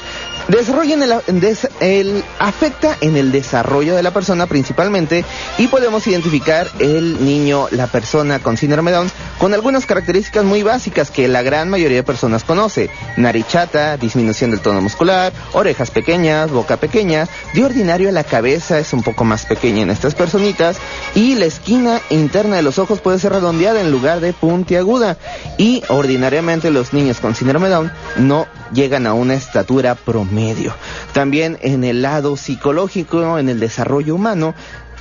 Desarrolla 0.49 0.94
en 0.94 1.03
el, 1.03 1.40
des- 1.40 1.68
el- 1.80 2.22
afecta 2.38 2.97
en 3.01 3.16
el 3.16 3.32
desarrollo 3.32 3.97
de 3.97 4.03
la 4.05 4.12
persona 4.12 4.47
principalmente 4.47 5.24
y 5.59 5.66
podemos 5.66 6.07
identificar 6.07 6.68
el 6.78 7.24
niño, 7.24 7.66
la 7.72 7.88
persona 7.88 8.38
con 8.38 8.57
síndrome 8.57 8.92
Down 8.92 9.11
con 9.39 9.55
algunas 9.55 9.87
características 9.87 10.45
muy 10.45 10.62
básicas 10.62 11.11
que 11.11 11.28
la 11.28 11.43
gran 11.43 11.68
mayoría 11.68 11.99
de 11.99 12.03
personas 12.03 12.45
conoce. 12.45 12.91
Nariz 13.16 13.47
chata, 13.49 13.97
disminución 13.97 14.51
del 14.51 14.61
tono 14.61 14.80
muscular, 14.80 15.32
orejas 15.53 15.91
pequeñas, 15.91 16.51
boca 16.51 16.76
pequeña, 16.76 17.28
de 17.55 17.64
ordinario 17.64 18.11
la 18.12 18.24
cabeza 18.24 18.78
es 18.78 18.93
un 18.93 19.03
poco 19.03 19.24
más 19.24 19.47
pequeña 19.47 19.82
en 19.82 19.91
estas 19.91 20.14
personitas 20.14 20.78
y 21.14 21.34
la 21.34 21.47
esquina 21.47 22.01
interna 22.11 22.57
de 22.57 22.62
los 22.62 22.78
ojos 22.78 23.01
puede 23.01 23.18
ser 23.18 23.32
redondeada 23.32 23.80
en 23.80 23.91
lugar 23.91 24.20
de 24.20 24.32
puntiaguda 24.32 25.18
y 25.59 25.82
ordinariamente 25.89 26.70
los 26.70 26.93
niños 26.93 27.20
con 27.20 27.34
síndrome 27.34 27.68
Down 27.68 27.93
no 28.16 28.47
llegan 28.72 29.07
a 29.07 29.14
una 29.14 29.34
estatura 29.34 29.95
promedio. 29.95 30.74
También 31.12 31.59
en 31.61 31.84
el 31.84 32.03
lado 32.03 32.37
psicológico, 32.37 33.39
en 33.39 33.49
el 33.49 33.61
desarrollo 33.61 34.14
humano, 34.14 34.55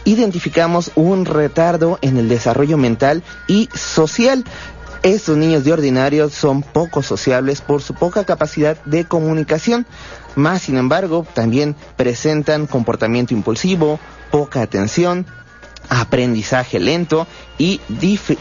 identificamos 0.06 0.92
un 0.96 1.26
retardo 1.26 2.00
en 2.02 2.18
el 2.18 2.30
desarrollo 2.30 2.78
mental 2.78 3.24
y 3.48 3.70
social. 3.74 4.46
Estos 5.04 5.38
niños 5.38 5.64
de 5.64 5.74
ordinario 5.74 6.30
son 6.30 6.64
poco 6.64 7.04
sociables 7.04 7.62
por 7.62 7.82
su 7.82 7.94
poca 7.94 8.24
capacidad 8.24 8.82
de 8.86 9.06
comunicación. 9.06 9.86
Más 10.36 10.64
sin 10.64 10.78
embargo, 10.78 11.28
también 11.34 11.76
presentan 11.96 12.66
comportamiento 12.66 13.34
impulsivo, 13.34 14.00
poca 14.32 14.62
atención, 14.62 15.26
aprendizaje 15.90 16.80
lento 16.80 17.28
y 17.58 17.80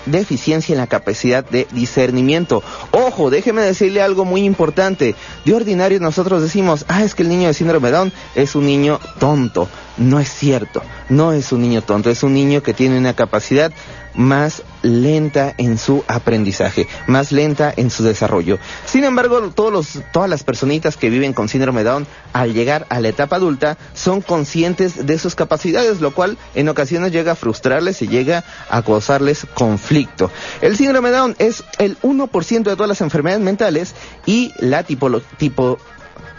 deficiencia 0.06 0.72
en 0.72 0.78
la 0.78 0.86
capacidad 0.86 1.44
de 1.44 1.66
discernimiento. 1.72 2.62
Ojo, 2.90 3.30
déjeme 3.30 3.62
decirle 3.62 4.02
algo 4.02 4.24
muy 4.24 4.44
importante. 4.44 5.14
De 5.44 5.54
ordinario 5.54 6.00
nosotros 6.00 6.42
decimos, 6.42 6.84
ah, 6.88 7.02
es 7.02 7.14
que 7.14 7.22
el 7.22 7.28
niño 7.28 7.48
de 7.48 7.54
síndrome 7.54 7.90
Down 7.90 8.12
es 8.34 8.54
un 8.54 8.66
niño 8.66 9.00
tonto. 9.18 9.68
No 9.96 10.18
es 10.18 10.28
cierto, 10.28 10.82
no 11.08 11.32
es 11.32 11.52
un 11.52 11.62
niño 11.62 11.82
tonto, 11.82 12.10
es 12.10 12.22
un 12.24 12.34
niño 12.34 12.62
que 12.62 12.74
tiene 12.74 12.98
una 12.98 13.14
capacidad 13.14 13.72
más 14.14 14.62
lenta 14.82 15.54
en 15.58 15.78
su 15.78 16.04
aprendizaje, 16.08 16.86
más 17.06 17.32
lenta 17.32 17.72
en 17.76 17.90
su 17.90 18.02
desarrollo. 18.04 18.58
Sin 18.86 19.04
embargo, 19.04 19.50
todos 19.54 19.72
los, 19.72 20.02
todas 20.12 20.28
las 20.28 20.44
personitas 20.44 20.96
que 20.96 21.10
viven 21.10 21.32
con 21.32 21.48
síndrome 21.48 21.84
Down 21.84 22.06
al 22.32 22.52
llegar 22.52 22.86
a 22.90 23.00
la 23.00 23.08
etapa 23.08 23.36
adulta 23.36 23.78
son 23.94 24.20
conscientes 24.20 25.06
de 25.06 25.18
sus 25.18 25.34
capacidades, 25.34 26.00
lo 26.00 26.14
cual 26.14 26.38
en 26.54 26.68
ocasiones 26.68 27.12
llega 27.12 27.32
a 27.32 27.36
frustrarles 27.36 28.02
y 28.02 28.08
llega 28.08 28.44
a 28.68 28.82
causarles 28.82 29.46
conflicto. 29.54 30.30
El 30.60 30.76
síndrome 30.76 31.10
Down 31.10 31.34
es 31.38 31.64
el 31.78 31.98
1% 32.00 32.62
de 32.64 32.76
todas 32.76 32.88
las 32.88 33.00
enfermedades 33.00 33.42
mentales 33.44 33.94
y 34.26 34.52
la 34.58 34.84
tipolo- 34.86 35.22
tipo 35.38 35.78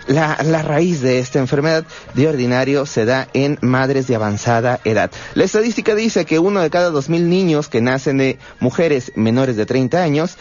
la, 0.08 0.38
la 0.44 0.62
raíz 0.62 1.02
de 1.02 1.20
esta 1.20 1.40
enfermedad 1.40 1.86
de 2.14 2.28
ordinario 2.28 2.86
se 2.86 3.06
da 3.06 3.28
en 3.34 3.58
madres 3.62 4.08
de 4.08 4.16
avanzada 4.16 4.80
edad. 4.84 5.12
La 5.34 5.44
estadística 5.44 5.96
dice 5.96 6.26
que 6.26 6.40
uno 6.40 6.62
de 6.62 6.70
cada 6.70 6.90
dos 6.92 7.10
mil 7.10 7.30
niños 7.30 7.68
que 7.70 7.82
nacen 7.82 8.18
de 8.18 8.38
mujeres 8.60 9.12
menores 9.16 9.56
de 9.56 9.66
30 9.66 10.02
años 10.02 10.38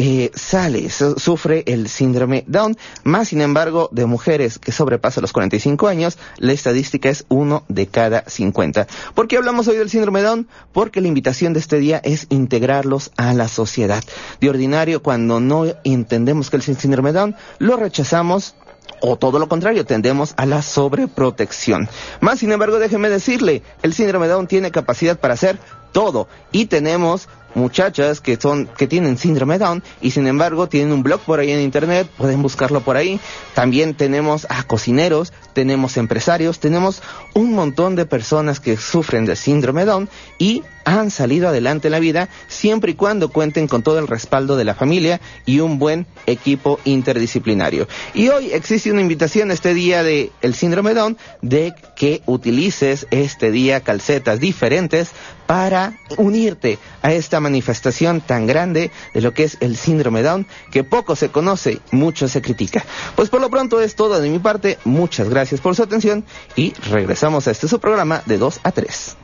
eh, 0.00 0.30
sale, 0.32 0.90
su- 0.90 1.18
sufre 1.18 1.64
el 1.66 1.88
síndrome 1.88 2.44
Down, 2.46 2.76
más 3.02 3.28
sin 3.30 3.40
embargo 3.40 3.88
de 3.90 4.06
mujeres 4.06 4.60
que 4.60 4.70
sobrepasan 4.70 5.22
los 5.22 5.32
45 5.32 5.88
años, 5.88 6.18
la 6.36 6.52
estadística 6.52 7.08
es 7.08 7.24
uno 7.28 7.64
de 7.66 7.88
cada 7.88 8.22
50. 8.28 8.86
¿Por 9.16 9.26
qué 9.26 9.38
hablamos 9.38 9.66
hoy 9.66 9.76
del 9.76 9.90
síndrome 9.90 10.22
Down? 10.22 10.46
Porque 10.72 11.00
la 11.00 11.08
invitación 11.08 11.52
de 11.52 11.58
este 11.58 11.78
día 11.80 12.00
es 12.04 12.26
integrarlos 12.28 13.10
a 13.16 13.34
la 13.34 13.48
sociedad. 13.48 14.04
De 14.40 14.48
ordinario, 14.48 15.02
cuando 15.02 15.40
no 15.40 15.64
entendemos 15.82 16.48
que 16.48 16.58
el 16.58 16.62
síndrome 16.62 17.10
Down, 17.12 17.34
lo 17.58 17.76
rechazamos 17.76 18.54
o 19.00 19.16
todo 19.16 19.38
lo 19.38 19.48
contrario, 19.48 19.84
tendemos 19.84 20.34
a 20.36 20.46
la 20.46 20.62
sobreprotección. 20.62 21.88
Más 22.20 22.38
sin 22.38 22.52
embargo, 22.52 22.78
déjeme 22.78 23.08
decirle, 23.08 23.62
el 23.82 23.94
síndrome 23.94 24.28
Down 24.28 24.46
tiene 24.46 24.70
capacidad 24.70 25.18
para 25.18 25.34
hacer 25.34 25.58
todo 25.92 26.28
y 26.52 26.66
tenemos 26.66 27.28
muchachas 27.54 28.20
que 28.20 28.36
son 28.36 28.66
que 28.66 28.86
tienen 28.86 29.18
síndrome 29.18 29.58
Down 29.58 29.82
y 30.00 30.10
sin 30.12 30.26
embargo 30.26 30.68
tienen 30.68 30.92
un 30.92 31.02
blog 31.02 31.20
por 31.20 31.40
ahí 31.40 31.50
en 31.50 31.60
internet, 31.60 32.08
pueden 32.16 32.42
buscarlo 32.42 32.80
por 32.80 32.96
ahí. 32.96 33.20
También 33.54 33.94
tenemos 33.94 34.46
a 34.48 34.62
cocineros, 34.62 35.32
tenemos 35.52 35.96
empresarios, 35.96 36.60
tenemos 36.60 37.02
un 37.34 37.52
montón 37.52 37.96
de 37.96 38.06
personas 38.06 38.60
que 38.60 38.76
sufren 38.76 39.24
de 39.24 39.36
síndrome 39.36 39.84
Down 39.84 40.08
y 40.38 40.62
han 40.84 41.10
salido 41.10 41.48
adelante 41.48 41.88
en 41.88 41.92
la 41.92 41.98
vida 41.98 42.30
siempre 42.46 42.92
y 42.92 42.94
cuando 42.94 43.28
cuenten 43.28 43.68
con 43.68 43.82
todo 43.82 43.98
el 43.98 44.06
respaldo 44.06 44.56
de 44.56 44.64
la 44.64 44.74
familia 44.74 45.20
y 45.44 45.60
un 45.60 45.78
buen 45.78 46.06
equipo 46.26 46.80
interdisciplinario. 46.84 47.88
Y 48.14 48.28
hoy 48.28 48.52
existe 48.52 48.90
una 48.90 49.02
invitación 49.02 49.50
este 49.50 49.74
día 49.74 50.02
de 50.02 50.30
el 50.40 50.54
síndrome 50.54 50.94
Down 50.94 51.18
de 51.42 51.74
que 51.94 52.22
utilices 52.24 53.06
este 53.10 53.50
día 53.50 53.80
calcetas 53.80 54.40
diferentes 54.40 55.10
para 55.48 55.94
unirte 56.18 56.78
a 57.00 57.10
esta 57.12 57.40
manifestación 57.40 58.20
tan 58.20 58.46
grande 58.46 58.90
de 59.14 59.20
lo 59.22 59.32
que 59.32 59.44
es 59.44 59.56
el 59.60 59.78
síndrome 59.78 60.22
Down, 60.22 60.46
que 60.70 60.84
poco 60.84 61.16
se 61.16 61.30
conoce, 61.30 61.80
mucho 61.90 62.28
se 62.28 62.42
critica. 62.42 62.84
Pues 63.16 63.30
por 63.30 63.40
lo 63.40 63.48
pronto 63.48 63.80
es 63.80 63.96
todo 63.96 64.20
de 64.20 64.28
mi 64.28 64.38
parte, 64.38 64.76
muchas 64.84 65.30
gracias 65.30 65.62
por 65.62 65.74
su 65.74 65.82
atención 65.82 66.26
y 66.54 66.74
regresamos 66.90 67.48
a 67.48 67.52
este 67.52 67.66
su 67.66 67.80
programa 67.80 68.20
de 68.26 68.36
2 68.36 68.60
a 68.62 68.72
3. 68.72 69.16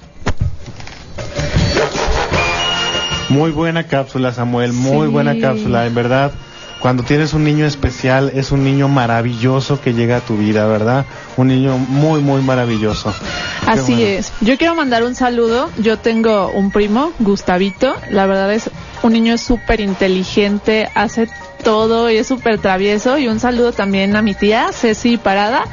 Muy 3.29 3.51
buena 3.51 3.87
cápsula, 3.87 4.33
Samuel, 4.33 4.73
muy 4.73 5.09
Sí. 5.09 5.13
buena 5.13 5.39
cápsula, 5.39 5.87
en 5.87 5.95
verdad. 5.95 6.33
Cuando 6.85 7.03
tienes 7.03 7.33
un 7.33 7.45
niño 7.45 7.65
especial, 7.65 8.31
es 8.35 8.53
un 8.53 8.63
niño 8.63 8.89
maravilloso 8.89 9.81
que 9.81 9.95
llega 9.95 10.19
a 10.19 10.21
tu 10.21 10.37
vida, 10.37 10.67
¿verdad? 10.67 11.07
Un 11.39 11.49
niño 11.49 11.79
muy, 11.79 12.21
muy 12.21 12.43
maravilloso. 12.43 13.11
Así 13.67 13.95
bueno. 13.95 14.07
es. 14.07 14.35
Yo 14.43 14.59
quiero 14.59 14.75
mandar 14.75 15.03
un 15.03 15.15
saludo. 15.15 15.71
Yo 15.79 15.99
tengo 15.99 16.51
un 16.51 16.71
primo, 16.71 17.15
Gustavito. 17.21 17.95
La 18.11 18.27
verdad 18.27 18.53
es 18.53 18.69
un 19.03 19.15
niño 19.15 19.39
súper 19.39 19.81
inteligente, 19.81 20.91
hace 20.95 21.27
todo 21.65 22.11
y 22.11 22.17
es 22.19 22.27
súper 22.29 22.59
travieso. 22.59 23.19
Y 23.19 23.27
un 23.29 23.41
saludo 23.41 23.73
también 23.73 24.15
a 24.15 24.23
mi 24.23 24.35
tía, 24.35 24.69
Ceci 24.73 25.17
Parada, 25.17 25.65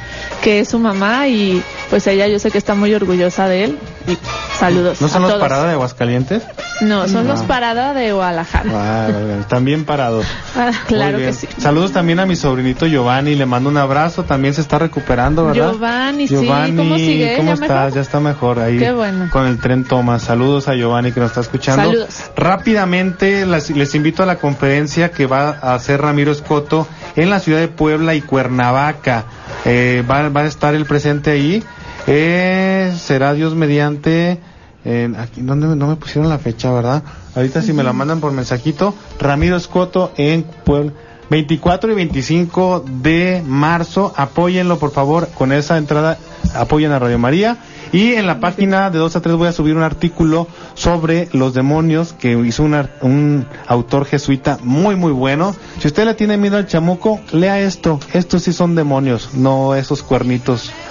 que 0.42 0.60
es 0.60 0.68
su 0.68 0.78
mamá 0.78 1.28
y 1.28 1.62
pues 1.90 2.06
ella 2.06 2.26
yo 2.26 2.38
sé 2.38 2.50
que 2.50 2.58
está 2.58 2.74
muy 2.74 2.92
orgullosa 2.94 3.46
de 3.46 3.64
él. 3.64 3.78
Y 4.08 4.18
saludos 4.58 5.00
¿No 5.00 5.06
son 5.08 5.18
a 5.18 5.20
los 5.20 5.30
todos. 5.30 5.42
paradas 5.42 5.66
de 5.68 5.72
Aguascalientes? 5.74 6.42
No, 6.80 7.06
son 7.06 7.26
No. 7.28 7.34
los 7.34 7.42
Parada 7.42 7.94
de 7.94 8.12
Guadalajara. 8.12 8.70
Ah. 8.74 9.08
También 9.48 9.84
parados. 9.84 10.26
Ah, 10.54 10.70
claro 10.86 11.16
que 11.18 11.32
sí. 11.32 11.48
Saludos 11.58 11.92
también 11.92 12.20
a 12.20 12.26
mi 12.26 12.36
sobrinito 12.36 12.86
Giovanni, 12.86 13.34
le 13.36 13.46
mando 13.46 13.70
un 13.70 13.78
abrazo, 13.78 14.24
también 14.24 14.52
se 14.52 14.60
está 14.60 14.78
recuperando, 14.78 15.46
¿verdad? 15.46 15.72
Giovanni, 15.72 16.28
sí, 16.28 16.34
Giovanni, 16.34 16.76
¿cómo 16.76 16.96
sigue? 16.96 17.36
¿cómo 17.38 17.48
¿Ya 17.48 17.54
estás? 17.54 17.70
mejor? 17.70 17.92
Ya 17.94 18.00
está 18.02 18.20
mejor 18.20 18.58
ahí 18.58 18.78
Qué 18.78 18.92
bueno. 18.92 19.28
con 19.30 19.46
el 19.46 19.58
tren 19.58 19.84
Thomas. 19.84 20.22
Saludos 20.22 20.68
a 20.68 20.74
Giovanni 20.74 21.12
que 21.12 21.20
nos 21.20 21.30
está 21.30 21.40
escuchando. 21.40 21.82
Saludos. 21.84 22.08
Rápidamente 22.36 23.44
las- 23.46 23.70
les 23.70 23.94
invito 23.94 24.22
a 24.22 24.26
la 24.26 24.36
conferencia 24.36 25.10
que 25.10 25.26
va 25.26 25.50
a 25.50 25.74
Ramiro 25.96 26.32
Escoto 26.32 26.86
en 27.16 27.30
la 27.30 27.40
ciudad 27.40 27.60
de 27.60 27.68
Puebla 27.68 28.14
y 28.14 28.20
Cuernavaca. 28.22 29.24
Eh, 29.64 30.04
va, 30.10 30.28
va 30.28 30.42
a 30.42 30.46
estar 30.46 30.74
el 30.74 30.86
presente 30.86 31.30
ahí. 31.32 31.62
Eh, 32.06 32.92
será 32.98 33.32
Dios 33.34 33.54
mediante. 33.54 34.38
en- 34.84 35.14
aquí, 35.16 35.40
¿dónde 35.42 35.68
no 35.76 35.86
me 35.86 35.96
pusieron 35.96 36.28
la 36.28 36.38
fecha, 36.38 36.72
verdad? 36.72 37.02
Ahorita 37.36 37.62
si 37.62 37.72
me 37.72 37.82
la 37.84 37.92
mandan 37.92 38.20
por 38.20 38.32
mensajito. 38.32 38.94
Ramiro 39.20 39.56
Escoto 39.56 40.12
en 40.16 40.42
Puebla. 40.42 40.92
24 41.30 41.90
y 41.92 41.94
25 41.94 42.84
de 42.86 43.42
marzo. 43.46 44.12
Apóyenlo, 44.16 44.78
por 44.78 44.90
favor, 44.92 45.28
con 45.34 45.52
esa 45.52 45.78
entrada. 45.78 46.18
Apoyen 46.54 46.92
a 46.92 46.98
Radio 46.98 47.18
María. 47.18 47.56
Y 47.92 48.14
en 48.14 48.26
la 48.26 48.40
página 48.40 48.88
de 48.90 48.98
2 48.98 49.16
a 49.16 49.20
3 49.20 49.36
voy 49.36 49.48
a 49.48 49.52
subir 49.52 49.76
un 49.76 49.82
artículo 49.82 50.48
sobre 50.74 51.28
los 51.32 51.52
demonios 51.52 52.14
que 52.14 52.32
hizo 52.32 52.62
un, 52.62 52.74
un 53.02 53.46
autor 53.66 54.06
jesuita 54.06 54.58
muy, 54.62 54.96
muy 54.96 55.12
bueno. 55.12 55.54
Si 55.78 55.88
usted 55.88 56.06
le 56.06 56.14
tiene 56.14 56.38
miedo 56.38 56.56
al 56.56 56.66
chamuco, 56.66 57.20
lea 57.32 57.60
esto. 57.60 58.00
Estos 58.14 58.44
sí 58.44 58.52
son 58.54 58.74
demonios, 58.74 59.34
no 59.34 59.74
esos 59.74 60.02
cuernitos 60.02 60.72